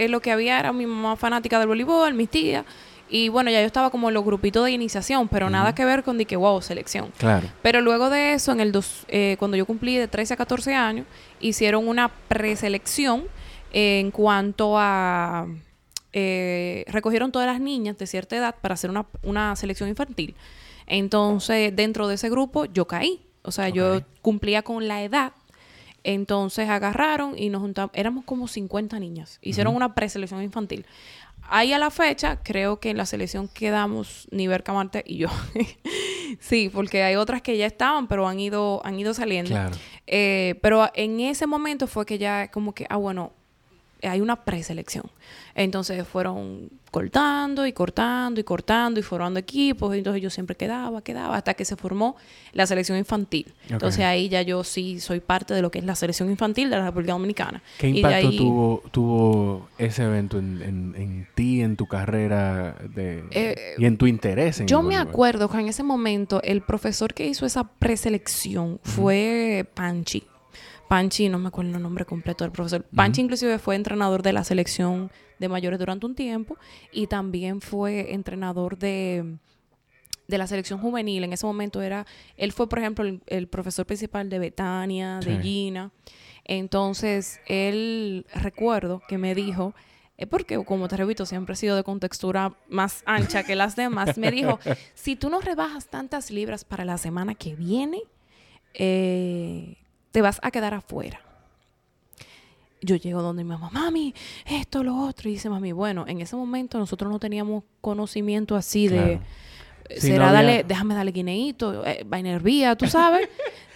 lo 0.10 0.20
que 0.20 0.32
había 0.32 0.60
era 0.60 0.74
mi 0.74 0.86
mamá 0.86 1.16
fanática 1.16 1.58
del 1.58 1.70
voleibol, 1.70 2.14
mis 2.14 2.30
tías. 2.30 2.66
Y 3.10 3.30
bueno, 3.30 3.50
ya 3.50 3.62
yo 3.62 3.68
estaba 3.68 3.90
como 3.90 4.10
en 4.10 4.14
los 4.14 4.26
grupitos 4.26 4.66
de 4.66 4.72
iniciación, 4.72 5.28
pero 5.28 5.50
nada 5.50 5.74
que 5.74 5.86
ver 5.86 6.04
con 6.04 6.18
de 6.18 6.26
que, 6.26 6.36
wow, 6.36 6.62
selección. 6.62 7.12
Claro. 7.18 7.48
Pero 7.62 7.82
luego 7.82 8.10
de 8.10 8.34
eso, 8.34 8.52
en 8.52 8.60
el 8.60 8.72
dos, 8.72 9.06
eh, 9.08 9.36
cuando 9.40 9.56
yo 9.56 9.66
cumplí 9.66 9.98
de 9.98 10.08
13 10.08 10.34
a 10.34 10.38
14 10.38 10.74
años, 10.74 11.06
hicieron 11.40 11.88
una 11.88 12.10
preselección 12.10 13.26
en 13.72 14.12
cuanto 14.12 14.78
a... 14.78 15.48
Eh, 16.14 16.84
recogieron 16.88 17.32
todas 17.32 17.48
las 17.48 17.62
niñas 17.62 17.98
de 17.98 18.08
cierta 18.08 18.36
edad 18.36 18.56
para 18.60 18.74
hacer 18.74 18.90
una, 18.90 19.06
una 19.24 19.56
selección 19.56 19.88
infantil. 19.88 20.36
Entonces, 20.88 21.76
dentro 21.76 22.08
de 22.08 22.16
ese 22.16 22.30
grupo, 22.30 22.66
yo 22.66 22.88
caí. 22.88 23.22
O 23.44 23.52
sea, 23.52 23.70
yo 23.70 24.02
cumplía 24.22 24.64
con 24.64 24.88
la 24.88 25.04
edad 25.04 25.32
entonces 26.08 26.70
agarraron 26.70 27.38
y 27.38 27.50
nos 27.50 27.62
juntamos, 27.62 27.92
éramos 27.94 28.24
como 28.24 28.48
50 28.48 28.98
niñas. 28.98 29.40
Hicieron 29.42 29.76
una 29.76 29.94
preselección 29.94 30.42
infantil. 30.42 30.86
Ahí 31.50 31.74
a 31.74 31.80
la 31.80 31.90
fecha, 31.90 32.40
creo 32.44 32.80
que 32.80 32.90
en 32.90 32.98
la 32.98 33.06
selección 33.06 33.48
quedamos 33.48 34.28
Niver 34.32 34.64
Camarte 34.64 35.04
y 35.06 35.18
yo. 35.18 35.30
sí, 36.40 36.70
porque 36.74 37.04
hay 37.04 37.16
otras 37.16 37.42
que 37.42 37.58
ya 37.58 37.66
estaban, 37.66 38.08
pero 38.08 38.28
han 38.28 38.40
ido, 38.40 38.82
han 38.86 39.00
ido 39.00 39.14
saliendo. 39.14 39.56
Eh, 40.08 40.60
pero 40.62 40.90
en 40.94 41.20
ese 41.20 41.48
momento 41.48 41.88
fue 41.88 42.06
que 42.06 42.18
ya 42.18 42.50
como 42.52 42.74
que, 42.74 42.86
ah, 42.90 42.98
bueno, 42.98 43.34
hay 44.04 44.22
una 44.22 44.44
preselección. 44.44 45.06
Entonces 45.56 46.08
fueron 46.08 46.70
cortando 46.92 47.66
y 47.66 47.74
cortando 47.74 48.40
y 48.40 48.44
cortando 48.44 49.00
y 49.00 49.04
formando 49.04 49.40
equipos. 49.40 49.94
Y 49.96 50.00
entonces 50.00 50.22
yo 50.22 50.30
siempre 50.30 50.56
quedaba, 50.56 51.02
quedaba, 51.02 51.36
hasta 51.36 51.54
que 51.54 51.66
se 51.66 51.76
formó 51.76 52.16
la 52.54 52.68
selección 52.68 52.98
infantil. 52.98 53.54
Entonces 53.70 54.06
ahí 54.06 54.30
ya 54.30 54.42
yo 54.42 54.64
sí 54.64 55.00
soy 55.00 55.20
parte 55.20 55.54
de 55.54 55.62
lo 55.62 55.72
que 55.72 55.80
es 55.80 55.86
la 55.86 55.96
selección 55.96 56.30
infantil 56.30 56.70
de 56.70 56.78
la 56.78 56.86
República 56.86 57.14
Dominicana. 57.14 57.62
¿Qué 57.78 57.90
impacto 57.90 58.32
tuvo, 58.36 58.84
tuvo 58.92 59.70
ese 59.78 60.04
evento 60.04 60.38
en, 60.38 61.28
ti, 61.36 61.62
en 61.62 61.76
tu 61.76 61.88
carrera 61.88 62.76
de, 62.94 63.24
eh, 63.32 63.76
y 63.78 63.86
en 63.86 63.98
tu 63.98 64.08
interés? 64.08 64.60
En 64.60 64.68
yo 64.68 64.82
me 64.82 64.98
acuerdo 64.98 65.50
que 65.50 65.60
en 65.60 65.68
ese 65.68 65.84
momento 65.84 66.42
el 66.44 66.62
profesor 66.62 67.14
que 67.14 67.26
hizo 67.26 67.46
esa 67.46 67.64
preselección 67.64 68.80
fue 68.84 69.68
Panchi. 69.74 70.24
Panchi, 70.88 71.30
no 71.30 71.40
me 71.40 71.50
acuerdo 71.50 71.76
el 71.76 71.84
nombre 71.84 72.06
completo 72.06 72.44
del 72.44 72.52
profesor. 72.52 72.84
Panchi 72.96 73.22
inclusive 73.22 73.60
fue 73.60 73.76
entrenador 73.76 74.24
de 74.24 74.34
la 74.34 74.44
selección 74.44 75.12
de 75.40 75.50
mayores 75.50 75.80
durante 75.80 76.06
un 76.06 76.16
tiempo 76.16 76.58
y 76.92 77.08
también 77.08 77.62
fue 77.62 78.14
entrenador 78.14 78.78
de, 78.78 79.38
de 80.28 80.38
la 80.38 80.48
selección 80.48 80.80
juvenil. 80.80 81.24
En 81.24 81.34
ese 81.34 81.46
momento 81.46 81.82
era, 81.82 82.06
él 82.38 82.52
fue, 82.52 82.70
por 82.70 82.80
ejemplo, 82.80 83.06
el, 83.26 83.48
profesor 83.48 83.86
principal 83.86 84.30
de 84.30 84.40
Betania, 84.40 85.20
de 85.20 85.42
Gina. 85.42 85.92
Entonces, 86.46 87.40
él 87.46 88.26
recuerdo 88.34 89.02
que 89.08 89.18
me 89.18 89.36
dijo, 89.36 89.74
es 90.18 90.24
eh, 90.24 90.28
porque 90.28 90.64
como 90.64 90.88
te 90.88 90.98
repito, 90.98 91.26
siempre 91.26 91.54
he 91.54 91.58
sido 91.58 91.76
de 91.76 91.84
contextura 91.84 92.56
más 92.70 93.04
ancha 93.06 93.44
que 93.44 93.56
las 93.56 93.76
demás, 93.76 94.18
me 94.18 94.32
dijo, 94.32 94.60
si 94.96 95.16
tú 95.16 95.30
no 95.30 95.42
rebajas 95.42 95.88
tantas 95.88 96.32
libras 96.32 96.64
para 96.64 96.86
la 96.86 96.98
semana 96.98 97.36
que 97.36 97.56
viene, 97.56 98.02
eh, 98.74 99.78
te 100.12 100.22
vas 100.22 100.40
a 100.44 100.52
quedar 100.52 100.74
afuera. 100.74 101.22
Yo 102.82 102.96
llego 102.96 103.22
donde 103.22 103.44
mi 103.44 103.50
mamá, 103.50 103.70
mami, 103.72 104.14
esto, 104.46 104.84
lo 104.84 104.96
otro. 104.96 105.30
Y 105.30 105.34
dice, 105.34 105.50
mami, 105.50 105.72
bueno, 105.72 106.06
en 106.08 106.22
ese 106.22 106.36
momento 106.36 106.78
nosotros 106.78 107.12
no 107.12 107.20
teníamos 107.20 107.64
conocimiento 107.82 108.56
así 108.56 108.88
de... 108.88 109.20
será, 109.98 110.32
dale, 110.32 110.64
déjame 110.64 110.94
darle 110.94 111.12
guineíto, 111.12 111.86
eh, 111.86 112.04
vainervía, 112.06 112.76
tú 112.76 112.88
sabes. 112.88 113.28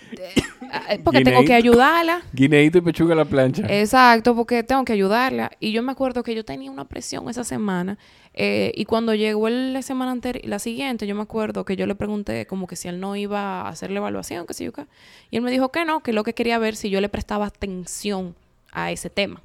Eh, 0.90 1.00
porque 1.04 1.22
tengo 1.24 1.44
que 1.44 1.54
ayudarla. 1.54 2.22
Guineíto 2.34 2.78
y 2.78 2.82
pechuga 2.82 3.14
a 3.14 3.18
la 3.18 3.26
plancha. 3.26 3.66
Exacto, 3.70 4.36
porque 4.36 4.64
tengo 4.64 4.86
que 4.86 4.94
ayudarla. 4.94 5.52
Y 5.60 5.72
yo 5.72 5.84
me 5.84 5.92
acuerdo 5.92 6.24
que 6.24 6.34
yo 6.34 6.46
tenía 6.46 6.72
una 6.72 6.86
presión 6.86 7.30
esa 7.30 7.44
semana. 7.44 7.98
Eh, 8.34 8.72
y 8.76 8.86
cuando 8.86 9.14
llegó 9.14 9.50
la 9.50 9.82
semana 9.82 10.12
anterior, 10.12 10.46
la 10.48 10.60
siguiente, 10.60 11.06
yo 11.06 11.16
me 11.16 11.24
acuerdo 11.24 11.66
que 11.66 11.76
yo 11.76 11.86
le 11.86 11.96
pregunté 11.96 12.46
como 12.46 12.68
que 12.68 12.76
si 12.76 12.88
él 12.88 13.00
no 13.00 13.16
iba 13.16 13.62
a 13.62 13.70
hacer 13.70 13.92
la 13.92 13.98
evaluación, 13.98 14.48
que 14.48 14.54
sé 14.54 14.64
yo 14.64 14.72
qué. 14.72 14.86
Y 15.30 15.38
él 15.38 15.42
me 15.42 15.52
dijo 15.52 15.70
que 15.70 15.84
no, 15.84 16.02
que 16.02 16.14
lo 16.14 16.24
que 16.24 16.34
quería 16.34 16.58
ver 16.58 16.76
si 16.76 16.90
yo 16.90 17.02
le 17.02 17.10
prestaba 17.10 17.48
atención 17.48 18.36
a 18.72 18.92
ese 18.92 19.10
tema. 19.10 19.42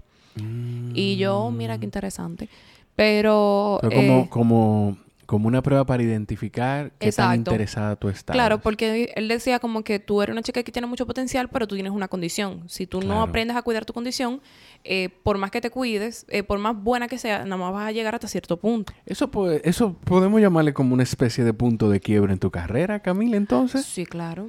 Y 0.93 1.17
yo, 1.17 1.51
mira 1.51 1.79
qué 1.79 1.85
interesante. 1.87 2.49
Pero... 2.95 3.81
como, 3.83 3.93
eh, 3.93 4.27
como 4.31 4.97
como 5.27 5.49
una 5.49 5.61
prueba 5.61 5.85
para 5.85 6.03
identificar 6.03 6.93
qué 6.99 7.13
tan 7.13 7.35
interesada 7.35 7.97
tú 7.97 8.09
estás. 8.09 8.35
Claro, 8.35 8.61
porque 8.61 9.13
él 9.17 9.29
decía 9.29 9.59
como 9.59 9.83
que 9.83 9.99
tú 9.99 10.23
eres 10.23 10.33
una 10.33 10.43
chica 10.43 10.63
que 10.63 10.73
tiene 10.73 10.87
mucho 10.87 11.05
potencial, 11.07 11.49
pero 11.49 11.67
tú 11.67 11.75
tienes 11.75 11.93
una 11.93 12.09
condición. 12.09 12.63
Si 12.69 12.87
tú 12.87 13.03
no 13.03 13.21
aprendes 13.23 13.57
a 13.57 13.63
cuidar 13.63 13.85
tu 13.85 13.93
condición, 13.93 14.41
eh, 14.85 15.11
por 15.25 15.37
más 15.39 15.51
que 15.51 15.61
te 15.61 15.71
cuides, 15.71 16.25
eh, 16.29 16.45
por 16.45 16.59
más 16.59 16.81
buena 16.81 17.09
que 17.09 17.19
sea, 17.19 17.45
nada 17.45 17.57
más 17.57 17.73
vas 17.73 17.89
a 17.89 17.93
llegar 17.93 18.15
hasta 18.15 18.29
cierto 18.29 18.57
punto. 18.57 18.93
Eso, 19.05 19.29
puede, 19.31 19.69
eso 19.69 19.95
podemos 20.05 20.41
llamarle 20.41 20.73
como 20.73 20.95
una 20.95 21.03
especie 21.03 21.45
de 21.45 21.53
punto 21.53 21.91
de 21.91 22.01
quiebre 22.01 22.33
en 22.33 22.39
tu 22.39 22.51
carrera, 22.51 23.01
Camila, 23.01 23.37
entonces. 23.37 23.85
Sí, 23.85 24.07
claro. 24.07 24.49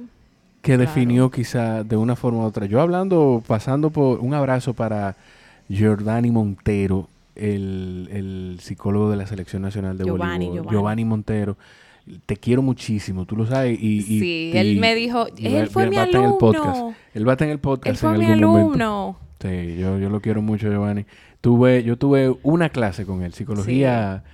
Que 0.62 0.76
definió 0.76 1.30
quizá 1.30 1.82
de 1.82 1.96
una 1.96 2.14
forma 2.14 2.40
u 2.40 2.42
otra. 2.42 2.66
Yo 2.66 2.80
hablando, 2.80 3.42
pasando 3.46 3.90
por 3.90 4.20
un 4.20 4.34
abrazo 4.34 4.74
para 4.74 5.16
Jordani 5.68 6.30
Montero, 6.30 7.08
el, 7.38 8.58
psicólogo 8.60 9.10
de 9.10 9.16
la 9.16 9.26
Selección 9.26 9.62
Nacional 9.62 9.96
de 9.96 10.04
Giovanni, 10.04 10.50
Giovanni. 10.68 11.04
Montero. 11.04 11.56
Te 12.24 12.36
quiero 12.38 12.62
muchísimo, 12.62 13.26
tú 13.26 13.36
lo 13.36 13.46
sabes. 13.46 13.78
Y, 13.80 14.00
sí, 14.02 14.52
él 14.54 14.78
me 14.78 14.94
dijo, 14.94 15.26
él 15.36 15.68
fue 15.68 15.90
mi 15.90 15.96
alumno. 15.96 16.94
Él 17.12 17.28
va 17.28 17.32
a 17.34 17.44
en 17.44 17.50
el 17.50 17.58
podcast. 17.58 17.90
Él 17.90 17.96
fue 17.96 18.18
mi 18.18 18.26
alumno. 18.26 19.18
Sí, 19.40 19.76
yo, 19.78 19.98
yo 19.98 20.08
lo 20.08 20.20
quiero 20.20 20.42
mucho, 20.42 20.68
Giovanni. 20.68 21.04
Tuve, 21.40 21.84
yo 21.84 21.96
tuve 21.96 22.34
una 22.42 22.70
clase 22.70 23.04
con 23.04 23.22
él, 23.22 23.32
psicología, 23.34 24.24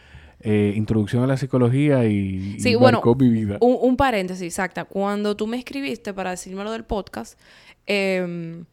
eh, 0.40 0.72
introducción 0.76 1.22
a 1.24 1.26
la 1.26 1.36
psicología 1.36 2.06
y, 2.06 2.58
sí, 2.60 2.74
bueno, 2.76 3.02
mi 3.18 3.28
vida. 3.28 3.58
Un, 3.60 3.76
un 3.80 3.96
paréntesis, 3.96 4.46
exacta. 4.46 4.84
Cuando 4.84 5.36
tú 5.36 5.46
me 5.46 5.58
escribiste 5.58 6.14
para 6.14 6.30
decirme 6.30 6.64
lo 6.64 6.72
del 6.72 6.84
podcast, 6.84 7.38
eh, 7.86 8.64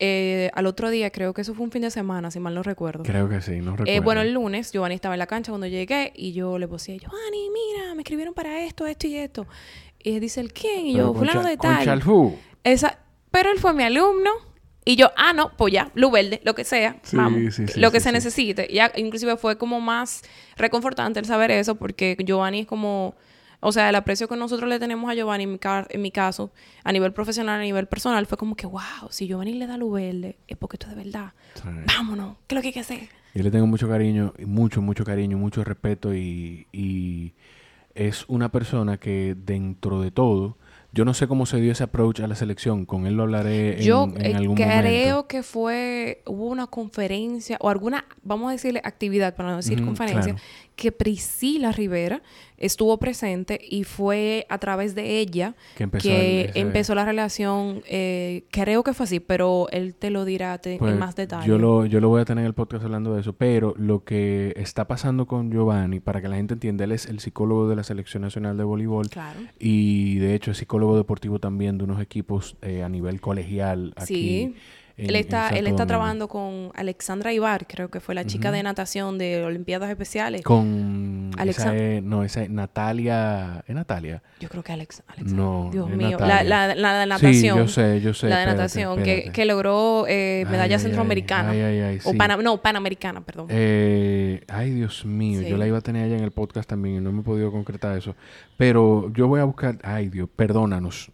eh, 0.00 0.50
al 0.54 0.66
otro 0.66 0.90
día, 0.90 1.10
creo 1.10 1.34
que 1.34 1.40
eso 1.40 1.54
fue 1.54 1.64
un 1.64 1.72
fin 1.72 1.82
de 1.82 1.90
semana, 1.90 2.30
si 2.30 2.38
mal 2.38 2.54
no 2.54 2.62
recuerdo. 2.62 3.02
Creo 3.02 3.28
que 3.28 3.40
sí, 3.40 3.56
no 3.56 3.72
recuerdo. 3.72 3.92
Eh, 3.92 4.00
bueno, 4.00 4.20
el 4.20 4.32
lunes, 4.32 4.70
Giovanni 4.72 4.94
estaba 4.94 5.14
en 5.14 5.18
la 5.18 5.26
cancha 5.26 5.50
cuando 5.50 5.66
llegué 5.66 6.12
y 6.14 6.32
yo 6.32 6.58
le 6.58 6.68
puse, 6.68 6.98
Giovanni, 6.98 7.48
mira, 7.50 7.94
me 7.94 8.02
escribieron 8.02 8.34
para 8.34 8.64
esto, 8.64 8.86
esto 8.86 9.06
y 9.06 9.16
esto. 9.16 9.46
Y 10.02 10.20
dice, 10.20 10.40
¿el 10.40 10.52
quién? 10.52 10.86
Y 10.86 10.94
yo, 10.94 11.12
fulano 11.12 11.42
de 11.42 11.56
tal. 11.56 12.02
Esa, 12.62 12.98
pero 13.30 13.50
él 13.50 13.58
fue 13.58 13.74
mi 13.74 13.82
alumno. 13.82 14.30
Y 14.84 14.96
yo, 14.96 15.10
ah, 15.16 15.34
no, 15.34 15.54
pues 15.56 15.74
ya, 15.74 15.90
luz 15.94 16.10
verde, 16.10 16.40
lo 16.44 16.54
que 16.54 16.64
sea, 16.64 16.96
vamos, 17.12 17.58
lo 17.76 17.90
que 17.90 18.00
se 18.00 18.10
necesite. 18.10 18.68
Ya, 18.72 18.90
inclusive 18.96 19.36
fue 19.36 19.58
como 19.58 19.82
más 19.82 20.22
reconfortante 20.56 21.20
el 21.20 21.26
saber 21.26 21.50
eso, 21.50 21.74
porque 21.74 22.16
Giovanni 22.24 22.60
es 22.60 22.66
como 22.66 23.14
o 23.60 23.72
sea, 23.72 23.88
el 23.88 23.94
aprecio 23.94 24.28
que 24.28 24.36
nosotros 24.36 24.68
le 24.68 24.78
tenemos 24.78 25.10
a 25.10 25.14
Giovanni, 25.14 25.44
en 25.44 25.52
mi, 25.52 25.58
en 25.62 26.02
mi 26.02 26.10
caso, 26.10 26.52
a 26.84 26.92
nivel 26.92 27.12
profesional, 27.12 27.60
a 27.60 27.62
nivel 27.62 27.86
personal, 27.86 28.26
fue 28.26 28.38
como 28.38 28.54
que, 28.54 28.66
wow, 28.66 29.08
si 29.10 29.26
Giovanni 29.26 29.54
le 29.54 29.66
da 29.66 29.76
luz 29.76 29.94
verde, 29.94 30.36
es 30.46 30.56
porque 30.56 30.76
esto 30.76 30.88
es 30.88 30.96
de 30.96 31.02
verdad. 31.04 31.32
Vámonos, 31.86 32.36
¿qué 32.46 32.54
es 32.54 32.56
lo 32.56 32.62
que 32.62 32.68
hay 32.68 32.74
que 32.74 32.80
hacer? 32.80 33.08
Yo 33.34 33.42
le 33.42 33.50
tengo 33.50 33.66
mucho 33.66 33.88
cariño, 33.88 34.32
mucho, 34.46 34.80
mucho 34.80 35.04
cariño, 35.04 35.38
mucho 35.38 35.64
respeto 35.64 36.14
y, 36.14 36.66
y 36.72 37.34
es 37.94 38.24
una 38.28 38.50
persona 38.50 38.96
que 38.98 39.36
dentro 39.36 40.00
de 40.00 40.10
todo 40.10 40.56
yo 40.92 41.04
no 41.04 41.12
sé 41.12 41.28
cómo 41.28 41.44
se 41.44 41.60
dio 41.60 41.72
ese 41.72 41.84
approach 41.84 42.20
a 42.20 42.26
la 42.26 42.34
selección. 42.34 42.86
Con 42.86 43.06
él 43.06 43.14
lo 43.14 43.24
hablaré 43.24 43.78
en, 43.78 43.82
Yo, 43.82 44.04
en 44.16 44.24
eh, 44.24 44.34
algún 44.34 44.56
creo 44.56 44.68
momento. 44.68 44.88
creo 44.88 45.26
que 45.26 45.42
fue... 45.42 46.22
Hubo 46.26 46.46
una 46.46 46.66
conferencia 46.66 47.58
o 47.60 47.68
alguna, 47.68 48.06
vamos 48.22 48.48
a 48.48 48.52
decirle 48.52 48.80
actividad, 48.82 49.36
para 49.36 49.50
no 49.50 49.56
decir 49.56 49.84
conferencia, 49.84 50.36
que 50.78 50.92
Priscila 50.92 51.72
Rivera 51.72 52.22
estuvo 52.56 52.96
presente 52.98 53.60
y 53.68 53.82
fue 53.82 54.46
a 54.48 54.58
través 54.58 54.94
de 54.94 55.18
ella 55.18 55.56
que 55.76 55.82
empezó, 56.54 56.94
la 56.94 57.04
relación. 57.04 57.82
Eh, 57.88 58.44
creo 58.52 58.84
que 58.84 58.94
fue 58.94 59.04
así, 59.04 59.18
pero 59.18 59.66
él 59.72 59.96
te 59.96 60.10
lo 60.10 60.24
dirá 60.24 60.60
en 60.62 60.78
pues, 60.78 60.96
más 60.96 61.16
detalle. 61.16 61.48
Yo 61.48 61.58
lo, 61.58 61.84
yo 61.84 62.00
lo 62.00 62.08
voy 62.08 62.20
a 62.20 62.24
tener 62.24 62.42
en 62.42 62.46
el 62.46 62.54
podcast 62.54 62.84
hablando 62.84 63.12
de 63.12 63.22
eso. 63.22 63.32
Pero 63.32 63.74
lo 63.76 64.04
que 64.04 64.54
está 64.56 64.86
pasando 64.86 65.26
con 65.26 65.50
Giovanni, 65.50 65.98
para 65.98 66.22
que 66.22 66.28
la 66.28 66.36
gente 66.36 66.54
entienda, 66.54 66.84
él 66.84 66.92
es 66.92 67.06
el 67.06 67.18
psicólogo 67.18 67.68
de 67.68 67.74
la 67.74 67.82
Selección 67.82 68.22
Nacional 68.22 68.56
de 68.56 68.62
Voleibol. 68.62 69.08
Claro. 69.08 69.40
Y 69.58 70.18
de 70.18 70.36
hecho 70.36 70.52
es 70.52 70.58
psicólogo 70.58 70.96
deportivo 70.96 71.40
también 71.40 71.76
de 71.76 71.84
unos 71.84 72.00
equipos 72.00 72.56
eh, 72.62 72.84
a 72.84 72.88
nivel 72.88 73.20
colegial 73.20 73.94
aquí. 73.96 74.14
Sí 74.14 74.54
él 74.98 75.16
está, 75.16 75.48
él 75.50 75.66
está 75.66 75.86
trabajando 75.86 76.28
con 76.28 76.72
Alexandra 76.74 77.32
Ibar, 77.32 77.66
creo 77.66 77.88
que 77.88 78.00
fue 78.00 78.14
la 78.14 78.24
chica 78.24 78.50
de 78.50 78.62
natación 78.62 79.16
de 79.16 79.44
Olimpiadas 79.44 79.88
Especiales. 79.90 80.42
Con 80.42 81.30
no, 81.30 82.24
esa 82.24 82.42
es 82.42 82.50
Natalia, 82.50 83.62
¿es 83.66 83.74
Natalia? 83.74 84.22
Yo 84.40 84.48
creo 84.48 84.62
que 84.62 84.72
Alex, 84.72 85.02
No, 85.24 85.70
Dios 85.72 85.88
mío, 85.88 86.18
la, 86.18 86.42
la, 86.42 86.74
la, 86.74 86.98
de 86.98 87.06
natación. 87.06 87.34
Sí, 87.34 87.46
yo 87.46 87.68
sé, 87.68 88.00
yo 88.00 88.12
sé. 88.12 88.28
La 88.28 88.40
de 88.40 88.46
natación, 88.46 89.02
Que, 89.02 89.30
que, 89.32 89.44
logró 89.44 90.06
eh, 90.08 90.44
medalla 90.50 90.78
centroamericana. 90.78 91.50
Ay, 91.50 91.60
ay, 91.60 91.80
ay, 91.80 91.98
o 92.04 92.42
no, 92.42 92.60
panamericana, 92.60 93.20
perdón. 93.20 93.46
Eh, 93.50 94.42
ay, 94.48 94.70
Dios 94.70 95.04
mío, 95.04 95.42
yo 95.42 95.56
la 95.56 95.66
iba 95.66 95.78
a 95.78 95.82
tener 95.82 96.04
allá 96.06 96.16
en 96.16 96.24
el 96.24 96.32
podcast 96.32 96.68
también 96.68 96.96
y 96.96 97.00
no 97.00 97.12
me 97.12 97.20
he 97.20 97.24
podido 97.24 97.52
concretar 97.52 97.96
eso. 97.96 98.16
Pero 98.56 99.12
yo 99.12 99.28
voy 99.28 99.40
a 99.40 99.44
buscar, 99.44 99.78
ay 99.82 100.08
Dios, 100.08 100.28
perdónanos 100.34 101.12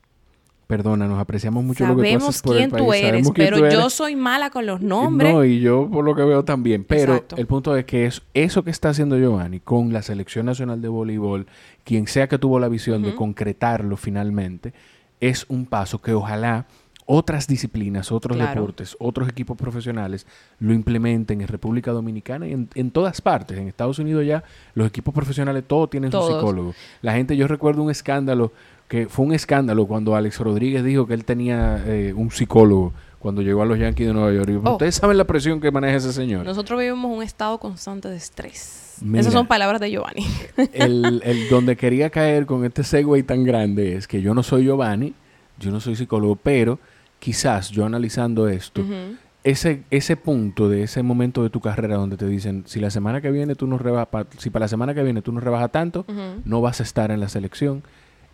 Perdona, 0.66 1.07
nos 1.07 1.18
apreciamos 1.18 1.62
mucho 1.62 1.87
lo 1.87 1.96
que 1.96 2.16
tú 2.16 2.27
haces 2.27 2.42
por 2.42 2.57
quién 2.57 2.64
el 2.64 2.70
país. 2.70 2.85
tú 2.85 2.92
eres, 2.94 3.31
pero 3.35 3.70
yo 3.70 3.90
soy 3.90 4.16
mala 4.16 4.50
con 4.50 4.64
los 4.64 4.81
nombres. 4.81 5.33
No, 5.33 5.44
y 5.44 5.61
yo 5.61 5.88
por 5.90 6.05
lo 6.05 6.14
que 6.14 6.22
veo 6.22 6.44
también. 6.44 6.85
Pero 6.85 7.22
el 7.37 7.46
punto 7.46 7.77
es 7.77 7.85
que 7.85 8.07
es 8.07 8.22
eso 8.33 8.64
que 8.64 8.70
está 8.70 8.88
haciendo 8.88 9.18
Giovanni 9.18 9.61
con 9.61 9.92
la 9.92 10.03
Selección 10.03 10.46
Nacional 10.46 10.81
de 10.81 10.88
Voleibol, 10.88 11.46
quien 11.85 12.07
sea 12.07 12.29
que 12.29 12.38
tuvo 12.38 12.59
la 12.59 12.68
visión 12.68 13.03
de 13.03 13.14
concretarlo 13.14 13.96
finalmente, 13.96 14.72
es 15.20 15.44
un 15.48 15.66
paso 15.66 16.00
que 16.00 16.12
ojalá 16.12 16.66
otras 17.07 17.46
disciplinas, 17.46 18.11
otros 18.12 18.38
deportes, 18.38 18.96
otros 18.98 19.29
equipos 19.29 19.57
profesionales 19.57 20.27
lo 20.59 20.72
implementen 20.72 21.40
en 21.40 21.48
República 21.48 21.92
Dominicana 21.92 22.46
y 22.48 22.53
en, 22.53 22.90
todas 22.90 23.20
partes. 23.20 23.59
En 23.59 23.68
Estados 23.68 23.98
Unidos 23.98 24.24
ya 24.24 24.42
los 24.74 24.88
equipos 24.88 25.12
profesionales 25.12 25.64
todos 25.66 25.90
tienen 25.90 26.11
su 26.11 26.22
psicólogo. 26.22 26.74
La 27.03 27.12
gente, 27.12 27.37
yo 27.37 27.46
recuerdo 27.46 27.83
un 27.83 27.90
escándalo 27.90 28.53
que 28.88 29.08
fue 29.08 29.26
un 29.26 29.32
escándalo 29.32 29.86
cuando 29.86 30.14
Alex 30.14 30.38
Rodríguez 30.40 30.84
dijo 30.84 31.06
que 31.06 31.14
él 31.14 31.24
tenía 31.24 31.82
eh, 31.86 32.12
un 32.14 32.30
psicólogo 32.30 32.92
cuando 33.18 33.40
llegó 33.40 33.62
a 33.62 33.66
los 33.66 33.78
Yankees 33.78 34.08
de 34.08 34.12
Nueva 34.12 34.32
York. 34.32 34.60
Oh. 34.64 34.72
Ustedes 34.72 34.96
saben 34.96 35.16
la 35.16 35.24
presión 35.24 35.58
que 35.60 35.70
maneja 35.70 35.96
ese 35.96 36.12
señor. 36.12 36.44
Nosotros 36.44 36.78
vivimos 36.78 37.16
un 37.16 37.22
estado 37.22 37.58
constante 37.58 38.08
de 38.08 38.16
estrés. 38.16 39.02
Esas 39.14 39.32
son 39.32 39.46
palabras 39.46 39.80
de 39.80 39.90
Giovanni. 39.90 40.26
el, 40.72 41.22
el, 41.24 41.48
donde 41.48 41.76
quería 41.76 42.10
caer 42.10 42.46
con 42.46 42.64
este 42.64 42.84
segue 42.84 43.22
tan 43.22 43.42
grande 43.42 43.96
es 43.96 44.06
que 44.06 44.20
yo 44.20 44.34
no 44.34 44.42
soy 44.42 44.64
Giovanni, 44.64 45.14
yo 45.58 45.70
no 45.70 45.80
soy 45.80 45.96
psicólogo, 45.96 46.37
pero 46.37 46.78
quizás 47.18 47.70
yo 47.70 47.87
analizando 47.87 48.46
esto, 48.48 48.85
ese, 49.42 49.85
ese 49.90 50.16
punto 50.16 50.68
de 50.68 50.82
ese 50.82 51.02
momento 51.02 51.42
de 51.42 51.50
tu 51.50 51.60
carrera 51.60 51.96
donde 51.96 52.18
te 52.18 52.26
dicen, 52.28 52.64
si 52.66 52.78
la 52.78 52.90
semana 52.90 53.22
que 53.22 53.30
viene 53.30 53.54
tú 53.54 53.66
no 53.66 53.78
rebajas, 53.78 54.26
si 54.37 54.50
para 54.50 54.64
la 54.64 54.68
semana 54.68 54.94
que 54.94 55.02
viene 55.02 55.22
tú 55.22 55.32
no 55.32 55.40
rebajas 55.40 55.72
tanto, 55.72 56.04
no 56.44 56.60
vas 56.60 56.80
a 56.80 56.82
estar 56.82 57.10
en 57.10 57.20
la 57.20 57.30
selección 57.30 57.82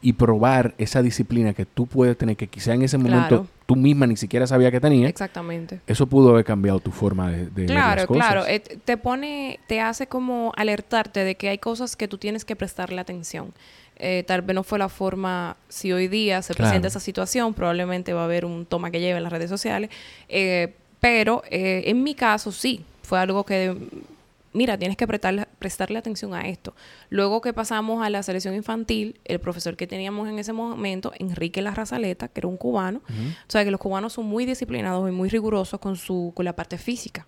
y 0.03 0.15
probar 0.15 0.75
esa 0.79 1.03
disciplina 1.03 1.53
que 1.53 1.67
tú 1.67 1.87
puedes 1.87 2.17
tener, 2.17 2.37
que 2.37 2.47
quizá 2.47 2.73
en 2.73 2.83
ese 2.83 2.97
momento 2.97 3.47
tú 3.67 3.77
misma 3.77 4.07
ni 4.07 4.17
siquiera 4.17 4.47
sabía 4.47 4.71
que 4.71 4.81
tenía. 4.81 5.09
Exactamente. 5.09 5.81
Eso 5.87 6.07
pudo 6.07 6.31
haber 6.31 6.45
cambiado 6.45 6.81
tu 6.81 6.91
forma 6.91 7.31
de, 7.31 7.47
de 7.51 7.67
claro, 7.67 7.89
ver 7.89 7.97
las 7.97 8.07
cosas. 8.07 8.27
Claro, 8.27 8.47
eh, 8.47 8.61
te 8.61 8.97
pone, 8.97 9.61
te 9.67 9.81
hace 9.81 10.07
como 10.07 10.53
alertarte 10.57 11.23
de 11.25 11.35
que 11.35 11.51
hay 11.51 11.59
cosas 11.59 11.97
que 11.97 12.09
tú 12.09 12.19
tienes 12.19 12.45
que 12.45 12.57
prestarle 12.57 13.01
atención. 13.01 13.53
Eh, 13.97 14.25
tal 14.27 14.41
vez 14.41 14.55
no 14.55 14.63
fue 14.63 14.79
la 14.79 14.89
forma, 14.89 15.57
si 15.69 15.93
hoy 15.93 16.09
día 16.09 16.41
se 16.41 16.55
presenta 16.55 16.89
esa 16.89 17.01
situación, 17.01 17.53
probablemente 17.53 18.15
va 18.15 18.23
a 18.23 18.25
haber 18.25 18.47
un 18.47 18.65
toma 18.65 18.91
que 18.91 18.99
lleve 18.99 19.19
en 19.19 19.25
las 19.25 19.33
redes 19.33 19.51
sociales, 19.51 19.91
eh, 20.31 20.75
pero 21.01 21.43
en 21.51 22.03
mi 22.03 22.15
caso 22.15 22.51
sí, 22.51 22.83
fue 23.03 23.19
algo 23.19 23.45
que 23.45 23.77
mira, 24.53 24.79
tienes 24.79 24.97
que 24.97 25.07
prestarle, 25.07 25.47
prestarle 25.59 25.99
atención 25.99 26.35
a 26.35 26.49
esto. 26.49 26.75
Luego 27.09 27.41
que 27.41 27.53
pasamos 27.53 28.05
a 28.05 28.11
la 28.11 28.23
selección 28.23 28.55
infantil, 28.55 29.21
el 29.25 29.41
profesor 29.41 29.77
que 29.77 29.87
teníamos 29.87 30.29
en 30.29 30.39
ese 30.39 30.53
momento, 30.53 31.13
Enrique 31.19 31.63
Larrazaleta, 31.63 32.29
que 32.29 32.41
era 32.41 32.49
un 32.49 32.57
cubano, 32.57 33.03
o 33.09 33.51
sea 33.51 33.65
que 33.65 33.71
los 33.71 33.81
cubanos 33.81 34.13
son 34.15 34.27
muy 34.27 34.47
disciplinados 34.47 35.09
y 35.09 35.13
muy 35.13 35.29
rigurosos 35.29 35.81
con, 35.81 35.97
su, 35.97 36.33
con 36.35 36.45
la 36.45 36.55
parte 36.55 36.79
física. 36.79 37.27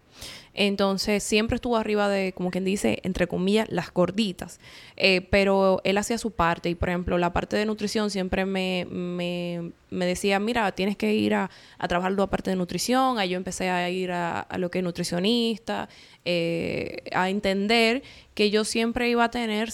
Entonces 0.54 1.22
siempre 1.22 1.54
estuvo 1.54 1.76
arriba 1.76 2.08
de, 2.08 2.32
como 2.32 2.50
quien 2.50 2.64
dice, 2.64 3.00
entre 3.04 3.26
comillas, 3.26 3.68
las 3.70 3.92
gorditas. 3.92 4.60
Eh, 4.96 5.26
pero 5.30 5.80
él 5.84 5.96
hacía 5.96 6.18
su 6.18 6.30
parte 6.30 6.68
y, 6.68 6.74
por 6.74 6.90
ejemplo, 6.90 7.16
la 7.18 7.32
parte 7.32 7.56
de 7.56 7.64
nutrición 7.64 8.10
siempre 8.10 8.44
me, 8.44 8.86
me, 8.90 9.72
me 9.90 10.06
decía, 10.06 10.38
mira, 10.38 10.70
tienes 10.72 10.96
que 10.96 11.14
ir 11.14 11.34
a, 11.34 11.50
a 11.78 11.88
trabajar 11.88 12.12
la 12.12 12.26
parte 12.26 12.50
de 12.50 12.56
nutrición. 12.56 13.18
Ahí 13.18 13.30
yo 13.30 13.36
empecé 13.36 13.70
a 13.70 13.88
ir 13.88 14.12
a, 14.12 14.40
a 14.40 14.58
lo 14.58 14.70
que 14.70 14.78
es 14.78 14.84
nutricionista, 14.84 15.88
eh, 16.24 16.98
a 17.14 17.30
entender 17.30 18.02
que 18.34 18.50
yo 18.50 18.64
siempre 18.64 19.08
iba 19.08 19.24
a 19.24 19.30
tener 19.30 19.70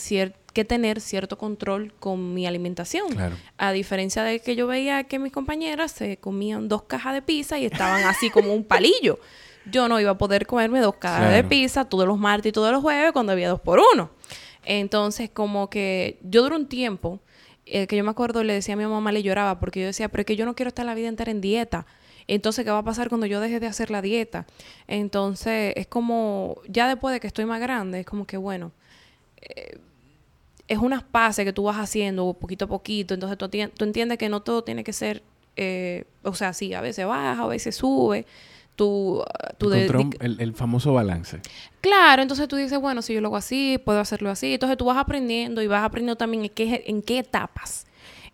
que 0.52 0.64
tener 0.64 1.00
cierto 1.00 1.38
control 1.38 1.92
con 1.98 2.34
mi 2.34 2.46
alimentación. 2.46 3.06
A 3.58 3.72
diferencia 3.72 4.22
de 4.22 4.40
que 4.40 4.56
yo 4.56 4.66
veía 4.66 5.04
que 5.04 5.18
mis 5.18 5.32
compañeras 5.32 5.92
se 5.92 6.16
comían 6.16 6.68
dos 6.68 6.82
cajas 6.82 7.14
de 7.14 7.22
pizza 7.22 7.58
y 7.58 7.66
estaban 7.66 8.04
así 8.04 8.30
como 8.30 8.52
un 8.54 8.64
palillo 8.64 9.18
yo 9.70 9.88
no 9.88 10.00
iba 10.00 10.12
a 10.12 10.18
poder 10.18 10.46
comerme 10.46 10.80
dos 10.80 10.96
cajas 10.96 11.32
de 11.32 11.44
pizza 11.44 11.84
todos 11.84 12.06
los 12.06 12.18
martes 12.18 12.50
y 12.50 12.52
todos 12.52 12.72
los 12.72 12.82
jueves 12.82 13.12
cuando 13.12 13.32
había 13.32 13.48
dos 13.48 13.60
por 13.60 13.80
uno. 13.94 14.10
Entonces, 14.64 15.30
como 15.30 15.70
que 15.70 16.18
yo 16.22 16.42
duré 16.42 16.56
un 16.56 16.66
tiempo 16.66 17.20
eh, 17.70 17.86
que 17.86 17.96
yo 17.96 18.04
me 18.04 18.10
acuerdo, 18.10 18.42
le 18.44 18.54
decía 18.54 18.74
a 18.74 18.76
mi 18.76 18.86
mamá, 18.86 19.12
le 19.12 19.22
lloraba, 19.22 19.60
porque 19.60 19.80
yo 19.80 19.86
decía, 19.86 20.08
pero 20.08 20.22
es 20.22 20.26
que 20.26 20.36
yo 20.36 20.46
no 20.46 20.54
quiero 20.54 20.68
estar 20.68 20.86
la 20.86 20.94
vida 20.94 21.08
entera 21.08 21.30
en 21.30 21.40
dieta. 21.40 21.86
Entonces, 22.26 22.64
¿qué 22.64 22.70
va 22.70 22.78
a 22.78 22.84
pasar 22.84 23.08
cuando 23.08 23.26
yo 23.26 23.40
deje 23.40 23.60
de 23.60 23.66
hacer 23.66 23.90
la 23.90 24.02
dieta? 24.02 24.46
Entonces, 24.86 25.72
es 25.76 25.86
como, 25.86 26.60
ya 26.66 26.88
después 26.88 27.12
de 27.12 27.20
que 27.20 27.26
estoy 27.26 27.44
más 27.44 27.60
grande, 27.60 28.00
es 28.00 28.06
como 28.06 28.26
que, 28.26 28.36
bueno, 28.36 28.72
eh, 29.40 29.78
es 30.66 30.78
unas 30.78 31.02
pases 31.02 31.44
que 31.44 31.52
tú 31.52 31.64
vas 31.64 31.76
haciendo 31.76 32.32
poquito 32.34 32.66
a 32.66 32.68
poquito. 32.68 33.14
Entonces, 33.14 33.38
tú, 33.38 33.48
tú 33.48 33.84
entiendes 33.84 34.18
que 34.18 34.28
no 34.28 34.40
todo 34.42 34.64
tiene 34.64 34.84
que 34.84 34.92
ser, 34.92 35.22
eh, 35.56 36.04
o 36.22 36.34
sea, 36.34 36.52
sí, 36.52 36.74
a 36.74 36.80
veces 36.80 37.06
baja, 37.06 37.42
a 37.42 37.46
veces 37.46 37.76
sube 37.76 38.26
tu, 38.78 39.24
tu 39.58 39.72
el, 39.72 40.36
el, 40.38 40.54
famoso 40.54 40.92
balance. 40.92 41.40
Claro, 41.80 42.22
entonces 42.22 42.46
tú 42.46 42.54
dices, 42.54 42.80
bueno, 42.80 43.02
si 43.02 43.12
yo 43.12 43.20
lo 43.20 43.26
hago 43.26 43.36
así, 43.36 43.76
puedo 43.84 43.98
hacerlo 43.98 44.30
así. 44.30 44.54
Entonces 44.54 44.78
tú 44.78 44.84
vas 44.84 44.96
aprendiendo 44.96 45.60
y 45.62 45.66
vas 45.66 45.82
aprendiendo 45.82 46.16
también 46.16 46.44
en 46.44 46.50
qué, 46.50 46.84
en 46.86 47.02
qué 47.02 47.18
etapas 47.18 47.86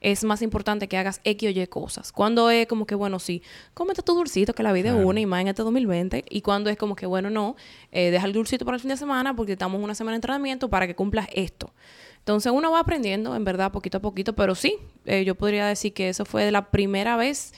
es 0.02 0.22
más 0.22 0.42
importante 0.42 0.86
que 0.86 0.98
hagas 0.98 1.22
X 1.24 1.48
o 1.48 1.58
Y 1.58 1.66
cosas. 1.66 2.12
Cuando 2.12 2.50
es 2.50 2.66
como 2.66 2.86
que, 2.86 2.94
bueno, 2.94 3.18
sí, 3.18 3.42
cómete 3.72 4.02
tu 4.02 4.14
dulcito, 4.14 4.52
que 4.52 4.62
la 4.62 4.74
vida 4.74 4.90
es 4.90 5.02
una 5.02 5.18
y 5.18 5.24
más 5.24 5.40
en 5.40 5.48
este 5.48 5.62
2020. 5.62 6.26
Y 6.28 6.42
cuando 6.42 6.68
es 6.68 6.76
como 6.76 6.94
que, 6.94 7.06
bueno, 7.06 7.30
no, 7.30 7.56
eh, 7.90 8.10
deja 8.10 8.26
el 8.26 8.34
dulcito 8.34 8.66
para 8.66 8.74
el 8.74 8.82
fin 8.82 8.90
de 8.90 8.98
semana 8.98 9.34
porque 9.34 9.52
estamos 9.52 9.82
una 9.82 9.94
semana 9.94 10.12
de 10.12 10.16
entrenamiento 10.16 10.68
para 10.68 10.86
que 10.86 10.94
cumplas 10.94 11.26
esto. 11.32 11.72
Entonces 12.18 12.52
uno 12.52 12.70
va 12.70 12.80
aprendiendo, 12.80 13.34
en 13.34 13.44
verdad, 13.44 13.72
poquito 13.72 13.96
a 13.96 14.00
poquito, 14.02 14.34
pero 14.34 14.54
sí, 14.54 14.76
eh, 15.06 15.24
yo 15.24 15.36
podría 15.36 15.66
decir 15.66 15.94
que 15.94 16.10
eso 16.10 16.26
fue 16.26 16.50
la 16.50 16.70
primera 16.70 17.16
vez 17.16 17.54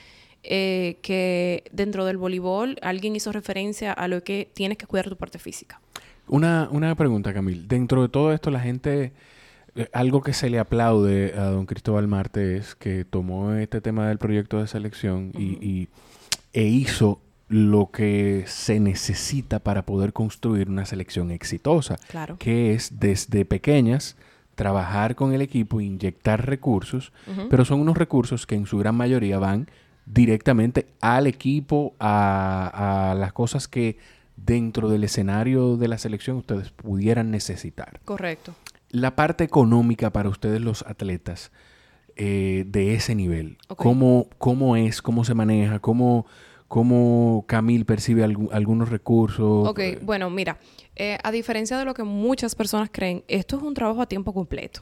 eh, 0.49 0.99
que 1.03 1.65
dentro 1.73 2.05
del 2.05 2.17
voleibol 2.17 2.79
alguien 2.81 3.17
hizo 3.17 3.33
referencia 3.33 3.93
a 3.93 4.07
lo 4.07 4.23
que 4.23 4.49
tienes 4.55 4.79
que 4.79 4.87
cuidar 4.87 5.09
tu 5.09 5.17
parte 5.17 5.39
física. 5.39 5.81
Una, 6.29 6.69
una 6.71 6.95
pregunta, 6.95 7.35
Camil. 7.35 7.67
Dentro 7.67 8.03
de 8.03 8.09
todo 8.09 8.33
esto, 8.33 8.51
la 8.51 8.61
gente, 8.61 9.13
eh, 9.75 9.89
algo 9.93 10.23
que 10.23 10.33
se 10.33 10.49
le 10.49 10.59
aplaude 10.59 11.35
a 11.37 11.47
don 11.47 11.67
Cristóbal 11.67 12.07
Marte 12.07 12.57
es 12.57 12.77
que 12.77 13.05
tomó 13.05 13.55
este 13.55 13.81
tema 13.81 14.09
del 14.09 14.19
proyecto 14.19 14.61
de 14.61 14.69
selección 14.69 15.33
y, 15.37 15.89
e 16.53 16.63
hizo 16.63 17.21
lo 17.49 17.91
que 17.91 18.45
se 18.47 18.79
necesita 18.79 19.59
para 19.59 19.85
poder 19.85 20.13
construir 20.13 20.69
una 20.69 20.85
selección 20.85 21.31
exitosa. 21.33 21.97
Claro. 22.09 22.39
Que 22.39 22.73
es 22.73 23.01
desde 23.01 23.45
pequeñas 23.45 24.17
trabajar 24.55 25.17
con 25.17 25.33
el 25.35 25.43
equipo, 25.43 25.81
inyectar 25.81 26.47
recursos, 26.47 27.13
pero 27.51 27.65
son 27.65 27.81
unos 27.81 27.97
recursos 27.97 28.47
que 28.47 28.55
en 28.55 28.67
su 28.67 28.79
gran 28.79 28.95
mayoría 28.95 29.39
van 29.39 29.69
directamente 30.07 30.87
al 31.01 31.27
equipo, 31.27 31.95
a, 31.99 33.15
las 33.19 33.33
cosas 33.33 33.69
que 33.69 33.99
dentro 34.37 34.89
del 34.89 35.05
escenario 35.05 35.77
de 35.77 35.89
la 35.89 35.99
selección 35.99 36.37
ustedes 36.37 36.71
pudieran 36.71 37.31
necesitar. 37.31 38.01
Correcto. 38.05 38.55
La 38.91 39.17
parte 39.17 39.45
económica 39.45 40.11
para 40.13 40.29
ustedes 40.29 40.61
los 40.61 40.83
atletas 40.83 41.51
eh, 42.15 42.65
de 42.69 42.95
ese 42.95 43.15
nivel, 43.15 43.59
¿cómo, 43.67 44.29
¿cómo, 44.39 44.77
es, 44.77 45.03
cómo 45.03 45.25
se 45.25 45.35
maneja, 45.35 45.81
cómo, 45.81 46.25
cómo 46.69 47.45
Camil 47.49 47.85
percibe 47.85 48.25
algunos 48.25 48.89
recursos? 48.89 49.69
Ok, 49.69 49.81
bueno, 50.03 50.31
mira, 50.31 50.59
eh, 50.95 51.19
a 51.23 51.33
diferencia 51.33 51.77
de 51.77 51.85
lo 51.85 51.95
que 51.95 52.05
muchas 52.05 52.55
personas 52.55 52.91
creen, 52.93 53.25
esto 53.27 53.57
es 53.57 53.63
un 53.63 53.75
trabajo 53.75 54.01
a 54.01 54.07
tiempo 54.07 54.33
completo. 54.33 54.81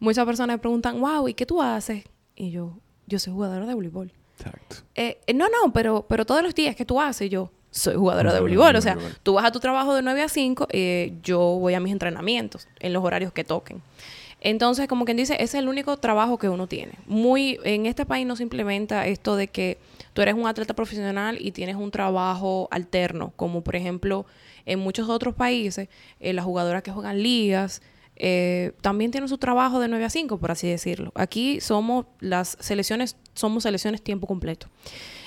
Muchas 0.00 0.24
personas 0.24 0.54
me 0.54 0.58
preguntan, 0.58 0.98
wow, 0.98 1.28
¿y 1.28 1.34
qué 1.34 1.44
tú 1.44 1.60
haces? 1.60 2.04
Y 2.34 2.50
yo, 2.50 2.78
yo 3.06 3.18
soy 3.18 3.34
jugadora 3.34 3.66
de 3.66 3.74
voleibol. 3.74 4.12
Exacto. 4.42 4.76
Eh, 4.94 5.18
eh, 5.26 5.34
no, 5.34 5.46
no, 5.48 5.72
pero, 5.72 6.06
pero 6.08 6.26
todos 6.26 6.42
los 6.42 6.54
días 6.54 6.74
que 6.76 6.84
tú 6.84 7.00
haces, 7.00 7.30
yo 7.30 7.50
soy 7.70 7.94
jugadora 7.94 8.32
de 8.34 8.40
voleibol. 8.40 8.76
O 8.76 8.80
sea, 8.80 8.98
tú 9.22 9.34
vas 9.34 9.44
a 9.44 9.52
tu 9.52 9.60
trabajo 9.60 9.94
de 9.94 10.02
9 10.02 10.22
a 10.22 10.28
5, 10.28 10.68
eh, 10.70 11.14
yo 11.22 11.38
voy 11.38 11.74
a 11.74 11.80
mis 11.80 11.92
entrenamientos 11.92 12.68
en 12.80 12.92
los 12.92 13.04
horarios 13.04 13.32
que 13.32 13.44
toquen. 13.44 13.82
Entonces, 14.40 14.88
como 14.88 15.04
quien 15.04 15.16
dice, 15.16 15.34
ese 15.34 15.44
es 15.44 15.54
el 15.54 15.68
único 15.68 15.96
trabajo 15.98 16.36
que 16.36 16.48
uno 16.48 16.66
tiene. 16.66 16.94
Muy, 17.06 17.60
en 17.62 17.86
este 17.86 18.04
país 18.04 18.26
no 18.26 18.34
se 18.34 18.42
implementa 18.42 19.06
esto 19.06 19.36
de 19.36 19.46
que 19.46 19.78
tú 20.14 20.20
eres 20.20 20.34
un 20.34 20.48
atleta 20.48 20.74
profesional 20.74 21.38
y 21.40 21.52
tienes 21.52 21.76
un 21.76 21.92
trabajo 21.92 22.66
alterno, 22.72 23.32
como 23.36 23.62
por 23.62 23.76
ejemplo 23.76 24.26
en 24.66 24.80
muchos 24.80 25.08
otros 25.08 25.36
países, 25.36 25.88
las 26.18 26.44
jugadoras 26.44 26.82
que 26.82 26.90
juegan 26.90 27.22
ligas, 27.22 27.82
eh, 28.16 28.72
también 28.80 29.10
tienen 29.10 29.28
su 29.28 29.38
trabajo 29.38 29.80
de 29.80 29.88
9 29.88 30.04
a 30.04 30.10
5, 30.10 30.38
por 30.38 30.50
así 30.50 30.68
decirlo. 30.68 31.12
Aquí 31.14 31.60
somos 31.60 32.06
las 32.20 32.56
selecciones, 32.60 33.16
somos 33.34 33.62
selecciones 33.62 34.02
tiempo 34.02 34.26
completo. 34.26 34.68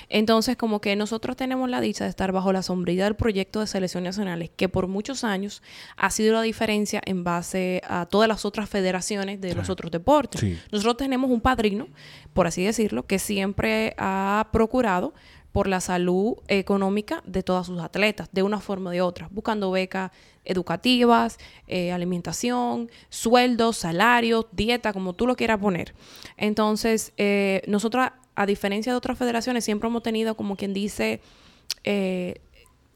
Entonces, 0.08 0.56
como 0.56 0.80
que 0.80 0.94
nosotros 0.94 1.36
tenemos 1.36 1.68
la 1.68 1.80
dicha 1.80 2.04
de 2.04 2.10
estar 2.10 2.30
bajo 2.30 2.52
la 2.52 2.62
sombrilla 2.62 3.04
del 3.04 3.16
proyecto 3.16 3.60
de 3.60 3.66
selecciones 3.66 4.16
nacionales, 4.16 4.50
que 4.54 4.68
por 4.68 4.86
muchos 4.86 5.24
años 5.24 5.62
ha 5.96 6.10
sido 6.10 6.34
la 6.34 6.42
diferencia 6.42 7.02
en 7.04 7.24
base 7.24 7.82
a 7.88 8.06
todas 8.06 8.28
las 8.28 8.44
otras 8.44 8.70
federaciones 8.70 9.40
de 9.40 9.54
los 9.54 9.68
otros 9.68 9.90
deportes. 9.90 10.42
Nosotros 10.70 10.96
tenemos 10.96 11.30
un 11.30 11.40
padrino, 11.40 11.88
por 12.34 12.46
así 12.46 12.64
decirlo, 12.64 13.06
que 13.06 13.18
siempre 13.18 13.94
ha 13.98 14.48
procurado 14.52 15.12
por 15.56 15.68
la 15.68 15.80
salud 15.80 16.34
económica 16.48 17.22
de 17.24 17.42
todas 17.42 17.68
sus 17.68 17.80
atletas, 17.80 18.28
de 18.30 18.42
una 18.42 18.60
forma 18.60 18.90
o 18.90 18.92
de 18.92 19.00
otra, 19.00 19.30
buscando 19.30 19.70
becas 19.70 20.10
educativas, 20.44 21.38
eh, 21.66 21.92
alimentación, 21.92 22.90
sueldos, 23.08 23.78
salarios, 23.78 24.44
dieta, 24.52 24.92
como 24.92 25.14
tú 25.14 25.26
lo 25.26 25.34
quieras 25.34 25.58
poner. 25.58 25.94
Entonces, 26.36 27.14
eh, 27.16 27.62
nosotros, 27.68 28.06
a 28.34 28.44
diferencia 28.44 28.92
de 28.92 28.98
otras 28.98 29.16
federaciones, 29.16 29.64
siempre 29.64 29.88
hemos 29.88 30.02
tenido, 30.02 30.36
como 30.36 30.56
quien 30.56 30.74
dice, 30.74 31.22
eh, 31.84 32.42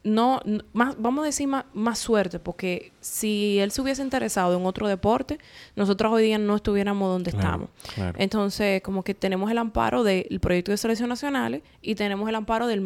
no, 0.04 0.42
más, 0.74 1.00
vamos 1.00 1.22
a 1.22 1.26
decir 1.28 1.48
más, 1.48 1.98
suerte, 1.98 2.40
porque 2.40 2.92
si 3.00 3.58
él 3.58 3.70
se 3.70 3.80
hubiese 3.80 4.02
interesado 4.02 4.56
en 4.56 4.66
otro 4.66 4.86
deporte, 4.86 5.38
nosotros 5.74 6.12
hoy 6.12 6.24
día 6.24 6.38
no 6.38 6.56
estuviéramos 6.56 7.08
donde 7.10 7.30
estamos. 7.30 7.70
Entonces, 8.16 8.82
como 8.82 9.02
que 9.02 9.14
tenemos 9.14 9.50
el 9.50 9.58
amparo 9.58 10.04
del 10.04 10.38
proyecto 10.40 10.70
de 10.70 10.76
selección 10.76 11.08
nacionales 11.08 11.62
y 11.80 11.94
tenemos 11.94 12.28
el 12.28 12.34
amparo 12.34 12.66
del, 12.66 12.84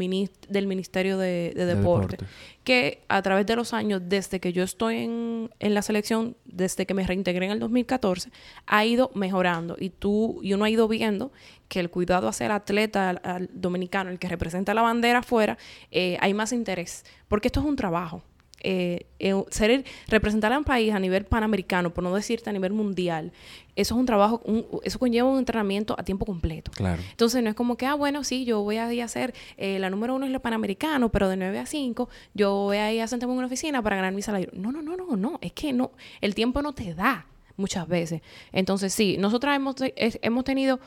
del 0.48 0.66
Ministerio 0.66 1.18
de, 1.18 1.52
deporte, 1.54 2.18
que 2.62 3.02
a 3.08 3.20
través 3.22 3.44
de 3.46 3.56
los 3.56 3.72
años, 3.74 4.02
desde 4.04 4.40
que 4.40 4.52
yo 4.52 4.62
estoy 4.62 4.98
en, 4.98 5.50
en, 5.58 5.74
la 5.74 5.82
selección, 5.82 6.36
desde 6.44 6.86
que 6.86 6.94
me 6.94 7.06
reintegré 7.06 7.46
en 7.46 7.52
el 7.52 7.58
2014, 7.58 8.30
ha 8.66 8.84
ido 8.84 9.10
mejorando 9.14 9.76
y 9.78 9.90
tú 9.90 10.40
y 10.42 10.54
uno 10.54 10.64
ha 10.64 10.70
ido 10.70 10.88
viendo 10.88 11.32
que 11.68 11.80
el 11.80 11.90
cuidado 11.90 12.28
hacia 12.28 12.46
el 12.46 12.52
atleta 12.52 13.10
al, 13.10 13.50
dominicano, 13.52 14.10
el 14.10 14.18
que 14.18 14.28
representa 14.28 14.74
la 14.74 14.82
bandera 14.82 15.18
afuera, 15.18 15.58
eh, 15.90 16.16
hay 16.20 16.34
más 16.34 16.52
interés, 16.52 17.04
porque 17.28 17.48
esto 17.48 17.60
es 17.60 17.66
un 17.66 17.76
trabajo. 17.76 18.22
Eh, 18.64 19.06
eh, 19.18 19.34
ser, 19.50 19.84
representar 20.08 20.52
a 20.52 20.58
un 20.58 20.64
país 20.64 20.92
a 20.92 20.98
nivel 20.98 21.26
panamericano, 21.26 21.92
por 21.92 22.02
no 22.02 22.14
decirte 22.14 22.48
a 22.48 22.52
nivel 22.52 22.72
mundial, 22.72 23.30
eso 23.76 23.94
es 23.94 23.98
un 24.00 24.06
trabajo, 24.06 24.42
eso 24.82 24.98
conlleva 24.98 25.28
un 25.28 25.38
entrenamiento 25.38 25.94
a 25.98 26.02
tiempo 26.02 26.24
completo. 26.24 26.70
Claro. 26.72 27.02
Entonces 27.10 27.42
no 27.42 27.50
es 27.50 27.54
como 27.54 27.76
que, 27.76 27.86
ah, 27.86 27.94
bueno, 27.94 28.24
sí, 28.24 28.44
yo 28.44 28.62
voy 28.62 28.78
a 28.78 28.92
ir 28.92 29.02
a 29.02 29.04
hacer, 29.04 29.34
eh, 29.58 29.78
la 29.78 29.90
número 29.90 30.14
uno 30.14 30.24
es 30.24 30.32
lo 30.32 30.40
panamericano, 30.40 31.10
pero 31.10 31.28
de 31.28 31.36
9 31.36 31.58
a 31.58 31.66
5, 31.66 32.08
yo 32.32 32.54
voy 32.54 32.78
a 32.78 32.92
ir 32.92 33.02
a 33.02 33.06
sentarme 33.06 33.34
en 33.34 33.38
una 33.38 33.46
oficina 33.48 33.82
para 33.82 33.96
ganar 33.96 34.12
mi 34.12 34.22
salario. 34.22 34.48
No, 34.54 34.72
no, 34.72 34.80
no, 34.80 34.96
no, 34.96 35.16
no, 35.16 35.38
es 35.42 35.52
que 35.52 35.72
no, 35.72 35.92
el 36.22 36.34
tiempo 36.34 36.62
no 36.62 36.72
te 36.72 36.94
da 36.94 37.26
muchas 37.56 37.86
veces. 37.86 38.22
Entonces 38.50 38.94
sí, 38.94 39.16
nosotras 39.18 39.56
hemos, 39.56 39.76
hemos 39.96 40.44
tenido 40.44 40.80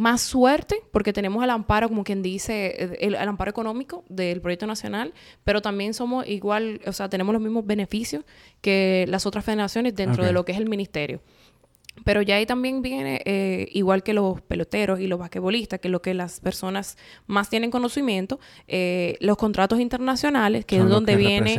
más 0.00 0.22
suerte 0.22 0.82
porque 0.92 1.12
tenemos 1.12 1.44
el 1.44 1.50
amparo, 1.50 1.88
como 1.88 2.04
quien 2.04 2.22
dice, 2.22 2.96
el, 3.00 3.14
amparo 3.14 3.50
económico 3.50 4.04
del 4.08 4.40
proyecto 4.40 4.66
nacional, 4.66 5.12
pero 5.44 5.62
también 5.62 5.94
somos 5.94 6.26
igual, 6.26 6.80
o 6.86 6.92
sea, 6.92 7.08
tenemos 7.08 7.32
los 7.32 7.42
mismos 7.42 7.66
beneficios 7.66 8.24
que 8.60 9.04
las 9.08 9.26
otras 9.26 9.44
federaciones 9.44 9.94
dentro 9.94 10.24
de 10.24 10.32
lo 10.32 10.44
que 10.44 10.52
es 10.52 10.58
el 10.58 10.68
ministerio. 10.68 11.20
Pero 12.04 12.22
ya 12.22 12.36
ahí 12.36 12.46
también 12.46 12.82
viene, 12.82 13.22
eh, 13.24 13.68
igual 13.72 14.02
que 14.02 14.14
los 14.14 14.40
peloteros 14.42 15.00
y 15.00 15.06
los 15.06 15.18
basquetbolistas, 15.18 15.80
que 15.80 15.88
es 15.88 15.92
lo 15.92 16.02
que 16.02 16.14
las 16.14 16.40
personas 16.40 16.96
más 17.26 17.48
tienen 17.48 17.70
conocimiento, 17.70 18.40
eh, 18.68 19.16
los 19.20 19.36
contratos 19.36 19.80
internacionales, 19.80 20.64
que 20.64 20.76
es 20.76 20.88
donde 20.88 21.16
viene... 21.16 21.52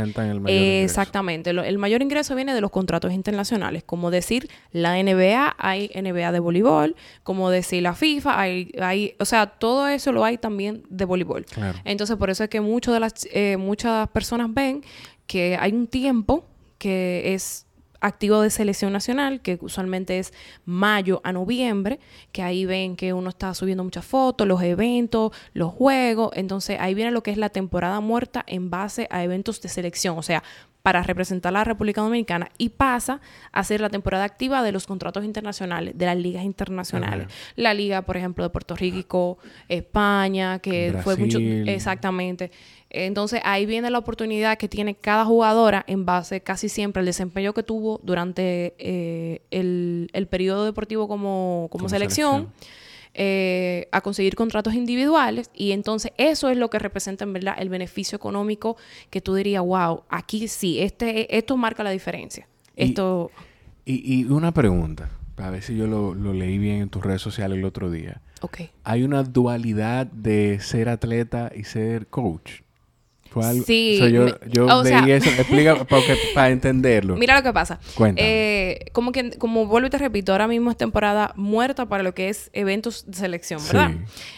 exactamente. 0.83 1.49
el 1.49 1.77
mayor 1.77 2.01
ingreso 2.01 2.35
viene 2.35 2.53
de 2.53 2.61
los 2.61 2.71
contratos 2.71 3.13
internacionales. 3.13 3.83
Como 3.83 4.11
decir 4.11 4.49
la 4.71 5.01
NBA, 5.01 5.55
hay 5.57 5.91
NBA 5.95 6.31
de 6.31 6.39
voleibol. 6.39 6.95
Como 7.23 7.49
decir 7.49 7.83
la 7.83 7.93
FIFA, 7.93 8.39
hay... 8.39 8.71
hay 8.79 9.15
o 9.19 9.25
sea, 9.25 9.47
todo 9.47 9.87
eso 9.87 10.11
lo 10.11 10.23
hay 10.23 10.37
también 10.37 10.83
de 10.89 11.05
voleibol. 11.05 11.45
Entonces, 11.85 12.17
por 12.17 12.29
eso 12.29 12.43
es 12.43 12.49
que 12.49 12.61
mucho 12.61 12.91
de 12.91 12.99
las, 12.99 13.27
eh, 13.31 13.57
muchas 13.57 14.07
personas 14.09 14.53
ven 14.53 14.83
que 15.27 15.57
hay 15.59 15.71
un 15.71 15.87
tiempo 15.87 16.45
que 16.77 17.33
es 17.33 17.67
activo 18.01 18.41
de 18.41 18.49
selección 18.49 18.91
nacional, 18.91 19.41
que 19.41 19.57
usualmente 19.61 20.19
es 20.19 20.33
mayo 20.65 21.21
a 21.23 21.31
noviembre, 21.31 21.99
que 22.31 22.43
ahí 22.43 22.65
ven 22.65 22.95
que 22.95 23.13
uno 23.13 23.29
está 23.29 23.53
subiendo 23.53 23.83
muchas 23.83 24.05
fotos, 24.05 24.47
los 24.47 24.61
eventos, 24.61 25.31
los 25.53 25.71
juegos, 25.71 26.31
entonces 26.33 26.77
ahí 26.79 26.93
viene 26.93 27.11
lo 27.11 27.23
que 27.23 27.31
es 27.31 27.37
la 27.37 27.49
temporada 27.49 27.99
muerta 28.01 28.43
en 28.47 28.69
base 28.69 29.07
a 29.11 29.23
eventos 29.23 29.61
de 29.61 29.69
selección, 29.69 30.17
o 30.17 30.23
sea, 30.23 30.43
para 30.81 31.03
representar 31.03 31.49
a 31.49 31.59
la 31.59 31.63
República 31.63 32.01
Dominicana 32.01 32.49
y 32.57 32.69
pasa 32.69 33.21
a 33.51 33.63
ser 33.63 33.81
la 33.81 33.89
temporada 33.89 34.23
activa 34.23 34.63
de 34.63 34.71
los 34.71 34.87
contratos 34.87 35.23
internacionales, 35.23 35.97
de 35.97 36.05
las 36.05 36.17
ligas 36.17 36.43
internacionales. 36.43 37.27
La 37.55 37.73
liga, 37.73 38.01
por 38.01 38.17
ejemplo, 38.17 38.43
de 38.43 38.49
Puerto 38.49 38.75
Rico, 38.75 39.37
España, 39.67 40.59
que 40.59 40.95
fue 41.03 41.17
mucho... 41.17 41.39
Exactamente. 41.39 42.51
Entonces 42.89 43.41
ahí 43.45 43.65
viene 43.65 43.89
la 43.89 43.99
oportunidad 43.99 44.57
que 44.57 44.67
tiene 44.67 44.95
cada 44.95 45.23
jugadora 45.23 45.85
en 45.87 46.05
base 46.05 46.41
casi 46.41 46.67
siempre 46.67 46.99
al 46.99 47.05
desempeño 47.05 47.53
que 47.53 47.63
tuvo 47.63 48.01
durante 48.03 48.75
eh, 48.77 49.41
el, 49.49 50.09
el, 50.11 50.27
periodo 50.27 50.65
deportivo 50.65 51.07
como, 51.07 51.69
como, 51.71 51.87
selección. 51.87 52.51
Eh, 53.13 53.89
a 53.91 53.99
conseguir 53.99 54.35
contratos 54.35 54.73
individuales 54.73 55.51
y 55.53 55.73
entonces 55.73 56.13
eso 56.15 56.49
es 56.49 56.55
lo 56.55 56.69
que 56.69 56.79
representa 56.79 57.25
en 57.25 57.33
verdad 57.33 57.55
el 57.59 57.67
beneficio 57.67 58.15
económico 58.15 58.77
que 59.09 59.19
tú 59.19 59.35
dirías, 59.35 59.61
wow, 59.61 60.03
aquí 60.07 60.47
sí, 60.47 60.79
este, 60.79 61.37
esto 61.37 61.57
marca 61.57 61.83
la 61.83 61.89
diferencia. 61.89 62.47
Esto... 62.73 63.29
Y, 63.83 64.23
una 64.25 64.53
pregunta, 64.53 65.09
a 65.35 65.49
ver 65.49 65.61
si 65.61 65.75
yo 65.75 65.87
lo, 65.87 66.13
lo, 66.13 66.31
leí 66.31 66.57
bien 66.57 66.83
en 66.83 66.89
tus 66.89 67.03
redes 67.03 67.21
sociales 67.21 67.57
el 67.57 67.65
otro 67.65 67.91
día. 67.91 68.21
Ok. 68.41 68.61
Hay 68.85 69.03
una 69.03 69.23
dualidad 69.23 70.07
de 70.07 70.59
ser 70.61 70.87
atleta 70.87 71.51
y 71.53 71.65
ser 71.65 72.07
coach. 72.07 72.61
Sí. 73.65 73.97
yo, 74.11 74.27
yo 74.49 74.83
leí 74.83 75.11
eso. 75.11 75.29
Explica 75.29 75.85
para 76.33 76.49
entenderlo. 76.49 77.15
Mira 77.15 77.35
lo 77.35 77.43
que 77.43 77.53
pasa. 77.53 77.79
Eh, 78.15 78.85
como 78.91 79.11
que, 79.11 79.31
como 79.37 79.65
vuelvo 79.65 79.87
y 79.87 79.89
te 79.89 79.97
repito, 79.97 80.31
ahora 80.31 80.47
mismo 80.47 80.71
es 80.71 80.77
temporada 80.77 81.33
muerta 81.35 81.87
para 81.87 82.03
lo 82.03 82.13
que 82.13 82.29
es 82.29 82.49
eventos 82.53 83.05
de 83.07 83.17
selección, 83.17 83.61
¿verdad? 83.65 83.91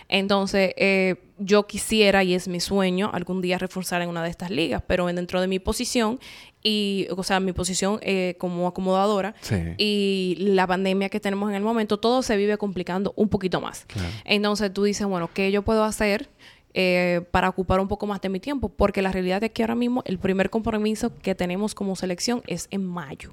Entonces, 0.09 0.73
eh, 0.77 1.15
yo 1.39 1.65
quisiera, 1.65 2.23
y 2.23 2.33
es 2.33 2.47
mi 2.47 2.59
sueño, 2.59 3.09
algún 3.13 3.41
día 3.41 3.57
reforzar 3.57 4.01
en 4.01 4.09
una 4.09 4.23
de 4.23 4.29
estas 4.29 4.49
ligas, 4.49 4.83
pero 4.85 5.07
dentro 5.07 5.41
de 5.41 5.47
mi 5.47 5.59
posición, 5.59 6.19
y, 6.63 7.07
o 7.15 7.23
sea, 7.23 7.39
mi 7.39 7.51
posición 7.51 7.99
eh, 8.01 8.35
como 8.37 8.67
acomodadora 8.67 9.35
y 9.77 10.35
la 10.39 10.65
pandemia 10.65 11.09
que 11.09 11.19
tenemos 11.19 11.49
en 11.49 11.55
el 11.55 11.63
momento, 11.63 11.97
todo 11.97 12.21
se 12.21 12.37
vive 12.37 12.57
complicando 12.57 13.13
un 13.17 13.27
poquito 13.29 13.59
más. 13.59 13.85
Entonces 14.23 14.73
tú 14.73 14.83
dices, 14.83 15.05
bueno, 15.05 15.29
¿qué 15.33 15.51
yo 15.51 15.63
puedo 15.63 15.83
hacer? 15.83 16.29
Eh, 16.76 17.21
para 17.30 17.49
ocupar 17.49 17.80
un 17.80 17.88
poco 17.88 18.07
más 18.07 18.19
de 18.19 18.30
mi 18.30 18.39
tiempo, 18.39 18.67
porque 18.67 19.03
la 19.03 19.11
realidad 19.11 19.43
es 19.43 19.51
que 19.51 19.61
ahora 19.61 19.76
mismo 19.76 20.01
el 20.05 20.17
primer 20.17 20.49
compromiso 20.49 21.15
que 21.21 21.36
tenemos 21.36 21.76
como 21.76 21.95
selección 21.95 22.41
es 22.47 22.67
en 22.71 22.84
mayo. 22.84 23.32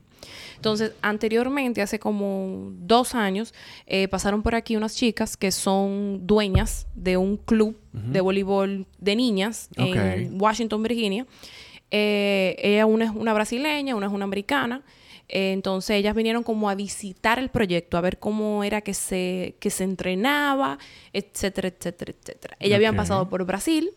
Entonces, 0.57 0.93
anteriormente, 1.01 1.81
hace 1.81 1.99
como 1.99 2.71
dos 2.81 3.15
años, 3.15 3.55
eh, 3.87 4.09
pasaron 4.09 4.43
por 4.43 4.55
aquí 4.55 4.77
unas 4.77 4.95
chicas 4.95 5.39
que 5.39 5.53
son 5.53 6.27
dueñas 6.27 6.87
de 6.95 7.17
un 7.17 7.39
club 7.39 7.79
de 7.93 8.21
voleibol 8.21 8.87
de 8.99 9.17
niñas 9.17 9.71
en 9.77 10.39
Washington, 10.39 10.83
Virginia. 10.83 11.27
Eh, 11.91 12.57
ella 12.59 12.85
una 12.85 13.07
es 13.07 13.11
una 13.11 13.33
brasileña, 13.33 13.97
una 13.97 14.07
es 14.07 14.13
una 14.13 14.25
americana 14.25 14.83
entonces 15.31 15.97
ellas 15.97 16.15
vinieron 16.15 16.43
como 16.43 16.69
a 16.69 16.75
visitar 16.75 17.39
el 17.39 17.49
proyecto, 17.49 17.97
a 17.97 18.01
ver 18.01 18.19
cómo 18.19 18.65
era 18.65 18.81
que 18.81 18.95
se, 18.95 19.55
que 19.61 19.71
se 19.71 19.85
entrenaba, 19.85 20.79
etcétera, 21.13 21.69
etcétera, 21.69 22.13
etcétera. 22.19 22.57
Ellas 22.59 22.77
habían 22.77 22.97
pasado 22.97 23.29
por 23.29 23.45
Brasil. 23.45 23.93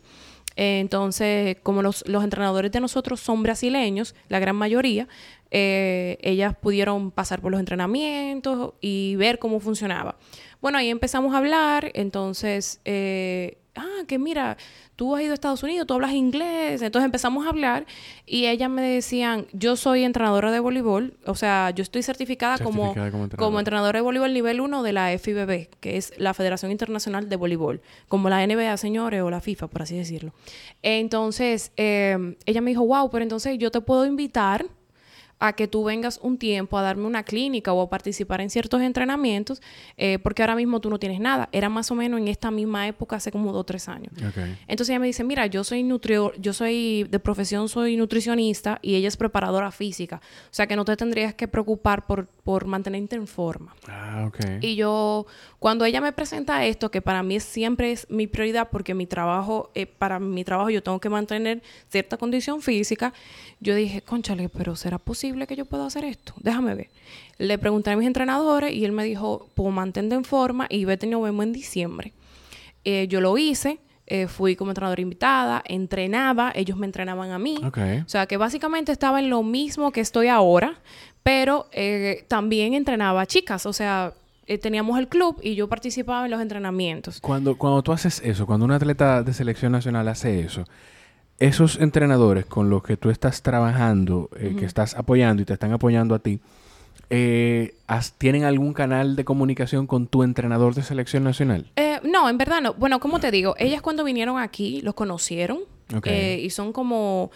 entonces, 0.56 1.58
como 1.64 1.82
los, 1.82 2.08
los, 2.08 2.24
entrenadores 2.24 2.72
de 2.72 2.80
nosotros 2.80 3.20
son 3.20 3.42
brasileños, 3.42 4.14
la 4.30 4.38
gran 4.40 4.56
mayoría, 4.56 5.08
eh, 5.56 6.18
ellas 6.22 6.56
pudieron 6.60 7.12
pasar 7.12 7.40
por 7.40 7.52
los 7.52 7.60
entrenamientos 7.60 8.74
y 8.82 9.16
ver 9.18 9.38
cómo 9.38 9.60
funcionaba. 9.60 10.18
Bueno, 10.62 10.80
ahí 10.80 10.90
empezamos 10.90 11.36
a 11.36 11.38
hablar, 11.38 11.92
entonces 11.94 12.82
eh, 12.86 13.58
ah, 13.76 14.04
que 14.08 14.20
mira, 14.20 14.58
tú 14.96 15.16
has 15.16 15.22
ido 15.22 15.32
a 15.32 15.34
Estados 15.34 15.64
Unidos, 15.64 15.88
tú 15.88 15.94
hablas 15.94 16.12
inglés. 16.12 16.82
Entonces 16.82 17.06
empezamos 17.06 17.46
a 17.46 17.50
hablar 17.50 17.86
y 18.26 18.46
ellas 18.46 18.70
me 18.70 18.82
decían, 18.82 19.48
yo 19.54 19.76
soy 19.76 20.04
entrenadora 20.04 20.52
de 20.52 20.60
voleibol, 20.60 21.18
o 21.26 21.36
sea, 21.36 21.72
yo 21.72 21.82
estoy 21.82 22.04
certificada, 22.04 22.58
como, 22.58 22.94
como, 23.38 23.60
entrenadora. 23.60 24.00
de 24.00 24.02
voleibol 24.02 24.34
nivel 24.34 24.62
1 24.62 24.84
de 24.84 24.94
la 24.94 25.18
FIBB, 25.18 25.70
que 25.80 25.98
es 25.98 26.14
la 26.18 26.34
Federación 26.34 26.72
Internacional 26.72 27.30
de 27.30 27.36
Voleibol, 27.36 27.82
como 28.08 28.30
la 28.30 28.46
NBA, 28.46 28.78
señores, 28.78 29.22
o 29.22 29.30
la 29.30 29.42
FIFA, 29.42 29.68
por 29.68 29.82
así 29.82 29.98
decirlo. 29.98 30.34
Entonces, 30.82 31.72
eh, 31.78 32.36
ella 32.46 32.62
me 32.62 32.72
dijo, 32.72 32.86
wow, 32.86 33.10
pero 33.10 33.24
entonces 33.24 33.58
yo 33.58 33.72
te 33.72 33.82
puedo 33.82 34.06
invitar 34.06 34.66
a 35.44 35.52
que 35.52 35.68
tú 35.68 35.84
vengas 35.84 36.22
un 36.22 36.38
tiempo 36.38 36.78
a 36.78 36.82
darme 36.82 37.06
una 37.06 37.24
clínica 37.24 37.74
o 37.74 37.82
a 37.82 37.90
participar 37.90 38.40
en 38.40 38.50
ciertos 38.50 38.82
entrenamientos, 38.82 39.62
eh, 39.98 40.18
porque 40.20 40.42
ahora 40.42 40.56
mismo 40.56 40.80
tú 40.80 40.90
no 40.90 41.00
tienes 41.00 41.20
nada. 41.20 41.50
Era 41.52 41.68
más 41.68 41.92
o 41.92 41.96
menos 41.96 42.22
en 42.22 42.30
esta 42.30 42.50
misma 42.50 42.88
época, 42.88 43.18
hace 43.18 43.30
como 43.30 43.52
dos 43.52 43.60
o 43.60 43.64
tres 43.66 43.90
años. 43.90 44.14
Entonces 44.68 44.92
ella 44.92 45.00
me 45.00 45.08
dice, 45.08 45.26
mira, 45.26 45.46
yo 45.48 45.66
soy 45.66 45.84
nutrio 45.84 46.32
yo 46.38 46.54
soy 46.54 47.04
de 47.12 47.20
profesión, 47.20 47.68
soy 47.68 47.98
nutricionista 47.98 48.80
y 48.82 48.96
ella 48.96 49.10
es 49.10 49.18
preparadora 49.18 49.72
física. 49.72 50.22
O 50.46 50.54
sea 50.54 50.66
que 50.66 50.78
no 50.78 50.86
te 50.86 50.96
tendrías 50.96 51.34
que 51.34 51.50
preocupar 51.50 52.06
por, 52.06 52.28
por 52.28 52.66
mantenerte 52.66 53.18
en 53.18 53.28
forma. 53.28 53.76
Ah. 53.90 54.32
Y 54.62 54.78
yo, 54.78 55.26
cuando 55.60 55.84
ella 55.84 56.00
me 56.00 56.14
presenta 56.14 56.66
esto, 56.66 56.90
que 56.90 57.02
para 57.02 57.22
mí 57.22 57.42
siempre 57.42 57.92
es 57.92 58.10
mi 58.10 58.28
prioridad, 58.28 58.70
porque 58.72 58.94
mi 58.94 59.08
trabajo, 59.08 59.72
eh, 59.76 59.88
para 59.88 60.20
mi 60.20 60.46
trabajo 60.46 60.70
yo 60.70 60.82
tengo 60.82 61.02
que 61.02 61.10
mantener 61.10 61.62
cierta 61.90 62.16
condición 62.16 62.62
física, 62.62 63.14
yo 63.60 63.76
dije, 63.76 64.02
conchale, 64.02 64.48
pero 64.48 64.78
¿será 64.78 65.00
posible 65.00 65.33
que 65.48 65.56
yo 65.56 65.66
pueda 65.66 65.86
hacer 65.86 66.06
esto? 66.06 66.34
Déjame 66.40 66.76
ver. 66.76 66.90
Le 67.38 67.58
pregunté 67.58 67.92
a 67.92 67.98
mis 67.98 68.08
entrenadores 68.08 68.74
y 68.74 68.86
él 68.86 68.92
me 68.92 69.04
dijo, 69.04 69.50
pues 69.56 69.74
mantente 69.74 70.16
en 70.16 70.24
forma 70.24 70.68
y 70.70 70.86
vete 70.86 71.08
nos 71.08 71.24
vemos 71.24 71.44
en 71.44 71.54
diciembre. 71.54 72.14
Eh, 72.86 73.08
yo 73.10 73.22
lo 73.22 73.38
hice. 73.38 73.80
Eh, 74.06 74.28
fui 74.28 74.58
como 74.58 74.72
entrenadora 74.72 75.02
invitada, 75.02 75.64
entrenaba, 75.66 76.52
ellos 76.56 76.78
me 76.78 76.86
entrenaban 76.86 77.32
a 77.32 77.40
mí. 77.40 77.58
O 77.64 78.10
sea 78.10 78.26
que 78.26 78.36
básicamente 78.36 78.92
estaba 78.92 79.20
en 79.20 79.30
lo 79.30 79.44
mismo 79.44 79.92
que 79.92 80.02
estoy 80.02 80.28
ahora, 80.28 80.82
pero 81.24 81.68
eh, 81.72 82.26
también 82.28 82.74
entrenaba 82.74 83.26
chicas. 83.26 83.66
O 83.66 83.72
sea, 83.72 84.14
teníamos 84.62 85.00
el 85.00 85.08
club 85.08 85.40
y 85.42 85.56
yo 85.56 85.70
participaba 85.70 86.26
en 86.26 86.32
los 86.32 86.42
entrenamientos. 86.42 87.22
Cuando, 87.22 87.58
cuando 87.58 87.82
tú 87.82 87.94
haces 87.94 88.22
eso, 88.26 88.46
cuando 88.46 88.66
un 88.66 88.72
atleta 88.72 89.24
de 89.24 89.34
selección 89.34 89.72
nacional 89.72 90.06
hace 90.10 90.42
eso, 90.42 90.66
esos 91.44 91.78
entrenadores 91.82 92.46
con 92.46 92.70
los 92.70 92.84
que 92.84 92.96
tú 92.96 93.10
estás 93.10 93.42
trabajando, 93.42 94.30
eh, 94.40 94.56
que 94.58 94.64
estás 94.64 94.96
apoyando 94.96 95.44
y 95.44 95.46
te 95.46 95.52
están 95.52 95.74
apoyando 95.74 96.16
a 96.16 96.20
ti, 96.20 96.40
eh, 97.10 97.76
¿tienen 98.18 98.46
algún 98.46 98.74
canal 98.74 99.18
de 99.18 99.26
comunicación 99.26 99.86
con 99.86 100.08
tu 100.08 100.24
entrenador 100.24 100.74
de 100.74 100.84
selección 100.84 101.26
nacional? 101.26 101.70
Eh, 101.76 102.00
no, 102.06 102.30
en 102.30 102.38
verdad 102.38 102.62
no. 102.62 102.74
Bueno, 102.76 103.02
como 103.02 103.20
te 103.20 103.30
digo, 103.30 103.56
ellas 103.58 103.82
cuando 103.82 104.06
vinieron 104.06 104.40
aquí 104.40 104.82
los 104.84 104.94
conocieron 104.94 105.60
y 106.06 106.50
son 106.50 106.72
como 106.72 107.32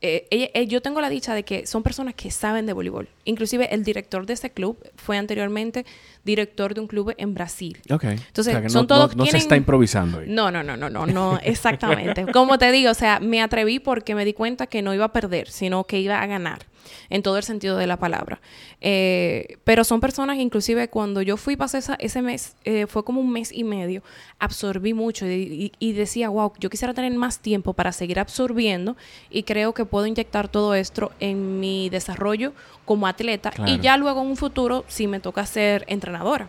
eh, 0.00 0.50
eh, 0.54 0.66
yo 0.68 0.80
tengo 0.80 1.00
la 1.00 1.08
dicha 1.08 1.34
de 1.34 1.42
que 1.42 1.66
son 1.66 1.82
personas 1.82 2.14
que 2.14 2.30
saben 2.30 2.66
de 2.66 2.72
voleibol. 2.72 3.08
Inclusive 3.24 3.74
el 3.74 3.82
director 3.82 4.26
de 4.26 4.34
ese 4.34 4.50
club 4.50 4.78
fue 4.96 5.18
anteriormente 5.18 5.84
director 6.24 6.74
de 6.74 6.80
un 6.80 6.86
club 6.86 7.14
en 7.18 7.34
Brasil. 7.34 7.78
Ok. 7.90 8.04
Entonces, 8.04 8.72
son 8.72 8.86
todos 8.86 9.16
no, 9.16 9.26
se 9.26 9.38
está 9.38 9.56
improvisando 9.56 10.20
ahí. 10.20 10.26
No, 10.28 10.52
no, 10.52 10.62
no, 10.62 10.76
no, 10.76 10.88
no, 10.88 11.06
no, 11.06 11.40
exactamente. 11.42 12.26
Como 12.32 12.58
te 12.58 12.70
digo, 12.70 12.90
o 12.92 12.94
sea, 12.94 13.18
me 13.18 13.42
atreví 13.42 13.80
porque 13.80 14.14
me 14.14 14.24
di 14.24 14.34
cuenta 14.34 14.66
que 14.68 14.82
no 14.82 14.94
iba 14.94 15.06
a 15.06 15.12
perder, 15.12 15.50
sino 15.50 15.84
que 15.84 16.00
iba 16.00 16.20
a 16.22 16.26
ganar 16.26 16.60
en 17.10 17.22
todo 17.22 17.36
el 17.36 17.42
sentido 17.42 17.76
de 17.76 17.86
la 17.86 17.96
palabra. 17.96 18.40
Eh, 18.80 19.58
pero 19.64 19.84
son 19.84 20.00
personas 20.00 20.36
que 20.36 20.42
inclusive 20.42 20.88
cuando 20.88 21.22
yo 21.22 21.36
fui, 21.36 21.56
pasé 21.56 21.80
ese 21.98 22.22
mes, 22.22 22.56
eh, 22.64 22.86
fue 22.86 23.04
como 23.04 23.20
un 23.20 23.30
mes 23.30 23.52
y 23.52 23.64
medio, 23.64 24.02
absorbí 24.38 24.94
mucho 24.94 25.26
y, 25.26 25.92
decía, 25.92 26.28
wow, 26.28 26.52
yo 26.58 26.70
quisiera 26.70 26.94
tener 26.94 27.12
más 27.14 27.40
tiempo 27.40 27.72
para 27.72 27.92
seguir 27.92 28.20
absorbiendo 28.20 28.96
y 29.30 29.42
creo 29.42 29.74
que 29.74 29.84
puedo 29.84 30.06
inyectar 30.06 30.48
todo 30.48 30.74
esto 30.74 31.12
en 31.20 31.60
mi 31.60 31.88
desarrollo 31.90 32.52
como 32.84 33.06
atleta 33.06 33.52
y 33.66 33.80
ya 33.80 33.96
luego 33.96 34.22
en 34.22 34.28
un 34.28 34.36
futuro 34.36 34.84
si 34.88 35.06
me 35.06 35.20
toca 35.20 35.44
ser 35.46 35.84
entrenadora. 35.88 36.48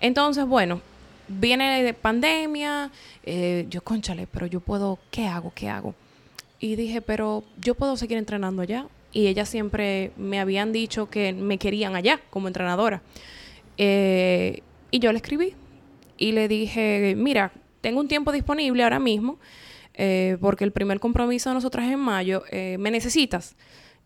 Entonces, 0.00 0.46
bueno, 0.46 0.80
viene 1.28 1.82
de 1.82 1.94
pandemia, 1.94 2.90
eh, 3.24 3.66
yo, 3.68 3.82
conchale, 3.82 4.26
pero 4.26 4.46
yo 4.46 4.60
puedo, 4.60 4.98
¿qué 5.10 5.26
hago? 5.26 5.52
¿Qué 5.54 5.68
hago? 5.68 5.94
Y 6.58 6.76
dije, 6.76 7.00
pero 7.00 7.44
yo 7.60 7.74
puedo 7.74 7.96
seguir 7.96 8.18
entrenando 8.18 8.62
allá 8.62 8.86
y 9.12 9.26
ellas 9.26 9.48
siempre 9.48 10.12
me 10.16 10.40
habían 10.40 10.72
dicho 10.72 11.10
que 11.10 11.32
me 11.32 11.58
querían 11.58 11.96
allá 11.96 12.20
como 12.30 12.48
entrenadora. 12.48 13.02
Eh, 13.76 14.62
y 14.90 14.98
yo 14.98 15.12
le 15.12 15.18
escribí 15.18 15.54
y 16.16 16.32
le 16.32 16.48
dije, 16.48 17.14
mira, 17.16 17.52
tengo 17.80 18.00
un 18.00 18.08
tiempo 18.08 18.32
disponible 18.32 18.82
ahora 18.82 18.98
mismo 18.98 19.38
eh, 19.94 20.36
porque 20.40 20.64
el 20.64 20.72
primer 20.72 21.00
compromiso 21.00 21.50
de 21.50 21.54
nosotras 21.54 21.86
es 21.86 21.92
en 21.92 22.00
mayo, 22.00 22.44
eh, 22.50 22.76
¿me 22.78 22.90
necesitas? 22.90 23.56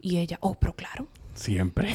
Y 0.00 0.18
ella, 0.18 0.38
oh, 0.40 0.54
pero 0.54 0.74
claro. 0.74 1.06
Siempre. 1.34 1.94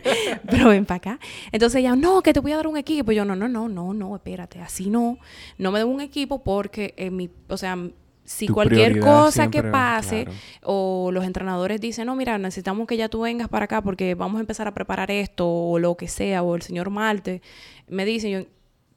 pero 0.50 0.68
ven 0.68 0.84
para 0.84 0.96
acá. 0.96 1.20
Entonces 1.52 1.80
ella, 1.80 1.94
no, 1.94 2.22
que 2.22 2.32
te 2.32 2.40
voy 2.40 2.52
a 2.52 2.56
dar 2.56 2.66
un 2.66 2.76
equipo. 2.76 3.12
yo, 3.12 3.24
no, 3.24 3.36
no, 3.36 3.48
no, 3.48 3.68
no, 3.68 3.94
no, 3.94 4.16
espérate, 4.16 4.60
así 4.60 4.90
no. 4.90 5.18
No 5.58 5.70
me 5.70 5.78
den 5.78 5.88
un 5.88 6.00
equipo 6.00 6.42
porque, 6.42 6.94
en 6.96 7.16
mi, 7.16 7.30
o 7.48 7.56
sea, 7.56 7.76
si 8.30 8.46
cualquier 8.46 9.00
cosa 9.00 9.50
que 9.50 9.60
pase 9.60 10.24
o 10.62 11.10
los 11.12 11.24
entrenadores 11.24 11.80
dicen, 11.80 12.06
no, 12.06 12.14
mira, 12.14 12.38
necesitamos 12.38 12.86
que 12.86 12.96
ya 12.96 13.08
tú 13.08 13.22
vengas 13.22 13.48
para 13.48 13.64
acá 13.64 13.82
porque 13.82 14.14
vamos 14.14 14.38
a 14.38 14.40
empezar 14.40 14.68
a 14.68 14.72
preparar 14.72 15.10
esto 15.10 15.48
o 15.48 15.80
lo 15.80 15.96
que 15.96 16.06
sea, 16.06 16.44
o 16.44 16.54
el 16.54 16.62
señor 16.62 16.90
Malte, 16.90 17.42
me 17.88 18.04
dice, 18.04 18.46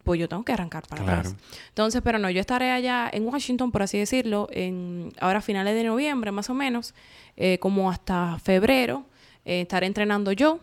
pues 0.03 0.19
yo 0.19 0.29
tengo 0.29 0.45
que 0.45 0.53
arrancar 0.53 0.83
para 0.87 1.01
atrás. 1.01 1.35
Entonces, 1.69 2.03
pero 2.03 2.19
no, 2.19 2.29
yo 2.29 2.39
estaré 2.39 2.69
allá 2.69 3.09
en 3.11 3.25
Washington, 3.25 3.71
por 3.71 3.81
así 3.81 3.97
decirlo, 3.97 4.49
en 4.51 5.11
ahora 5.19 5.39
a 5.39 5.41
finales 5.41 5.73
de 5.73 5.83
noviembre 5.83 6.31
más 6.31 6.51
o 6.51 6.53
menos, 6.53 6.93
eh, 7.35 7.57
como 7.57 7.89
hasta 7.89 8.37
febrero, 8.37 9.03
eh, 9.45 9.61
estaré 9.61 9.87
entrenando 9.87 10.31
yo 10.31 10.59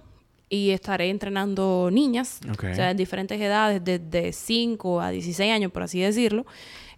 y 0.53 0.71
estaré 0.71 1.09
entrenando 1.09 1.89
niñas, 1.93 2.41
o 2.51 2.75
sea, 2.75 2.91
en 2.91 2.97
diferentes 2.97 3.41
edades, 3.41 3.83
desde 3.83 4.33
5 4.33 5.01
a 5.01 5.11
16 5.11 5.53
años, 5.53 5.71
por 5.71 5.85
así 5.85 6.01
decirlo. 6.01 6.45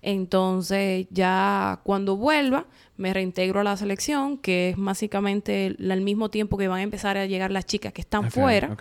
Entonces 0.00 1.06
ya 1.10 1.78
cuando 1.84 2.16
vuelva 2.16 2.66
me 2.96 3.12
reintegro 3.12 3.60
a 3.60 3.64
la 3.64 3.76
selección, 3.76 4.38
que 4.38 4.70
es 4.70 4.76
básicamente 4.76 5.76
al 5.78 6.00
mismo 6.00 6.30
tiempo 6.30 6.56
que 6.56 6.66
van 6.66 6.80
a 6.80 6.82
empezar 6.82 7.16
a 7.18 7.26
llegar 7.26 7.50
las 7.50 7.66
chicas 7.66 7.92
que 7.92 8.00
están 8.00 8.30
fuera. 8.30 8.74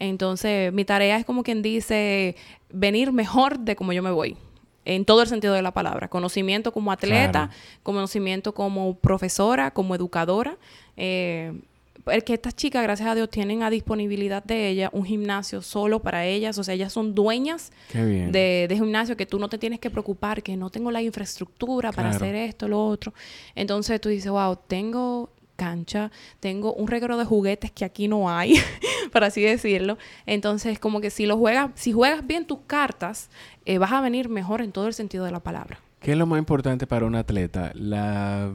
Entonces 0.00 0.72
mi 0.72 0.84
tarea 0.84 1.16
es 1.16 1.24
como 1.24 1.44
quien 1.44 1.62
dice 1.62 2.36
venir 2.70 3.12
mejor 3.12 3.60
de 3.60 3.76
como 3.76 3.92
yo 3.92 4.02
me 4.02 4.10
voy 4.10 4.36
en 4.84 5.04
todo 5.04 5.22
el 5.22 5.28
sentido 5.28 5.54
de 5.54 5.62
la 5.62 5.72
palabra. 5.72 6.08
Conocimiento 6.08 6.72
como 6.72 6.90
atleta, 6.90 7.50
conocimiento 7.82 8.52
como 8.52 8.96
profesora, 8.96 9.70
como 9.70 9.94
educadora. 9.94 10.56
Eh, 10.96 11.52
el 12.06 12.24
que 12.24 12.34
estas 12.34 12.54
chicas, 12.54 12.82
gracias 12.82 13.08
a 13.08 13.14
Dios, 13.14 13.28
tienen 13.30 13.62
a 13.62 13.70
disponibilidad 13.70 14.42
de 14.42 14.68
ellas 14.68 14.90
un 14.92 15.04
gimnasio 15.04 15.62
solo 15.62 16.00
para 16.00 16.24
ellas. 16.24 16.58
O 16.58 16.64
sea, 16.64 16.74
ellas 16.74 16.92
son 16.92 17.14
dueñas 17.14 17.70
De, 17.92 18.66
de, 18.68 18.74
gimnasio 18.74 19.16
que 19.16 19.26
tú 19.26 19.38
no 19.38 19.48
te 19.48 19.58
tienes 19.58 19.80
que 19.80 19.90
preocupar, 19.90 20.42
que 20.42 20.56
no 20.56 20.70
tengo 20.70 20.90
la 20.90 21.02
infraestructura 21.02 21.92
para 21.92 22.10
hacer 22.10 22.34
esto, 22.34 22.68
lo 22.68 22.84
otro. 22.84 23.12
Entonces 23.54 24.00
tú 24.00 24.08
dices, 24.08 24.30
wow, 24.30 24.56
tengo 24.66 25.30
cancha, 25.56 26.12
tengo 26.38 26.72
un 26.74 26.86
regalo 26.86 27.18
de 27.18 27.24
juguetes 27.24 27.72
que 27.72 27.84
aquí 27.84 28.06
no 28.06 28.30
hay, 28.30 28.54
por 29.12 29.24
así 29.24 29.42
decirlo. 29.42 29.98
Entonces, 30.24 30.78
como 30.78 31.00
que 31.00 31.10
si 31.10 31.26
lo 31.26 31.36
juegas, 31.36 31.70
si 31.74 31.92
juegas 31.92 32.26
bien 32.26 32.46
tus 32.46 32.60
cartas, 32.66 33.28
eh, 33.64 33.78
vas 33.78 33.92
a 33.92 34.00
venir 34.00 34.28
mejor 34.28 34.62
en 34.62 34.70
todo 34.72 34.86
el 34.86 34.94
sentido 34.94 35.24
de 35.24 35.32
la 35.32 35.40
palabra. 35.40 35.80
¿Qué 36.00 36.12
es 36.12 36.16
lo 36.16 36.26
más 36.26 36.38
importante 36.38 36.86
para 36.86 37.06
un 37.06 37.16
atleta? 37.16 37.72
La 37.74 38.52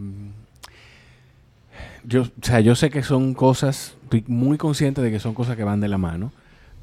yo, 2.05 2.23
o 2.23 2.27
sea, 2.41 2.59
yo 2.59 2.75
sé 2.75 2.89
que 2.89 3.03
son 3.03 3.33
cosas, 3.33 3.95
estoy 4.03 4.23
muy 4.27 4.57
consciente 4.57 5.01
de 5.01 5.11
que 5.11 5.19
son 5.19 5.33
cosas 5.33 5.55
que 5.55 5.63
van 5.63 5.79
de 5.79 5.87
la 5.87 5.97
mano, 5.97 6.31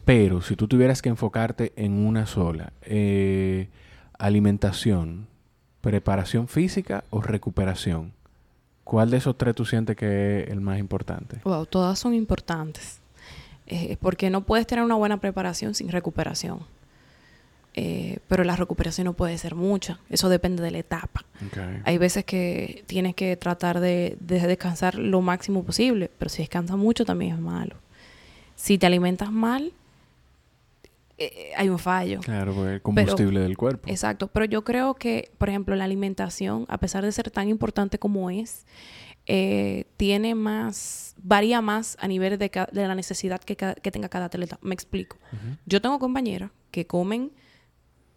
pero 0.05 0.43
si 0.43 0.57
tú 0.57 0.67
tuvieras 0.67 1.03
que 1.03 1.09
enfocarte 1.09 1.73
en 1.77 1.93
una 1.93 2.27
sola, 2.27 2.73
eh, 2.83 3.69
alimentación, 4.19 5.27
preparación 5.81 6.49
física 6.49 7.05
o 7.11 7.21
recuperación, 7.21 8.13
¿cuál 8.85 9.11
de 9.11 9.19
esos 9.19 9.37
tres 9.37 9.55
tú 9.55 9.65
sientes 9.65 9.97
que 9.97 10.43
es 10.43 10.51
el 10.51 10.61
más 10.61 10.79
importante? 10.79 11.39
Wow, 11.45 11.67
todas 11.67 11.99
son 11.99 12.15
importantes, 12.15 13.01
eh, 13.67 13.97
porque 14.01 14.31
no 14.31 14.43
puedes 14.43 14.67
tener 14.67 14.85
una 14.85 14.97
buena 14.97 15.19
preparación 15.19 15.75
sin 15.75 15.91
recuperación. 15.91 16.61
Eh, 17.75 18.19
pero 18.27 18.43
la 18.43 18.57
recuperación 18.57 19.05
no 19.05 19.13
puede 19.13 19.39
ser 19.39 19.55
mucha. 19.55 20.01
Eso 20.09 20.29
depende 20.29 20.63
de 20.63 20.71
la 20.71 20.79
etapa. 20.79 21.25
Hay 21.85 21.99
veces 21.99 22.25
que 22.25 22.83
tienes 22.87 23.15
que 23.15 23.37
tratar 23.37 23.81
de, 23.81 24.17
descansar 24.21 24.97
lo 24.97 25.21
máximo 25.21 25.63
posible, 25.63 26.11
pero 26.19 26.29
si 26.29 26.43
descansas 26.43 26.77
mucho 26.77 27.05
también 27.05 27.35
es 27.35 27.41
malo. 27.41 27.77
Si 28.57 28.77
te 28.77 28.87
alimentas 28.87 29.31
mal, 29.31 29.73
eh, 31.17 31.53
hay 31.57 31.69
un 31.69 31.79
fallo. 31.79 32.21
Claro, 32.21 32.55
porque 32.55 32.75
el 32.75 32.83
combustible 32.83 33.41
del 33.41 33.57
cuerpo. 33.57 33.89
Exacto, 33.89 34.27
pero 34.27 34.47
yo 34.47 34.65
creo 34.65 34.95
que, 34.95 35.31
por 35.39 35.49
ejemplo, 35.49 35.77
la 35.77 35.85
alimentación, 35.85 36.67
a 36.69 36.79
pesar 36.79 37.05
de 37.05 37.13
ser 37.13 37.31
tan 37.31 37.49
importante 37.49 37.99
como 37.99 38.31
es, 38.31 38.67
eh, 39.27 39.85
tiene 39.97 40.35
más, 40.35 41.15
varía 41.23 41.61
más 41.61 41.97
a 42.01 42.09
nivel 42.09 42.37
de, 42.37 42.51
la 42.73 42.95
necesidad 42.97 43.41
que, 43.41 43.55
tenga 43.55 44.09
cada 44.09 44.27
atleta. 44.27 44.59
Me 44.61 44.75
explico. 44.75 45.19
Yo 45.67 45.81
tengo 45.81 45.99
compañeras 46.01 46.51
que 46.73 46.87
comen 46.87 47.31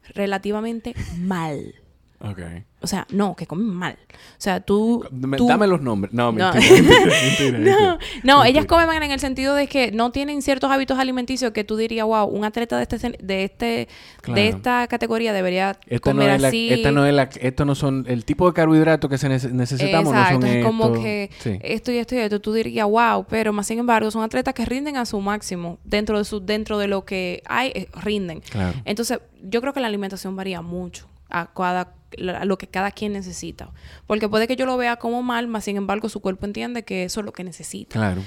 relativamente 0.09 0.93
mal. 1.19 1.75
Ok. 2.23 2.39
O 2.79 2.87
sea, 2.87 3.05
no, 3.11 3.35
que 3.35 3.47
comen 3.47 3.67
mal. 3.67 3.97
O 4.11 4.15
sea, 4.37 4.61
tú... 4.61 5.05
Dame 5.11 5.67
los 5.67 5.81
nombres. 5.81 6.13
No, 6.13 6.31
no. 6.31 6.51
no, 8.23 8.45
ellas 8.45 8.65
comen 8.65 9.03
en 9.03 9.11
el 9.11 9.19
sentido 9.19 9.55
de 9.55 9.67
que 9.67 9.91
no 9.91 10.11
tienen 10.11 10.41
ciertos 10.41 10.71
hábitos 10.71 10.99
alimenticios 10.99 11.51
que 11.51 11.65
tú 11.65 11.75
dirías, 11.75 12.05
wow, 12.05 12.25
un 12.25 12.45
atleta 12.45 12.77
de 12.77 12.83
este 12.83 12.97
de 13.21 13.43
este 13.43 13.87
de 14.27 14.47
esta 14.47 14.87
categoría 14.87 15.33
debería 15.33 15.77
comer 16.01 16.29
así. 16.29 16.71
esta 16.71 16.91
no 16.91 17.05
es 17.05 17.13
la, 17.13 17.23
esto 17.23 17.65
no 17.65 17.75
son 17.75 18.05
el 18.07 18.25
tipo 18.25 18.47
de 18.47 18.53
carbohidratos 18.53 19.09
que 19.09 19.17
se 19.17 19.27
necesitamos 19.29 20.13
Exacto, 20.13 20.39
no 20.39 20.47
son 20.47 20.57
es 20.57 20.65
como 20.65 20.93
que 20.93 21.29
esto 21.41 21.91
y 21.91 21.97
esto 21.97 22.15
y 22.15 22.19
esto 22.19 22.39
tú 22.41 22.53
dirías, 22.53 22.87
wow, 22.87 23.25
pero 23.29 23.51
más 23.51 23.67
sin 23.67 23.79
embargo 23.79 24.11
son 24.11 24.23
atletas 24.23 24.53
que 24.53 24.65
rinden 24.65 24.97
a 24.97 25.05
su 25.05 25.19
máximo 25.19 25.79
dentro 25.83 26.17
de 26.17 26.25
su 26.25 26.39
dentro 26.39 26.77
de 26.77 26.87
lo 26.87 27.03
que 27.05 27.43
hay 27.45 27.71
eh, 27.75 27.89
rinden. 28.01 28.41
Claro. 28.41 28.77
Entonces, 28.85 29.19
yo 29.41 29.61
creo 29.61 29.73
que 29.73 29.79
la 29.79 29.87
alimentación 29.87 30.35
varía 30.35 30.61
mucho 30.61 31.07
a 31.29 31.47
cada 31.53 31.93
lo 32.17 32.57
que 32.57 32.67
cada 32.67 32.91
quien 32.91 33.13
necesita. 33.13 33.71
Porque 34.07 34.29
puede 34.29 34.47
que 34.47 34.55
yo 34.55 34.65
lo 34.65 34.77
vea 34.77 34.97
como 34.97 35.23
mal, 35.23 35.47
más 35.47 35.65
sin 35.65 35.77
embargo 35.77 36.09
su 36.09 36.19
cuerpo 36.19 36.45
entiende 36.45 36.83
que 36.83 37.03
eso 37.03 37.19
es 37.19 37.25
lo 37.25 37.33
que 37.33 37.43
necesita. 37.43 37.93
Claro. 37.93 38.21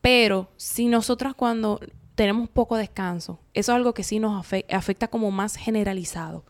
Pero 0.00 0.50
si 0.56 0.86
nosotras 0.86 1.34
cuando 1.34 1.80
tenemos 2.14 2.48
poco 2.48 2.76
descanso, 2.76 3.40
eso 3.54 3.72
es 3.72 3.76
algo 3.76 3.94
que 3.94 4.02
sí 4.02 4.18
nos 4.18 4.46
afecta 4.68 5.08
como 5.08 5.30
más 5.30 5.56
generalizado. 5.56 6.44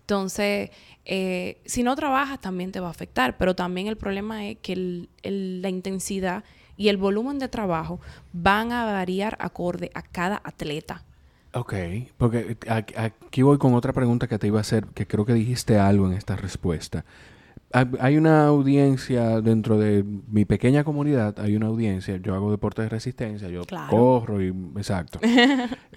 Entonces, 0.00 0.70
eh, 1.06 1.62
si 1.64 1.82
no 1.82 1.96
trabajas 1.96 2.40
también 2.40 2.72
te 2.72 2.80
va 2.80 2.88
a 2.88 2.90
afectar, 2.90 3.38
pero 3.38 3.54
también 3.54 3.86
el 3.86 3.96
problema 3.96 4.46
es 4.46 4.58
que 4.58 5.06
la 5.22 5.68
intensidad 5.68 6.44
y 6.76 6.88
el 6.88 6.96
volumen 6.96 7.38
de 7.38 7.48
trabajo 7.48 8.00
van 8.32 8.72
a 8.72 8.84
variar 8.84 9.36
acorde 9.40 9.90
a 9.94 10.02
cada 10.02 10.40
atleta. 10.44 11.04
Ok, 11.54 11.74
porque 12.16 12.56
aquí 12.96 13.42
voy 13.42 13.58
con 13.58 13.74
otra 13.74 13.92
pregunta 13.92 14.26
que 14.26 14.38
te 14.38 14.48
iba 14.48 14.58
a 14.58 14.62
hacer, 14.62 14.86
que 14.86 15.06
creo 15.06 15.24
que 15.24 15.34
dijiste 15.34 15.78
algo 15.78 16.06
en 16.06 16.14
esta 16.14 16.36
respuesta. 16.36 17.04
Hay 17.72 18.16
una 18.16 18.46
audiencia 18.46 19.40
dentro 19.40 19.78
de 19.78 20.04
mi 20.28 20.44
pequeña 20.44 20.84
comunidad, 20.84 21.40
hay 21.40 21.56
una 21.56 21.66
audiencia, 21.66 22.18
yo 22.18 22.34
hago 22.34 22.52
deporte 22.52 22.82
de 22.82 22.88
resistencia, 22.88 23.48
yo 23.48 23.62
corro 23.90 24.42
y 24.42 24.48
exacto. 24.76 25.18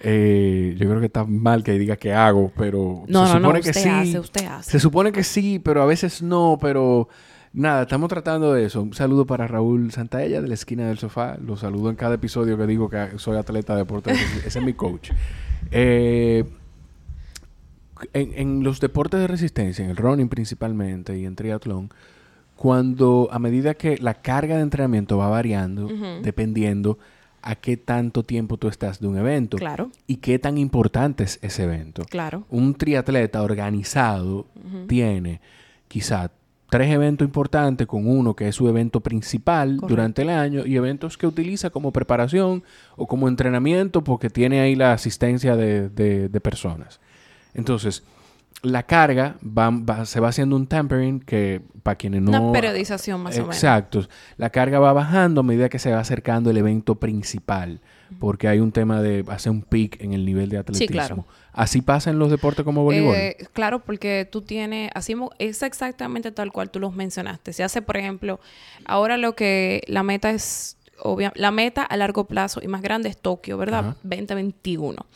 Eh, 0.00 0.76
yo 0.78 0.88
creo 0.88 1.00
que 1.00 1.06
está 1.06 1.24
mal 1.24 1.64
que 1.64 1.76
diga 1.76 1.96
que 1.96 2.12
hago, 2.12 2.52
pero 2.56 3.04
no, 3.08 3.26
se 3.26 3.32
supone 3.32 3.60
que 3.60 3.74
sí. 3.74 3.88
Hace, 3.88 4.20
usted 4.20 4.46
hace. 4.46 4.70
Se 4.70 4.78
supone 4.78 5.10
que 5.10 5.24
sí, 5.24 5.58
pero 5.58 5.82
a 5.82 5.86
veces 5.86 6.22
no, 6.22 6.56
pero 6.60 7.08
Nada, 7.52 7.82
estamos 7.82 8.08
tratando 8.08 8.52
de 8.52 8.64
eso. 8.64 8.82
Un 8.82 8.94
saludo 8.94 9.26
para 9.26 9.48
Raúl 9.48 9.90
Santaella 9.90 10.40
de 10.42 10.48
la 10.48 10.54
esquina 10.54 10.86
del 10.86 10.98
sofá. 10.98 11.38
Lo 11.38 11.56
saludo 11.56 11.90
en 11.90 11.96
cada 11.96 12.14
episodio 12.14 12.58
que 12.58 12.66
digo 12.66 12.90
que 12.90 13.18
soy 13.18 13.36
atleta 13.36 13.72
de 13.72 13.80
deporte. 13.80 14.12
Ese 14.12 14.58
es 14.58 14.64
mi 14.64 14.74
coach. 14.74 15.10
Eh, 15.70 16.44
en, 18.12 18.62
los 18.62 18.80
deportes 18.80 19.20
de 19.20 19.26
resistencia, 19.26 19.84
en 19.84 19.90
el 19.90 19.96
running 19.96 20.28
principalmente 20.28 21.18
y 21.18 21.24
en 21.24 21.36
triatlón, 21.36 21.90
cuando 22.56 23.28
a 23.30 23.38
medida 23.38 23.74
que 23.74 23.98
la 23.98 24.14
carga 24.14 24.56
de 24.56 24.62
entrenamiento 24.62 25.18
va 25.18 25.28
variando, 25.28 25.88
dependiendo 26.22 26.98
a 27.42 27.54
qué 27.54 27.76
tanto 27.76 28.24
tiempo 28.24 28.56
tú 28.56 28.68
estás 28.68 29.00
de 29.00 29.06
un 29.06 29.16
evento 29.16 29.56
Claro, 29.56 29.90
y 30.06 30.16
qué 30.16 30.38
tan 30.38 30.58
importante 30.58 31.24
es 31.24 31.38
ese 31.42 31.64
evento. 31.64 32.02
claro. 32.08 32.44
Un 32.50 32.74
triatleta 32.74 33.42
organizado 33.42 34.46
tiene 34.88 35.40
quizá 35.86 36.30
tres 36.70 36.90
eventos 36.90 37.24
importantes 37.26 37.86
con 37.86 38.06
uno 38.06 38.34
que 38.34 38.48
es 38.48 38.54
su 38.54 38.68
evento 38.68 39.00
principal 39.00 39.68
Correcto. 39.76 39.86
durante 39.88 40.22
el 40.22 40.30
año 40.30 40.66
y 40.66 40.76
eventos 40.76 41.16
que 41.16 41.26
utiliza 41.26 41.70
como 41.70 41.92
preparación 41.92 42.62
o 42.96 43.06
como 43.06 43.26
entrenamiento 43.28 44.04
porque 44.04 44.28
tiene 44.30 44.60
ahí 44.60 44.74
la 44.74 44.92
asistencia 44.92 45.56
de, 45.56 45.88
de- 45.88 46.28
de 46.28 46.40
personas. 46.40 47.00
Entonces, 47.54 48.02
la 48.62 48.82
carga 48.82 49.36
va- 49.42 49.70
va- 49.70 50.04
se 50.06 50.18
va 50.20 50.28
haciendo 50.28 50.56
un 50.56 50.66
tempering 50.66 51.20
que 51.20 51.60
para 51.82 51.96
quienes 51.96 52.22
no... 52.22 52.30
Una 52.30 52.52
periodización 52.52 53.20
más 53.20 53.36
o 53.38 53.42
menos. 53.42 53.56
Exacto. 53.56 54.08
La 54.36 54.50
carga 54.50 54.78
va 54.80 54.92
bajando 54.92 55.40
a 55.42 55.44
medida 55.44 55.68
que 55.68 55.78
se 55.78 55.92
va 55.92 56.00
acercando 56.00 56.50
el 56.50 56.56
evento 56.56 56.96
principal, 56.96 57.80
porque 58.18 58.48
hay 58.48 58.58
un 58.58 58.72
tema 58.72 59.00
de 59.02 59.24
hacer 59.28 59.52
un 59.52 59.62
peak 59.62 60.00
en 60.00 60.12
el 60.12 60.24
nivel 60.24 60.48
de 60.48 60.58
atletismo. 60.58 60.92
claro. 60.92 61.26
Así 61.52 61.82
pasa 61.82 62.10
en 62.10 62.18
los 62.18 62.30
deportes 62.30 62.64
como 62.64 62.84
voleibol. 62.84 63.14
Eh, 63.16 63.36
claro, 63.52 63.80
porque 63.84 64.28
tú 64.30 64.42
tienes, 64.42 64.90
así 64.94 65.14
es 65.38 65.62
exactamente 65.62 66.30
tal 66.32 66.52
cual 66.52 66.70
tú 66.70 66.78
los 66.80 66.94
mencionaste. 66.94 67.52
Se 67.52 67.64
hace, 67.64 67.82
por 67.82 67.96
ejemplo, 67.96 68.38
ahora 68.84 69.16
lo 69.16 69.34
que 69.34 69.82
la 69.88 70.02
meta 70.04 70.30
es, 70.30 70.76
obvia, 71.02 71.32
la 71.36 71.50
meta 71.50 71.82
a 71.82 71.96
largo 71.96 72.24
plazo 72.24 72.60
y 72.62 72.68
más 72.68 72.82
grande 72.82 73.08
es 73.08 73.16
Tokio, 73.16 73.56
¿verdad? 73.58 73.80
Ajá. 73.80 73.96
2021. 74.02 75.06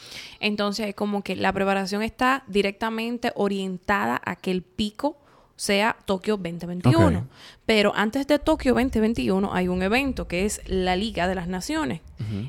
Entonces, 0.40 0.88
es 0.88 0.94
como 0.94 1.22
que 1.22 1.36
la 1.36 1.52
preparación 1.52 2.02
está 2.02 2.44
directamente 2.46 3.32
orientada 3.34 4.20
a 4.24 4.36
que 4.36 4.50
el 4.50 4.62
pico 4.62 5.16
sea 5.56 5.96
Tokio 6.06 6.36
2021. 6.36 7.18
Ok. 7.18 7.24
Pero 7.66 7.92
antes 7.94 8.26
de 8.26 8.38
Tokio 8.38 8.74
2021 8.74 9.54
hay 9.54 9.68
un 9.68 9.82
evento 9.82 10.26
que 10.26 10.44
es 10.44 10.60
la 10.66 10.96
Liga 10.96 11.28
de 11.28 11.34
las 11.34 11.46
Naciones. 11.48 12.00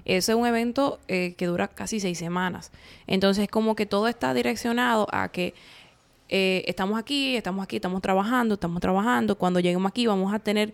Ese 0.05 0.31
es 0.31 0.38
un 0.38 0.45
evento 0.45 0.99
eh, 1.07 1.34
que 1.36 1.45
dura 1.47 1.67
casi 1.67 1.99
seis 1.99 2.17
semanas. 2.17 2.71
Entonces, 3.07 3.47
como 3.49 3.75
que 3.75 3.86
todo 3.86 4.07
está 4.07 4.34
direccionado 4.34 5.07
a 5.11 5.29
que 5.29 5.53
eh, 6.29 6.63
estamos 6.67 6.97
aquí, 6.97 7.36
estamos 7.36 7.63
aquí, 7.63 7.75
estamos 7.75 8.01
trabajando, 8.01 8.55
estamos 8.55 8.81
trabajando. 8.81 9.38
Cuando 9.38 9.59
lleguemos 9.59 9.89
aquí 9.89 10.07
vamos 10.07 10.34
a 10.34 10.39
tener, 10.39 10.73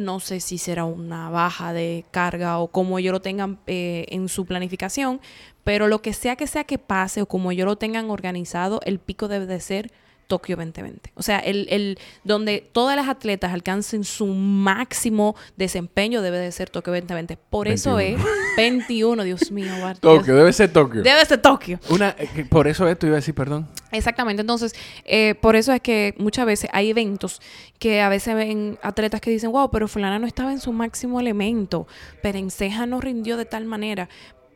no 0.00 0.20
sé 0.20 0.40
si 0.40 0.58
será 0.58 0.84
una 0.84 1.30
baja 1.30 1.72
de 1.72 2.04
carga 2.10 2.58
o 2.58 2.68
como 2.68 2.98
ellos 2.98 3.12
lo 3.12 3.20
tengan 3.22 3.58
eh, 3.66 4.06
en 4.08 4.28
su 4.28 4.46
planificación, 4.46 5.20
pero 5.64 5.88
lo 5.88 6.02
que 6.02 6.12
sea 6.12 6.36
que 6.36 6.46
sea 6.46 6.64
que 6.64 6.78
pase 6.78 7.22
o 7.22 7.26
como 7.26 7.50
ellos 7.50 7.66
lo 7.66 7.76
tengan 7.76 8.10
organizado, 8.10 8.80
el 8.84 8.98
pico 8.98 9.28
debe 9.28 9.46
de 9.46 9.60
ser 9.60 9.92
Tokio 10.28 10.56
2020. 10.56 11.12
O 11.16 11.22
sea, 11.22 11.38
el, 11.40 11.66
el 11.70 11.98
donde 12.22 12.68
todas 12.72 12.94
las 12.94 13.08
atletas 13.08 13.52
alcancen 13.52 14.04
su 14.04 14.26
máximo 14.26 15.34
desempeño 15.56 16.22
debe 16.22 16.38
de 16.38 16.52
ser 16.52 16.70
Tokio 16.70 16.92
2020. 16.92 17.38
Por 17.50 17.66
eso 17.66 17.96
21. 17.96 18.24
es 18.24 18.56
21, 18.56 19.22
Dios 19.24 19.50
mío. 19.50 19.72
Bart, 19.82 20.00
Tokio, 20.00 20.36
debe 20.36 20.52
ser 20.52 20.72
Tokio. 20.72 21.02
Debe 21.02 21.24
ser 21.24 21.42
Tokio. 21.42 21.80
Una, 21.88 22.14
eh, 22.18 22.44
por 22.48 22.68
eso 22.68 22.86
esto 22.86 23.06
iba 23.06 23.14
a 23.14 23.20
decir, 23.20 23.34
perdón. 23.34 23.66
Exactamente, 23.90 24.42
entonces, 24.42 24.74
eh, 25.04 25.34
por 25.40 25.56
eso 25.56 25.72
es 25.72 25.80
que 25.80 26.14
muchas 26.18 26.44
veces 26.44 26.68
hay 26.74 26.90
eventos 26.90 27.40
que 27.78 28.02
a 28.02 28.10
veces 28.10 28.34
ven 28.34 28.78
atletas 28.82 29.22
que 29.22 29.30
dicen, 29.30 29.50
wow, 29.50 29.70
pero 29.70 29.88
fulana 29.88 30.18
no 30.18 30.26
estaba 30.26 30.52
en 30.52 30.60
su 30.60 30.72
máximo 30.72 31.20
elemento, 31.20 31.86
Perenceja 32.22 32.84
no 32.84 33.00
rindió 33.00 33.38
de 33.38 33.46
tal 33.46 33.64
manera, 33.64 34.10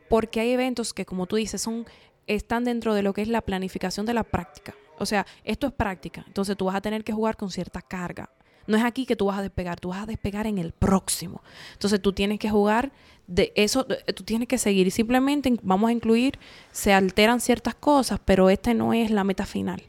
porque 0.07 0.39
hay 0.39 0.51
eventos 0.51 0.93
que, 0.93 1.05
como 1.05 1.25
tú 1.25 1.37
dices, 1.37 1.61
son 1.61 1.87
están 2.27 2.63
dentro 2.63 2.93
de 2.93 3.01
lo 3.01 3.13
que 3.13 3.21
es 3.21 3.27
la 3.27 3.41
planificación 3.41 4.05
de 4.05 4.13
la 4.13 4.23
práctica. 4.23 4.75
O 4.99 5.05
sea, 5.05 5.25
esto 5.43 5.67
es 5.67 5.73
práctica, 5.73 6.23
entonces 6.27 6.55
tú 6.55 6.65
vas 6.65 6.75
a 6.75 6.81
tener 6.81 7.03
que 7.03 7.13
jugar 7.13 7.35
con 7.37 7.49
cierta 7.51 7.81
carga. 7.81 8.29
No 8.65 8.77
es 8.77 8.83
aquí 8.85 9.05
que 9.05 9.17
tú 9.17 9.25
vas 9.25 9.39
a 9.39 9.41
despegar, 9.41 9.77
tú 9.79 9.89
vas 9.89 10.03
a 10.03 10.05
despegar 10.05 10.47
en 10.47 10.57
el 10.57 10.71
próximo. 10.71 11.41
Entonces 11.73 12.01
tú 12.01 12.13
tienes 12.13 12.39
que 12.39 12.49
jugar 12.49 12.91
de 13.27 13.51
eso, 13.55 13.83
de- 13.83 13.97
tú 14.13 14.23
tienes 14.23 14.47
que 14.47 14.57
seguir. 14.57 14.87
Y 14.87 14.91
simplemente 14.91 15.53
vamos 15.63 15.89
a 15.89 15.91
incluir, 15.91 16.39
se 16.71 16.93
alteran 16.93 17.41
ciertas 17.41 17.75
cosas, 17.75 18.21
pero 18.23 18.49
esta 18.49 18.73
no 18.73 18.93
es 18.93 19.11
la 19.11 19.25
meta 19.25 19.45
final. 19.45 19.83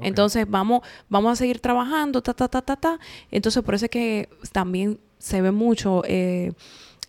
Entonces 0.00 0.44
vamos, 0.48 0.82
vamos 1.08 1.32
a 1.32 1.36
seguir 1.36 1.60
trabajando, 1.60 2.22
ta, 2.22 2.34
ta, 2.34 2.48
ta, 2.48 2.60
ta, 2.60 2.76
ta. 2.76 2.98
Entonces 3.30 3.62
por 3.62 3.74
eso 3.74 3.86
es 3.86 3.90
que 3.90 4.28
también 4.52 4.98
se 5.18 5.40
ve 5.40 5.50
mucho 5.50 6.02
eh, 6.06 6.52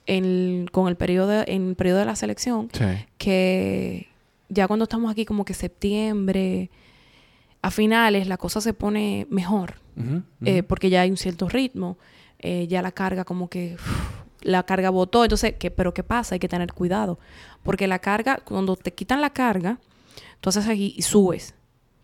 en- 0.05 0.67
con 0.71 0.87
el 0.87 0.95
periodo, 0.95 1.43
en 1.45 1.69
el 1.69 1.75
periodo 1.75 1.99
de 1.99 2.05
la 2.05 2.15
selección, 2.15 2.69
Sí. 2.71 2.85
que 3.17 4.07
ya 4.47 4.67
cuando 4.67 4.83
estamos 4.83 5.11
aquí 5.11 5.25
como 5.25 5.43
que 5.45 5.53
septiembre, 5.53 6.69
a 7.61 7.71
finales 7.71 8.27
la 8.27 8.37
cosa 8.37 8.61
se 8.61 8.73
pone 8.73 9.27
mejor, 9.29 9.75
eh, 10.45 10.63
porque 10.63 10.89
ya 10.89 11.01
hay 11.01 11.11
un 11.11 11.17
cierto 11.17 11.47
ritmo, 11.47 11.97
eh, 12.39 12.67
ya 12.67 12.81
la 12.81 12.91
carga 12.91 13.23
como 13.23 13.49
que 13.49 13.77
la 14.41 14.63
carga 14.63 14.89
botó, 14.89 15.23
entonces, 15.23 15.53
¿qué, 15.59 15.69
pero 15.69 15.93
¿qué 15.93 16.03
pasa? 16.03 16.35
Hay 16.35 16.39
que 16.39 16.47
tener 16.47 16.73
cuidado, 16.73 17.19
porque 17.61 17.87
la 17.87 17.99
carga, 17.99 18.37
cuando 18.43 18.75
te 18.75 18.93
quitan 18.93 19.21
la 19.21 19.31
carga, 19.31 19.79
tú 20.39 20.49
haces 20.49 20.67
aquí 20.67 20.95
y 20.97 21.03
subes, 21.03 21.53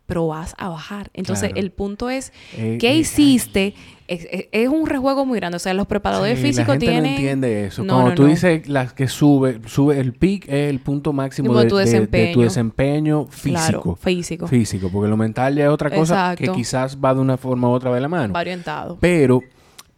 pero 0.08 0.26
vas 0.28 0.55
a 0.58 0.70
bajar. 0.70 1.12
Entonces, 1.14 1.49
Claro. 1.49 1.62
el 1.64 1.72
punto 1.72 2.10
es, 2.10 2.34
Eh, 2.58 2.78
¿qué 2.80 2.91
eh, 2.91 2.97
hiciste? 2.97 3.76
Es, 4.08 4.26
es- 4.32 4.45
es 4.53 4.70
un 4.70 4.88
rejuego 4.88 5.26
muy 5.26 5.38
grande, 5.38 5.58
o 5.58 5.60
sea, 5.60 5.74
los 5.74 5.86
preparadores 5.86 6.39
Sí, 6.39 6.45
físicos 6.45 6.68
la 6.70 6.74
gente 6.76 6.86
tienen... 6.86 7.03
no 7.03 7.10
entiende 7.10 7.66
eso. 7.66 7.84
No, 7.84 7.93
Cuando 7.95 8.10
no, 8.12 8.16
tú 8.16 8.24
no. 8.24 8.30
dices 8.30 8.68
las 8.70 8.93
que 8.93 9.08
sube, 9.10 9.60
sube 9.68 9.99
el 9.99 10.14
peak 10.14 10.45
es 10.47 10.70
el 10.70 10.80
punto 10.80 11.12
máximo 11.14 11.53
de, 11.53 11.66
de 11.66 11.70
tu 11.70 11.76
de- 11.76 12.08
de 12.08 12.32
tu 12.34 12.41
desempeño. 12.41 13.26
físico. 13.28 13.51
Claro, 13.84 13.95
físico. 14.01 14.47
Físico, 14.47 14.89
porque 14.91 15.10
lo 15.10 15.18
mental 15.18 15.55
ya 15.55 15.66
es 15.66 15.70
otra 15.70 15.91
cosa 15.91 16.36
que 16.38 16.47
quizás 16.47 16.97
va 17.03 17.14
de 17.14 17.20
una 17.20 17.36
forma 17.38 17.68
u 17.70 17.72
otra 17.74 17.93
de 17.93 17.99
la 18.01 18.08
mano. 18.08 18.34
Va 18.34 18.39
orientado. 18.39 18.97
Pero 19.01 19.41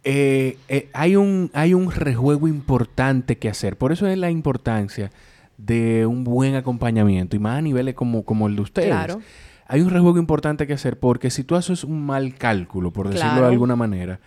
eh, 0.02 0.56
eh, 0.68 0.88
hay, 0.92 1.14
un, 1.14 1.50
hay 1.54 1.72
un 1.74 1.90
rejuego 1.92 2.48
importante 2.48 3.38
que 3.38 3.48
hacer. 3.48 3.76
Por 3.76 3.92
eso 3.92 4.06
es 4.08 4.18
la 4.18 4.30
importancia 4.30 5.10
de 5.56 6.06
un 6.06 6.24
buen 6.24 6.54
acompañamiento 6.56 7.36
y 7.36 7.38
más 7.38 7.58
a 7.58 7.62
niveles 7.62 7.94
como, 7.94 8.24
como 8.24 8.48
el 8.48 8.56
de 8.56 8.62
ustedes. 8.62 8.88
Claro. 8.88 9.20
Hay 9.72 9.82
un 9.82 9.90
rejuego 9.90 10.18
importante 10.18 10.66
que 10.66 10.72
hacer 10.72 10.98
porque 10.98 11.30
si 11.30 11.44
tú 11.44 11.54
haces 11.54 11.84
un 11.84 12.04
mal 12.04 12.34
cálculo, 12.34 12.90
por 12.90 13.06
decirlo 13.06 13.30
Claro. 13.30 13.46
de 13.46 13.52
alguna 13.52 13.76
manera, 13.76 14.18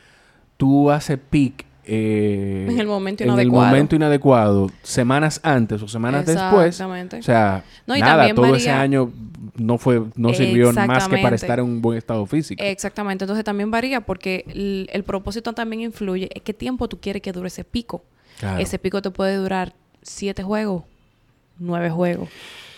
tú 0.56 0.90
haces 0.90 1.20
peak 1.30 1.66
eh, 1.86 2.66
En 2.70 2.80
el 2.80 2.88
momento 2.88 3.24
en 3.26 3.30
el 3.30 3.34
inadecuado. 3.34 3.68
momento 3.68 3.96
inadecuado, 3.98 4.72
semanas 4.84 5.42
antes 5.44 5.82
o 5.82 5.88
semanas 5.90 6.26
después. 6.26 6.80
O 6.80 7.22
sea, 7.22 7.62
No, 7.86 7.98
y 7.98 8.00
nada, 8.00 8.34
todo 8.34 8.56
ese 8.56 8.72
año 8.72 9.12
no 9.58 9.78
fue, 9.78 10.02
no 10.16 10.34
sirvió 10.34 10.72
más 10.72 11.10
que 11.10 11.18
para 11.18 11.36
estar 11.36 11.60
en 11.60 11.66
un 11.66 11.82
buen 11.82 11.98
estado 11.98 12.26
físico. 12.26 12.64
Exactamente, 12.64 13.26
entonces 13.26 13.44
también 13.44 13.70
varía 13.70 14.00
porque 14.00 14.46
el, 14.48 14.90
el 14.94 15.04
propósito 15.04 15.52
también 15.52 15.82
influye 15.82 16.30
en 16.34 16.42
qué 16.42 16.54
tiempo 16.54 16.88
tú 16.88 17.02
quieres 17.02 17.22
que 17.22 17.34
dure 17.34 17.48
ese 17.50 17.66
pico. 17.66 18.02
Claro. 18.40 18.60
Ese 18.62 18.80
pico 18.80 19.02
te 19.02 19.12
puede 19.12 19.36
durar 19.36 19.74
siete 20.02 20.42
juegos, 20.42 20.84
nueve 21.60 21.90
juegos, 21.90 22.30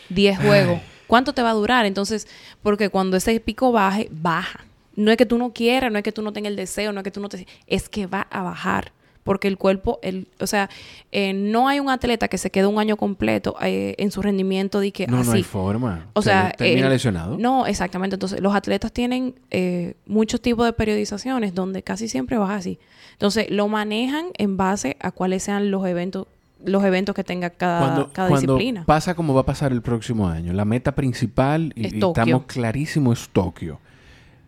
diez 0.09 0.39
juegos. 0.39 0.79
¿Cuánto 1.07 1.33
te 1.33 1.41
va 1.41 1.51
a 1.51 1.53
durar? 1.53 1.85
Entonces, 1.85 2.27
porque 2.63 2.89
cuando 2.89 3.17
ese 3.17 3.39
pico 3.39 3.71
baje, 3.71 4.09
baja. 4.11 4.65
No 4.95 5.11
es 5.11 5.17
que 5.17 5.25
tú 5.25 5.37
no 5.37 5.51
quieras, 5.53 5.91
no 5.91 5.97
es 5.97 6.03
que 6.03 6.11
tú 6.11 6.21
no 6.21 6.31
tengas 6.31 6.51
el 6.51 6.55
deseo, 6.55 6.91
no 6.93 7.01
es 7.01 7.03
que 7.03 7.11
tú 7.11 7.19
no 7.19 7.27
te... 7.29 7.45
Es 7.67 7.89
que 7.89 8.07
va 8.07 8.21
a 8.31 8.41
bajar. 8.43 8.93
Porque 9.23 9.47
el 9.47 9.57
cuerpo, 9.57 9.97
el, 10.03 10.27
o 10.39 10.45
sea, 10.45 10.69
eh, 11.11 11.33
no 11.33 11.67
hay 11.67 11.79
un 11.79 11.89
atleta 11.89 12.27
que 12.27 12.37
se 12.37 12.51
quede 12.51 12.67
un 12.67 12.77
año 12.79 12.95
completo 12.95 13.55
eh, 13.59 13.95
en 13.97 14.11
su 14.11 14.21
rendimiento 14.21 14.79
de 14.79 14.91
que 14.91 15.07
No, 15.07 15.23
no 15.23 15.31
hay 15.31 15.39
así. 15.39 15.43
forma. 15.43 16.05
O 16.13 16.21
Se 16.21 16.29
sea, 16.29 16.51
termina 16.55 16.85
el- 16.87 16.93
lesionado. 16.93 17.35
No, 17.37 17.65
exactamente. 17.65 18.15
Entonces, 18.15 18.39
los 18.39 18.53
atletas 18.55 18.91
tienen 18.91 19.33
eh, 19.49 19.95
muchos 20.05 20.41
tipos 20.41 20.63
de 20.65 20.73
periodizaciones 20.73 21.55
donde 21.55 21.81
casi 21.81 22.07
siempre 22.07 22.37
vas 22.37 22.51
así. 22.51 22.77
Entonces, 23.13 23.47
lo 23.49 23.67
manejan 23.67 24.27
en 24.37 24.57
base 24.57 24.95
a 24.99 25.11
cuáles 25.11 25.41
sean 25.41 25.71
los 25.71 25.85
eventos, 25.87 26.27
los 26.65 26.83
eventos 26.83 27.15
que 27.15 27.23
tenga 27.23 27.49
cada, 27.49 27.79
cuando, 27.79 28.09
cada 28.13 28.29
cuando 28.29 28.53
disciplina. 28.55 28.83
pasa 28.85 29.13
como 29.15 29.33
va 29.33 29.41
a 29.41 29.45
pasar 29.45 29.71
el 29.71 29.81
próximo 29.81 30.27
año, 30.27 30.53
la 30.53 30.65
meta 30.65 30.93
principal, 30.95 31.71
y, 31.75 31.87
Es 31.87 31.93
y 31.93 31.99
Tokio. 31.99 32.23
estamos 32.23 32.43
clarísimo, 32.47 33.13
es 33.13 33.29
Tokio. 33.29 33.79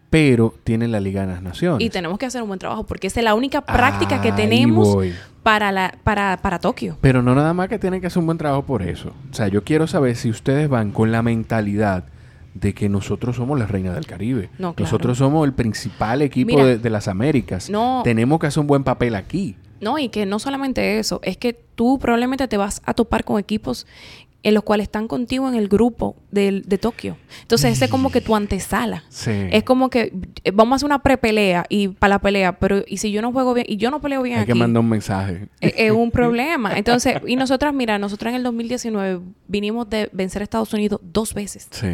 Pero 0.10 0.54
tiene 0.64 0.88
la 0.88 1.00
Liga 1.02 1.22
de 1.26 1.34
las 1.34 1.42
Naciones. 1.42 1.86
Y 1.86 1.90
tenemos 1.90 2.18
que 2.18 2.26
hacer 2.26 2.42
un 2.42 2.48
buen 2.48 2.60
trabajo 2.60 2.86
porque 2.86 3.08
esa 3.08 3.20
es 3.20 3.24
la 3.26 3.36
única 3.36 3.62
práctica 3.62 4.22
que 4.22 4.32
tenemos 4.32 4.98
para, 5.44 5.72
la, 5.74 5.96
para, 6.04 6.38
para 6.42 6.60
Tokio. 6.60 6.98
Pero 7.02 7.22
no 7.22 7.36
nada 7.36 7.54
más 7.54 7.68
que 7.68 7.78
tienen 7.78 8.00
que 8.00 8.08
hacer 8.08 8.20
un 8.20 8.26
buen 8.26 8.38
trabajo 8.38 8.64
por 8.66 8.84
eso. 8.84 9.14
O 9.30 9.34
sea, 9.34 9.50
yo 9.50 9.64
quiero 9.66 9.86
saber 9.86 10.16
si 10.16 10.30
ustedes 10.30 10.70
van 10.70 10.92
con 10.92 11.12
la 11.12 11.22
mentalidad 11.22 12.06
de 12.54 12.74
que 12.74 12.88
nosotros 12.88 13.36
somos 13.36 13.60
la 13.60 13.66
reina 13.68 13.94
del 13.94 14.06
Caribe. 14.08 14.50
No, 14.58 14.74
claro. 14.74 14.86
Nosotros 14.88 15.18
somos 15.18 15.46
el 15.46 15.54
principal 15.54 16.22
equipo 16.22 16.52
Mira, 16.54 16.66
de, 16.66 16.78
de 16.78 16.90
las 16.90 17.08
Américas. 17.10 17.70
no- 17.70 18.02
Tenemos 18.06 18.40
que 18.40 18.48
hacer 18.48 18.62
un 18.62 18.68
buen 18.68 18.84
papel 18.86 19.14
aquí. 19.14 19.58
No, 19.82 19.98
y 20.00 20.10
que 20.10 20.26
no 20.26 20.40
solamente 20.40 21.00
eso, 21.00 21.20
es 21.24 21.38
que 21.38 21.54
tú 21.54 22.00
probablemente 22.00 22.48
te 22.48 22.58
vas 22.58 22.82
a 22.86 22.94
topar 22.94 23.24
con 23.24 23.40
equipos 23.40 23.86
en 24.44 24.54
los 24.54 24.64
cuales 24.64 24.86
están 24.86 25.08
contigo 25.08 25.50
en 25.50 25.56
el 25.56 25.68
grupo 25.68 26.16
del- 26.32 26.62
de, 26.62 26.78
Tokio. 26.78 27.18
Entonces, 27.42 27.74
ese 27.74 27.86
es 27.86 27.92
como 27.92 28.12
que 28.12 28.22
tu 28.22 28.34
antesala. 28.36 29.04
Sí. 29.10 29.32
Es 29.52 29.64
como 29.64 29.90
que 29.90 30.14
eh, 30.44 30.52
vamos 30.52 30.74
a 30.74 30.76
hacer 30.78 30.86
una 30.86 31.02
prepelea 31.04 31.66
y 31.68 31.90
para 31.90 32.16
la 32.16 32.20
pelea, 32.20 32.58
pero 32.60 32.84
y 32.88 32.98
si 32.98 33.12
yo 33.12 33.22
no 33.22 33.34
juego 33.34 33.54
bien 33.56 33.66
y 33.68 33.76
yo 33.78 33.90
no 33.92 34.00
peleo 34.00 34.22
bien 34.22 34.38
Hay 34.38 34.44
aquí, 34.44 34.54
que 34.54 34.60
mandar 34.60 34.80
un 34.82 34.90
mensaje. 34.90 35.50
es, 35.60 35.74
es 35.76 35.92
un 35.92 36.12
problema. 36.12 36.78
Entonces, 36.78 37.16
y 37.28 37.36
nosotras, 37.36 37.74
mira, 37.74 37.98
nosotras 38.00 38.32
en 38.32 38.36
el 38.38 38.44
2019 38.44 39.22
vinimos 39.48 39.90
de 39.90 40.10
vencer 40.14 40.42
a 40.42 40.44
Estados 40.44 40.72
Unidos 40.74 41.02
dos 41.04 41.34
veces. 41.34 41.68
Sí. 41.72 41.88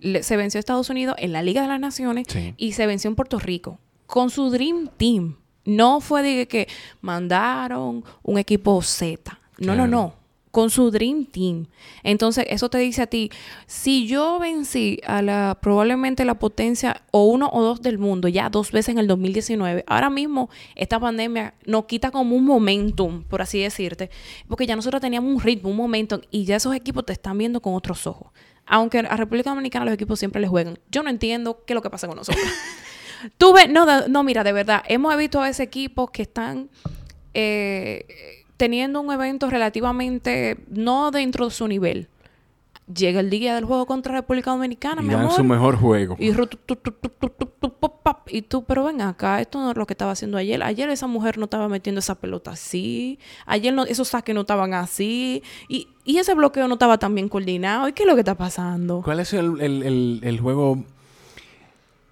Le- 0.00 0.22
se 0.22 0.36
venció 0.36 0.58
a 0.58 0.60
Estados 0.60 0.90
Unidos 0.90 1.14
en 1.18 1.32
la 1.32 1.42
Liga 1.42 1.62
de 1.62 1.68
las 1.68 1.80
Naciones 1.80 2.26
Sí. 2.28 2.54
y 2.56 2.72
se 2.72 2.86
venció 2.86 3.08
en 3.08 3.14
Puerto 3.14 3.38
Rico 3.38 3.78
con 4.06 4.30
su 4.30 4.50
Dream 4.50 4.88
Team. 4.96 5.36
No 5.64 6.00
fue 6.00 6.22
de 6.22 6.48
que 6.48 6.68
mandaron 7.00 8.04
un 8.22 8.38
equipo 8.38 8.80
Z. 8.82 9.38
No, 9.58 9.74
no, 9.74 9.86
no 9.86 10.20
con 10.50 10.70
su 10.70 10.90
Dream 10.90 11.26
Team. 11.26 11.66
Entonces, 12.02 12.44
eso 12.48 12.68
te 12.68 12.78
dice 12.78 13.02
a 13.02 13.06
ti, 13.06 13.30
si 13.66 14.06
yo 14.06 14.38
vencí 14.38 15.00
a 15.06 15.22
la 15.22 15.58
probablemente 15.60 16.24
la 16.24 16.34
potencia 16.34 17.02
o 17.10 17.24
uno 17.24 17.48
o 17.52 17.62
dos 17.62 17.82
del 17.82 17.98
mundo 17.98 18.28
ya 18.28 18.50
dos 18.50 18.72
veces 18.72 18.90
en 18.90 18.98
el 18.98 19.06
2019, 19.06 19.84
ahora 19.86 20.10
mismo 20.10 20.50
esta 20.74 20.98
pandemia 20.98 21.54
nos 21.66 21.84
quita 21.84 22.10
como 22.10 22.34
un 22.34 22.44
momentum, 22.44 23.22
por 23.24 23.42
así 23.42 23.60
decirte, 23.60 24.10
porque 24.48 24.66
ya 24.66 24.76
nosotros 24.76 25.00
teníamos 25.00 25.32
un 25.32 25.40
ritmo, 25.40 25.70
un 25.70 25.76
momentum 25.76 26.20
y 26.30 26.44
ya 26.44 26.56
esos 26.56 26.74
equipos 26.74 27.06
te 27.06 27.12
están 27.12 27.38
viendo 27.38 27.60
con 27.60 27.74
otros 27.74 28.06
ojos. 28.06 28.32
Aunque 28.66 28.98
a 28.98 29.16
República 29.16 29.50
Dominicana 29.50 29.84
los 29.84 29.94
equipos 29.94 30.18
siempre 30.18 30.40
les 30.40 30.48
juegan. 30.48 30.78
Yo 30.90 31.02
no 31.02 31.10
entiendo 31.10 31.64
qué 31.66 31.72
es 31.72 31.74
lo 31.74 31.82
que 31.82 31.90
pasa 31.90 32.06
con 32.06 32.16
nosotros. 32.16 32.44
Tuve, 33.38 33.68
no, 33.68 34.08
no, 34.08 34.22
mira, 34.22 34.44
de 34.44 34.52
verdad, 34.52 34.82
hemos 34.88 35.16
visto 35.16 35.40
a 35.40 35.48
ese 35.48 35.62
equipos 35.62 36.10
que 36.10 36.22
están... 36.22 36.68
Eh, 37.32 38.04
teniendo 38.56 39.00
un 39.00 39.10
evento 39.10 39.48
relativamente 39.48 40.58
no 40.68 41.10
dentro 41.10 41.46
de 41.46 41.50
su 41.50 41.66
nivel. 41.66 42.08
Llega 42.94 43.20
el 43.20 43.30
día 43.30 43.54
del 43.54 43.64
juego 43.64 43.86
contra 43.86 44.12
República 44.12 44.50
Dominicana, 44.50 45.00
y 45.02 45.08
dan 45.08 45.30
su 45.30 45.42
mejor 45.44 45.76
juego. 45.76 46.14
Y, 46.18 46.30
y 48.26 48.42
tú, 48.42 48.64
pero 48.64 48.84
ven 48.84 49.00
acá, 49.00 49.40
esto 49.40 49.60
no 49.60 49.70
es 49.70 49.76
lo 49.78 49.86
que 49.86 49.94
estaba 49.94 50.12
haciendo 50.12 50.36
ayer. 50.36 50.62
Ayer 50.62 50.90
esa 50.90 51.06
mujer 51.06 51.38
no 51.38 51.44
estaba 51.44 51.70
metiendo 51.70 52.00
esa 52.00 52.16
pelota 52.16 52.50
así. 52.50 53.18
Ayer 53.46 53.72
no, 53.72 53.84
esos 53.84 54.08
saques 54.08 54.34
no 54.34 54.42
estaban 54.42 54.74
así. 54.74 55.42
Y, 55.70 55.88
y 56.04 56.18
ese 56.18 56.34
bloqueo 56.34 56.68
no 56.68 56.74
estaba 56.74 56.98
tan 56.98 57.14
bien 57.14 57.30
coordinado. 57.30 57.88
¿Y 57.88 57.94
qué 57.94 58.02
es 58.02 58.08
lo 58.08 58.14
que 58.14 58.20
está 58.20 58.34
pasando? 58.34 59.00
¿Cuál 59.02 59.20
es 59.20 59.32
el, 59.32 59.58
el, 59.62 60.20
el 60.22 60.40
juego 60.40 60.84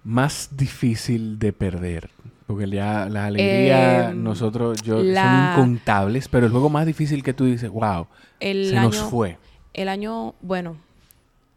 más 0.03 0.49
difícil 0.55 1.39
de 1.39 1.53
perder? 1.53 2.09
Porque 2.47 2.67
ya 2.67 3.07
la 3.09 3.27
alegría, 3.27 4.09
em, 4.09 4.23
nosotros, 4.23 4.81
yo, 4.81 4.97
son 4.97 5.51
incontables, 5.51 6.27
pero 6.27 6.47
el 6.47 6.51
juego 6.51 6.69
más 6.69 6.85
difícil 6.85 7.21
que 7.21 7.33
tú 7.33 7.45
dices, 7.45 7.69
wow, 7.69 8.07
se 8.39 8.73
nos 8.75 8.97
fue. 8.97 9.37
El 9.73 9.87
año, 9.87 10.33
bueno, 10.41 10.77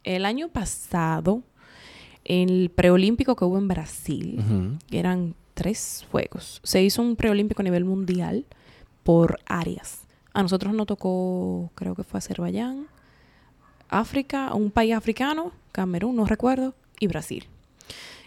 el 0.05 0.25
año 0.27 0.49
pasado, 0.49 1.43
el 2.25 2.71
preolímpico 2.75 3.37
que 3.37 3.45
hubo 3.45 3.59
en 3.59 3.69
Brasil, 3.69 4.79
eran 4.91 5.35
tres 5.55 6.07
juegos. 6.11 6.61
Se 6.63 6.83
hizo 6.83 7.03
un 7.03 7.17
preolímpico 7.17 7.63
a 7.63 7.65
nivel 7.65 7.85
mundial 7.85 8.45
por 9.03 9.39
áreas. 9.47 10.03
A 10.35 10.43
nosotros 10.43 10.75
nos 10.75 10.87
tocó, 10.87 11.71
creo 11.75 11.95
que 11.95 12.05
fue 12.05 12.19
Azerbaiyán, 12.19 12.87
África, 13.89 14.55
un 14.55 14.71
país 14.71 14.95
africano, 14.95 15.53
Camerún, 15.71 16.17
no 16.17 16.25
recuerdo, 16.25 16.75
y 16.99 17.07
Brasil. 17.07 17.47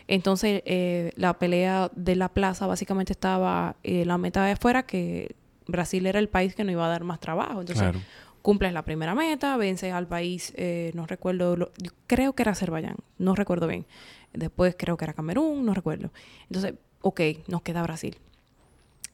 Entonces, 0.07 0.61
eh, 0.65 1.11
la 1.15 1.39
pelea 1.39 1.91
de 1.95 2.15
la 2.15 2.29
plaza 2.29 2.67
básicamente 2.67 3.13
estaba 3.13 3.75
eh, 3.83 4.05
la 4.05 4.17
meta 4.17 4.45
de 4.45 4.51
afuera, 4.51 4.83
que 4.83 5.35
Brasil 5.67 6.05
era 6.05 6.19
el 6.19 6.29
país 6.29 6.55
que 6.55 6.63
no 6.63 6.71
iba 6.71 6.85
a 6.85 6.89
dar 6.89 7.03
más 7.03 7.19
trabajo. 7.19 7.61
Entonces, 7.61 7.95
cumples 8.41 8.73
la 8.73 8.83
primera 8.83 9.15
meta, 9.15 9.57
vences 9.57 9.91
al 9.91 10.07
país, 10.07 10.53
eh, 10.55 10.91
no 10.93 11.07
recuerdo, 11.07 11.71
creo 12.05 12.33
que 12.33 12.43
era 12.43 12.51
Azerbaiyán, 12.51 12.97
no 13.17 13.33
recuerdo 13.33 13.67
bien. 13.67 13.85
Después 14.33 14.75
creo 14.77 14.97
que 14.97 15.05
era 15.05 15.13
Camerún, 15.13 15.65
no 15.65 15.73
recuerdo. 15.73 16.11
Entonces, 16.49 16.75
ok, 17.01 17.21
nos 17.47 17.63
queda 17.63 17.81
Brasil. 17.81 18.17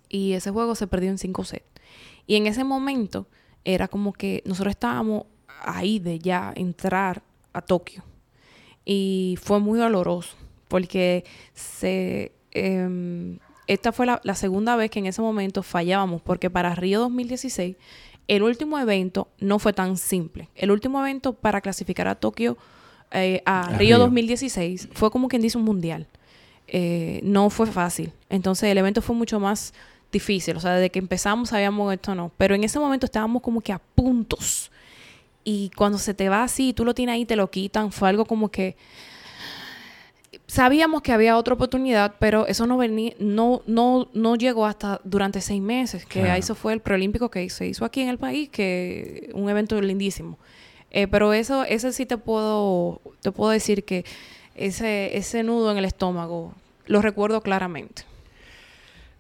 Y 0.10 0.34
ese 0.34 0.52
juego 0.52 0.76
se 0.76 0.88
perdió 0.88 1.10
en 1.10 1.18
5 1.18 1.46
sets. 1.46 1.66
Y 2.28 2.36
en 2.36 2.48
ese 2.48 2.66
momento 2.66 3.28
era 3.64 3.88
como 3.88 4.12
que 4.12 4.44
nosotros 4.46 4.72
estábamos 4.72 5.26
ahí 5.64 6.00
de 6.00 6.20
ya 6.20 6.52
entrar 6.56 7.24
a 7.54 7.62
Tokio. 7.62 8.04
Y 8.84 9.38
fue 9.42 9.60
muy 9.60 9.80
doloroso 9.80 10.36
porque 10.72 11.26
se, 11.54 12.32
em, 12.52 13.40
esta 13.68 13.92
fue 13.92 14.06
la, 14.06 14.36
segunda 14.36 14.78
vez 14.78 14.90
que 14.90 15.00
en 15.00 15.06
ese 15.06 15.22
momento 15.22 15.64
fallábamos, 15.64 16.22
porque 16.22 16.50
para 16.50 16.74
Río 16.74 17.02
2016 17.02 17.76
el 18.30 18.44
último 18.44 18.80
evento 18.80 19.28
no 19.42 19.60
fue 19.60 19.74
tan 19.74 19.98
simple. 19.98 20.48
El 20.56 20.72
último 20.72 21.02
evento 21.02 21.34
para 21.34 21.60
clasificar 21.60 22.08
a 22.08 22.16
Tokio, 22.16 22.58
eh, 23.12 23.42
a, 23.46 23.76
Río, 23.78 24.00
2016, 24.00 24.88
fue 24.94 25.12
como 25.12 25.28
quien 25.28 25.42
dice 25.42 25.58
un 25.58 25.66
mundial. 25.66 26.08
Eh, 26.70 27.20
no 27.22 27.50
fue 27.50 27.68
fácil. 27.68 28.14
Entonces 28.30 28.70
el 28.70 28.78
evento 28.78 29.02
fue 29.02 29.14
mucho 29.14 29.42
más 29.42 29.74
difícil. 30.10 30.56
O 30.56 30.62
sea, 30.62 30.76
desde 30.76 30.90
que 30.90 31.00
empezamos 31.00 31.50
sabíamos 31.50 31.94
esto 31.94 32.16
no. 32.16 32.32
Pero 32.38 32.56
en 32.56 32.64
ese 32.64 32.80
momento 32.80 33.08
estábamos 33.08 33.42
como 33.42 33.60
que 33.60 33.74
a 33.74 33.80
puntos. 33.80 34.72
Y 35.44 35.70
cuando 35.76 35.98
se 35.98 36.14
te 36.14 36.30
va 36.30 36.44
así, 36.44 36.72
tú 36.72 36.86
lo 36.86 36.94
tienes 36.94 37.16
ahí, 37.16 37.26
te 37.26 37.36
lo 37.36 37.52
quitan, 37.52 37.92
fue 37.92 38.08
algo 38.08 38.24
como 38.24 38.48
que 38.50 38.78
sabíamos 40.52 41.02
que 41.02 41.14
había 41.14 41.38
otra 41.38 41.54
oportunidad, 41.54 42.16
pero 42.20 42.46
eso 42.46 42.68
no 42.68 42.76
venía, 42.76 43.14
no, 43.20 43.62
no, 43.68 44.10
no 44.14 44.36
llegó 44.36 44.66
hasta 44.66 45.00
durante 45.06 45.40
seis 45.40 45.62
meses, 45.62 46.06
que 46.06 46.36
eso 46.36 46.56
fue 46.56 46.74
el 46.74 46.82
preolímpico 46.82 47.32
que 47.32 47.50
se 47.50 47.68
hizo 47.68 47.86
aquí 47.86 48.02
en 48.02 48.10
el 48.10 48.18
país, 48.18 48.50
que 48.50 49.30
un 49.34 49.50
evento 49.50 49.80
lindísimo. 49.80 50.38
Eh, 50.90 51.08
pero 51.08 51.32
eso, 51.32 51.64
ese 51.64 51.94
sí 51.94 52.06
te 52.06 52.18
puedo, 52.18 53.00
te 53.22 53.32
puedo 53.32 53.50
decir 53.50 53.86
que 53.86 54.04
ese, 54.54 55.16
ese 55.16 55.42
nudo 55.44 55.72
en 55.72 55.78
el 55.78 55.86
estómago 55.86 56.54
lo 56.86 57.02
recuerdo 57.02 57.40
claramente. 57.40 58.04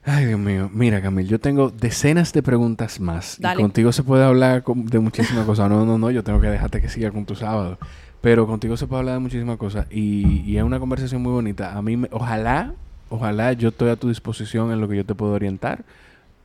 Ay, 0.03 0.25
Dios 0.25 0.39
mío. 0.39 0.69
Mira, 0.73 1.01
Camil, 1.01 1.29
yo 1.29 1.39
tengo 1.39 1.69
decenas 1.69 2.33
de 2.33 2.43
preguntas 2.43 2.99
más. 2.99 3.39
Y 3.39 3.55
contigo 3.55 3.93
se 3.93 4.03
puede 4.03 4.25
hablar 4.25 4.65
de 4.65 4.99
muchísimas 4.99 5.45
cosas. 5.45 5.69
No, 5.69 5.85
no, 5.85 5.97
no, 5.97 6.11
yo 6.11 6.25
tengo 6.25 6.41
que 6.41 6.47
dejarte 6.47 6.81
que 6.81 6.89
siga 6.89 7.09
con 7.11 7.25
tu 7.25 7.35
sábado. 7.35 7.77
Pero 8.21 8.45
contigo 8.45 8.77
se 8.77 8.85
puede 8.85 8.99
hablar 8.99 9.15
de 9.15 9.19
muchísimas 9.19 9.57
cosas 9.57 9.87
y, 9.89 10.41
y 10.41 10.57
es 10.57 10.63
una 10.63 10.79
conversación 10.79 11.21
muy 11.21 11.31
bonita. 11.31 11.75
A 11.75 11.81
mí, 11.81 11.97
me, 11.97 12.07
ojalá, 12.11 12.73
ojalá 13.09 13.53
yo 13.53 13.69
estoy 13.69 13.89
a 13.89 13.95
tu 13.95 14.09
disposición 14.09 14.71
en 14.71 14.79
lo 14.79 14.87
que 14.87 14.97
yo 14.97 15.05
te 15.05 15.15
puedo 15.15 15.33
orientar, 15.33 15.83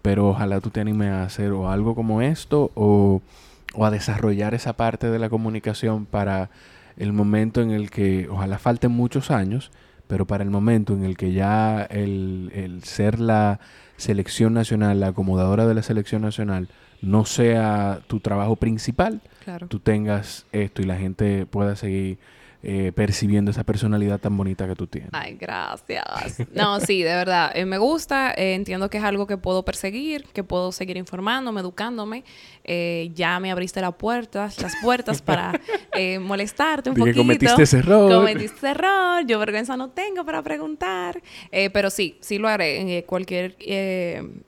pero 0.01 0.29
ojalá 0.29 0.61
tú 0.61 0.71
te 0.71 0.81
animes 0.81 1.11
a 1.11 1.25
hacer 1.25 1.53
o 1.53 1.71
algo 1.71 1.95
como 1.95 2.23
esto 2.23 2.71
o, 2.75 3.21
o 3.75 3.85
a 3.85 3.91
desarrollar 3.91 4.55
esa 4.55 4.73
parte 4.73 5.11
de 5.11 5.19
la 5.19 5.29
comunicación 5.29 6.07
para 6.07 6.49
el 6.97 7.13
momento 7.13 7.61
en 7.61 7.71
el 7.71 7.91
que, 7.91 8.27
ojalá 8.31 8.59
falten 8.59 8.91
muchos 8.91 9.31
años, 9.31 9.71
pero 10.07 10.27
para 10.27 10.45
el 10.45 10.51
momento 10.51 10.95
en 10.95 11.05
el 11.05 11.17
que 11.19 11.33
ya 11.33 11.83
el, 11.83 12.51
el 12.55 12.85
ser 12.85 13.21
la 13.21 13.61
selección 13.99 14.55
nacional, 14.55 15.01
la 15.01 15.09
acomodadora 15.09 15.67
de 15.67 15.75
la 15.75 15.83
selección 15.83 16.23
nacional, 16.23 16.69
no 17.03 17.25
sea 17.25 18.01
tu 18.07 18.21
trabajo 18.21 18.57
principal, 18.57 19.21
tú 19.69 19.79
tengas 19.79 20.47
esto 20.53 20.83
y 20.83 20.87
la 20.87 20.97
gente 20.97 21.47
pueda 21.47 21.77
seguir 21.77 22.19
eh, 22.69 22.91
percibiendo 22.93 23.53
esa 23.53 23.63
personalidad 23.63 24.19
tan 24.19 24.37
bonita 24.37 24.67
que 24.67 24.75
tú 24.75 24.89
tienes. 24.89 25.11
Ay, 25.13 25.37
gracias. 25.39 26.03
No, 26.53 26.81
sí, 26.81 27.05
de 27.05 27.15
verdad. 27.15 27.53
Eh, 27.55 27.65
me 27.65 27.79
gusta. 27.79 28.33
Eh, 28.33 28.55
entiendo 28.55 28.91
que 28.91 28.99
es 28.99 29.05
algo 29.05 29.29
que 29.29 29.37
puedo 29.37 29.65
perseguir, 29.65 30.25
que 30.33 30.43
puedo 30.43 30.73
seguir 30.73 30.97
informándome, 30.97 31.61
educándome. 31.61 32.25
ya 33.15 33.39
me 33.39 33.53
abriste 33.53 33.81
las 33.81 33.95
puertas, 33.95 34.61
las 34.61 34.75
puertas 34.83 35.23
para 35.23 35.53
molestarte 36.21 36.91
un 36.91 36.97
poquito. 36.97 37.19
cometiste 37.19 37.63
ese 37.63 37.79
error. 37.79 38.13
Cometiste 38.13 38.57
ese 38.57 38.71
error. 38.71 39.25
Yo 39.25 39.39
vergüenza 39.39 39.77
no 39.77 39.91
tengo 39.91 40.25
para 40.25 40.43
preguntar. 40.43 41.23
pero 41.73 41.89
sí, 41.89 42.17
sí 42.21 42.39
lo 42.39 42.49
haré. 42.49 43.05
cualquier 43.07 43.55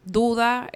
duda 0.05 0.69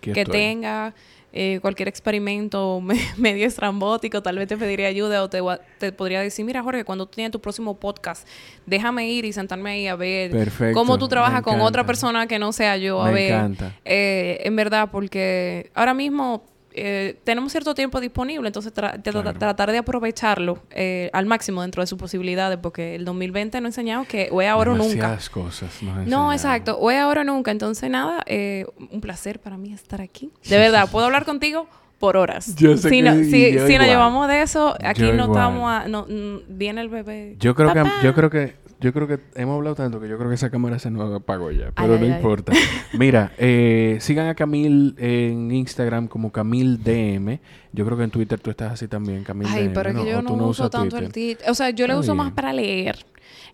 que 0.00 0.24
tenga 0.24 0.94
eh, 1.36 1.58
cualquier 1.60 1.88
experimento 1.88 2.80
medio 3.16 3.46
estrambótico, 3.46 4.22
tal 4.22 4.38
vez 4.38 4.46
te 4.46 4.56
pediría 4.56 4.86
ayuda 4.86 5.20
o 5.22 5.28
te, 5.28 5.40
te, 5.78 5.90
podría 5.90 6.20
decir, 6.20 6.44
mira 6.44 6.62
Jorge, 6.62 6.84
cuando 6.84 7.06
tú 7.06 7.16
tienes 7.16 7.32
tu 7.32 7.40
próximo 7.40 7.74
podcast, 7.74 8.26
déjame 8.66 9.10
ir 9.10 9.24
y 9.24 9.32
sentarme 9.32 9.70
ahí 9.70 9.86
a 9.88 9.96
ver 9.96 10.30
cómo 10.72 10.96
tú 10.96 11.08
trabajas 11.08 11.42
con 11.42 11.60
otra 11.60 11.84
persona 11.84 12.28
que 12.28 12.38
no 12.38 12.52
sea 12.52 12.76
yo. 12.76 13.02
A 13.02 13.10
ver, 13.10 13.32
encanta. 13.32 13.74
Eh, 13.84 14.42
en 14.44 14.54
verdad, 14.54 14.90
porque 14.92 15.72
ahora 15.74 15.92
mismo 15.92 16.44
eh, 16.76 17.20
tenemos 17.22 17.52
cierto 17.52 17.74
tiempo 17.74 18.00
disponible, 18.00 18.48
entonces 18.48 18.72
tratar 18.72 19.70
de 19.70 19.78
aprovecharlo 19.78 20.58
eh, 20.70 21.08
al 21.12 21.24
máximo 21.24 21.62
dentro 21.62 21.82
de 21.82 21.86
sus 21.86 21.96
posibilidades, 21.96 22.58
porque 22.58 22.96
el 22.96 23.04
2020 23.04 23.60
nos 23.60 23.66
ha 23.66 23.68
enseñado 23.68 24.04
que 24.04 24.28
o 24.32 24.42
es 24.42 24.48
ahora 24.48 24.72
o 24.72 24.74
nunca. 24.74 25.18
cosas. 25.30 25.70
no, 26.06 26.32
exacto, 26.32 26.76
o 26.78 26.90
es 26.90 26.98
ahora 26.98 27.20
o 27.20 27.24
nunca. 27.24 27.52
Entonces, 27.52 27.88
nada, 27.88 28.22
eh, 28.26 28.66
un 28.90 29.00
placer 29.00 29.38
para 29.38 29.56
mí 29.56 29.72
estar 29.72 30.00
aquí. 30.00 30.32
De 30.48 30.58
verdad, 30.58 30.88
puedo 30.90 31.06
hablar 31.06 31.24
contigo 31.24 31.68
por 32.00 32.16
horas. 32.16 32.56
Yo 32.56 32.76
sé 32.76 32.88
si, 32.88 33.02
no, 33.02 33.14
si, 33.14 33.52
nos 33.78 33.86
llevamos 33.86 34.26
de 34.26 34.42
eso, 34.42 34.74
aquí 34.82 35.12
no 35.12 35.26
estamos 35.26 35.70
a, 35.70 35.86
no, 35.86 36.06
viene 36.48 36.80
el 36.80 36.88
bebé. 36.88 37.36
Yo 37.38 37.54
creo 37.54 37.72
que 37.72 37.84
yo 38.02 38.14
creo 38.14 38.30
que 38.30 38.63
yo 38.84 38.92
creo 38.92 39.08
que 39.08 39.18
hemos 39.34 39.56
hablado 39.56 39.74
tanto 39.74 39.98
que 39.98 40.06
yo 40.06 40.18
creo 40.18 40.28
que 40.28 40.34
esa 40.34 40.50
cámara 40.50 40.78
se 40.78 40.90
nos 40.90 41.10
apagó 41.10 41.50
ya, 41.50 41.72
pero 41.74 41.98
no 41.98 42.04
importa. 42.04 42.52
Mira, 42.92 43.32
eh, 43.38 43.96
sigan 44.00 44.26
a 44.26 44.34
Camil 44.34 44.94
en 44.98 45.50
Instagram 45.52 46.06
como 46.06 46.30
Camil 46.30 46.84
DM. 46.84 47.40
Yo 47.72 47.86
creo 47.86 47.96
que 47.96 48.04
en 48.04 48.10
Twitter 48.10 48.38
tú 48.40 48.50
estás 48.50 48.72
así 48.72 48.86
también, 48.86 49.24
Camil 49.24 49.48
Ay, 49.50 49.70
pero 49.72 49.88
es 49.88 49.96
que 49.96 50.06
yo 50.06 50.20
no, 50.20 50.34
uso 50.34 50.68
tanto 50.68 50.98
el 50.98 51.10
Twitter. 51.10 51.48
O 51.48 51.54
sea, 51.54 51.70
yo 51.70 51.86
le 51.86 51.96
uso 51.96 52.14
más 52.14 52.32
para 52.32 52.52
leer 52.52 53.06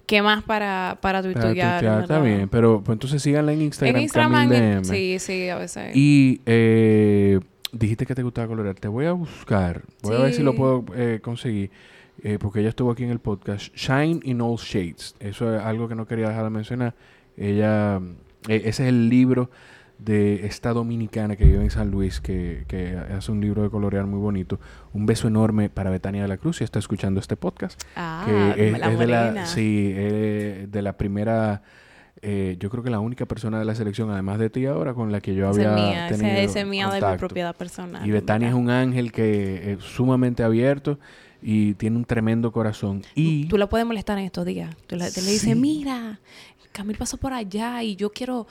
que 0.04 0.20
más 0.20 0.42
para, 0.42 0.98
para 1.00 1.22
tuitear. 1.22 1.84
está 2.00 2.18
bien, 2.18 2.48
pero 2.48 2.82
pues 2.82 2.96
entonces 2.96 3.22
síganla 3.22 3.52
en 3.52 3.62
Instagram. 3.62 3.96
En 3.96 4.02
Instagram, 4.02 4.48
DM. 4.48 4.84
sí, 4.84 5.18
sí, 5.20 5.48
a 5.48 5.58
veces. 5.58 5.94
Y 5.94 6.40
eh, 6.44 7.38
dijiste 7.70 8.04
que 8.04 8.16
te 8.16 8.24
gustaba 8.24 8.48
colorear. 8.48 8.74
Te 8.74 8.88
voy 8.88 9.06
a 9.06 9.12
buscar, 9.12 9.82
voy 10.02 10.16
a 10.16 10.18
ver 10.22 10.34
si 10.34 10.42
lo 10.42 10.56
puedo 10.56 10.84
eh, 10.96 11.20
conseguir 11.22 11.70
eh, 12.22 12.38
porque 12.40 12.60
ella 12.60 12.68
estuvo 12.70 12.90
aquí 12.90 13.04
en 13.04 13.10
el 13.10 13.20
podcast, 13.20 13.74
Shine 13.74 14.20
in 14.24 14.40
All 14.40 14.56
Shades. 14.56 15.14
Eso 15.20 15.54
es 15.54 15.62
algo 15.62 15.88
que 15.88 15.94
no 15.94 16.06
quería 16.06 16.28
dejar 16.28 16.44
de 16.44 16.50
mencionar. 16.50 16.94
Ella 17.36 18.00
ese 18.48 18.68
es 18.68 18.80
el 18.80 19.08
libro 19.08 19.50
de 19.98 20.46
esta 20.46 20.72
dominicana 20.72 21.36
que 21.36 21.44
vive 21.44 21.62
en 21.62 21.70
San 21.70 21.90
Luis, 21.90 22.20
que, 22.20 22.64
que, 22.66 22.96
hace 22.96 23.30
un 23.30 23.40
libro 23.40 23.62
de 23.62 23.70
colorear 23.70 24.06
muy 24.06 24.18
bonito. 24.18 24.58
Un 24.94 25.04
beso 25.04 25.28
enorme 25.28 25.68
para 25.68 25.90
Betania 25.90 26.22
de 26.22 26.28
la 26.28 26.38
Cruz, 26.38 26.62
y 26.62 26.64
está 26.64 26.78
escuchando 26.78 27.20
este 27.20 27.36
podcast. 27.36 27.82
Ah, 27.96 28.22
que 28.24 28.70
es, 28.70 28.78
la 28.78 28.92
es 28.92 28.98
de 28.98 29.06
la, 29.06 29.46
sí, 29.46 29.92
eh, 29.94 30.66
de 30.70 30.82
la 30.82 30.96
primera, 30.96 31.62
eh, 32.22 32.56
yo 32.58 32.70
creo 32.70 32.82
que 32.82 32.88
la 32.88 33.00
única 33.00 33.26
persona 33.26 33.58
de 33.58 33.66
la 33.66 33.74
selección, 33.74 34.10
además 34.10 34.38
de 34.38 34.48
ti 34.48 34.64
ahora, 34.64 34.94
con 34.94 35.12
la 35.12 35.20
que 35.20 35.34
yo 35.34 35.50
Esa 35.50 35.60
es 35.60 35.66
había 35.66 35.84
mía, 35.84 36.08
tenido 36.08 36.28
esa, 36.28 36.40
esa 36.40 36.60
es 36.60 36.66
mía 36.66 36.86
de 36.86 36.94
mi 36.94 37.00
contacto. 37.00 37.26
propiedad 37.26 37.54
personal. 37.54 38.06
Y 38.06 38.10
Betania 38.10 38.48
es 38.48 38.54
un 38.54 38.70
ángel 38.70 39.12
que 39.12 39.72
es 39.72 39.84
sumamente 39.84 40.42
abierto 40.42 40.98
y 41.42 41.74
tiene 41.74 41.96
un 41.96 42.04
tremendo 42.04 42.52
corazón. 42.52 43.02
Y 43.14 43.46
Tú 43.46 43.56
la 43.58 43.68
puedes 43.68 43.86
molestar 43.86 44.18
en 44.18 44.24
estos 44.24 44.44
días. 44.46 44.74
Tú, 44.86 44.96
la- 44.96 45.06
le 45.08 45.10
dices, 45.30 45.56
mira, 45.56 46.20
Camil 46.72 46.96
pasó 46.96 47.16
por 47.16 47.32
allá 47.32 47.82
y 47.82 47.96
yo 47.96 48.10
quiero... 48.12 48.46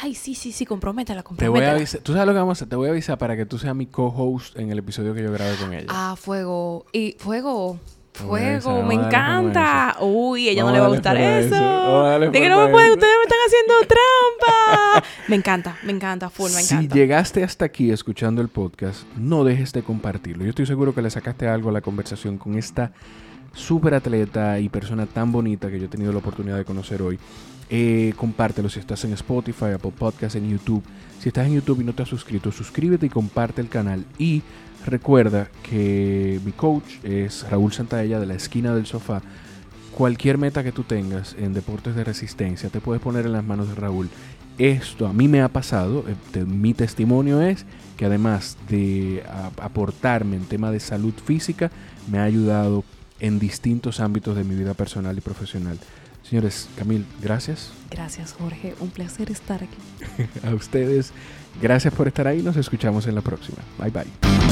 Ay, 0.00 0.14
sí, 0.14 0.34
sí, 0.36 0.52
sí, 0.52 0.64
comprométela, 0.64 1.22
te 1.22 1.28
voy 1.28 1.34
a 1.34 1.36
comprométela. 1.38 1.72
avisar, 1.72 2.00
tú 2.02 2.12
sabes 2.12 2.26
lo 2.26 2.32
que 2.32 2.38
vamos 2.38 2.52
a 2.52 2.56
hacer, 2.58 2.68
te 2.68 2.76
voy 2.76 2.88
a 2.88 2.90
avisar 2.92 3.18
para 3.18 3.36
que 3.36 3.44
tú 3.44 3.58
seas 3.58 3.74
mi 3.74 3.86
co-host 3.86 4.56
en 4.58 4.70
el 4.70 4.78
episodio 4.78 5.14
que 5.14 5.22
yo 5.22 5.32
grabé 5.32 5.56
con 5.56 5.72
ella. 5.74 5.86
Ah, 5.88 6.14
fuego. 6.16 6.86
Y 6.92 7.16
fuego. 7.18 7.80
Fuego, 8.26 8.82
me 8.82 8.94
encanta. 8.94 9.96
Uy, 10.00 10.48
ella 10.48 10.64
no 10.64 10.72
le 10.72 10.80
va 10.80 10.86
a 10.86 10.88
gustar 10.88 11.16
eso. 11.16 12.18
De 12.18 12.32
que 12.32 12.48
no 12.48 12.64
me 12.64 12.70
pueden, 12.72 12.90
ustedes 12.92 13.14
me 13.16 13.22
están 13.24 13.38
haciendo 13.46 13.74
trampa. 13.88 15.06
me 15.28 15.36
encanta, 15.36 15.76
me 15.84 15.92
encanta, 15.92 16.30
full, 16.30 16.50
me 16.50 16.62
si 16.62 16.74
encanta. 16.74 16.94
llegaste 16.94 17.44
hasta 17.44 17.64
aquí 17.64 17.90
escuchando 17.90 18.42
el 18.42 18.48
podcast, 18.48 19.02
no 19.16 19.44
dejes 19.44 19.72
de 19.72 19.82
compartirlo. 19.82 20.44
Yo 20.44 20.50
estoy 20.50 20.66
seguro 20.66 20.94
que 20.94 21.02
le 21.02 21.10
sacaste 21.10 21.48
algo 21.48 21.70
a 21.70 21.72
la 21.72 21.80
conversación 21.80 22.38
con 22.38 22.56
esta 22.56 22.92
súper 23.54 23.94
atleta 23.94 24.58
y 24.60 24.68
persona 24.68 25.06
tan 25.06 25.32
bonita 25.32 25.70
que 25.70 25.78
yo 25.78 25.86
he 25.86 25.88
tenido 25.88 26.12
la 26.12 26.18
oportunidad 26.18 26.56
de 26.56 26.64
conocer 26.64 27.02
hoy. 27.02 27.18
Eh, 27.70 28.14
compártelo 28.16 28.68
si 28.70 28.80
estás 28.80 29.04
en 29.04 29.12
Spotify, 29.12 29.66
Apple 29.74 29.92
Podcasts, 29.96 30.36
en 30.36 30.48
YouTube. 30.50 30.82
Si 31.20 31.28
estás 31.28 31.46
en 31.46 31.54
YouTube 31.54 31.80
y 31.80 31.84
no 31.84 31.92
te 31.92 32.02
has 32.02 32.08
suscrito, 32.08 32.50
suscríbete 32.52 33.06
y 33.06 33.08
comparte 33.10 33.60
el 33.60 33.68
canal. 33.68 34.04
Y 34.18 34.42
recuerda 34.86 35.48
que 35.62 36.40
mi 36.44 36.52
coach 36.52 37.04
es 37.04 37.48
Raúl 37.50 37.72
Santaella 37.72 38.20
de 38.20 38.26
la 38.26 38.34
esquina 38.34 38.74
del 38.74 38.86
sofá. 38.86 39.22
Cualquier 39.92 40.38
meta 40.38 40.62
que 40.62 40.72
tú 40.72 40.84
tengas 40.84 41.34
en 41.38 41.54
deportes 41.54 41.94
de 41.94 42.04
resistencia, 42.04 42.68
te 42.68 42.80
puedes 42.80 43.02
poner 43.02 43.26
en 43.26 43.32
las 43.32 43.44
manos 43.44 43.68
de 43.68 43.74
Raúl. 43.74 44.08
Esto 44.58 45.06
a 45.06 45.12
mí 45.12 45.28
me 45.28 45.40
ha 45.42 45.48
pasado, 45.48 46.04
eh, 46.08 46.44
mi 46.44 46.74
testimonio 46.74 47.40
es 47.40 47.64
que 47.96 48.06
además 48.06 48.56
de 48.68 49.24
aportarme 49.60 50.36
en 50.36 50.44
tema 50.44 50.70
de 50.70 50.80
salud 50.80 51.14
física, 51.24 51.70
me 52.10 52.18
ha 52.18 52.24
ayudado 52.24 52.84
en 53.20 53.38
distintos 53.38 54.00
ámbitos 54.00 54.36
de 54.36 54.44
mi 54.44 54.54
vida 54.54 54.74
personal 54.74 55.16
y 55.18 55.20
profesional. 55.20 55.78
Señores, 56.22 56.68
Camil, 56.76 57.06
gracias 57.20 57.72
Gracias, 57.90 58.34
Jorge. 58.38 58.74
Un 58.80 58.90
placer 58.90 59.30
estar 59.30 59.62
aquí. 59.62 60.28
a 60.46 60.54
ustedes. 60.54 61.12
Gracias 61.60 61.92
por 61.94 62.08
estar 62.08 62.26
ahí. 62.26 62.42
Nos 62.42 62.56
escuchamos 62.56 63.06
en 63.06 63.14
la 63.14 63.22
próxima. 63.22 63.58
Bye 63.78 63.90
bye. 63.90 64.47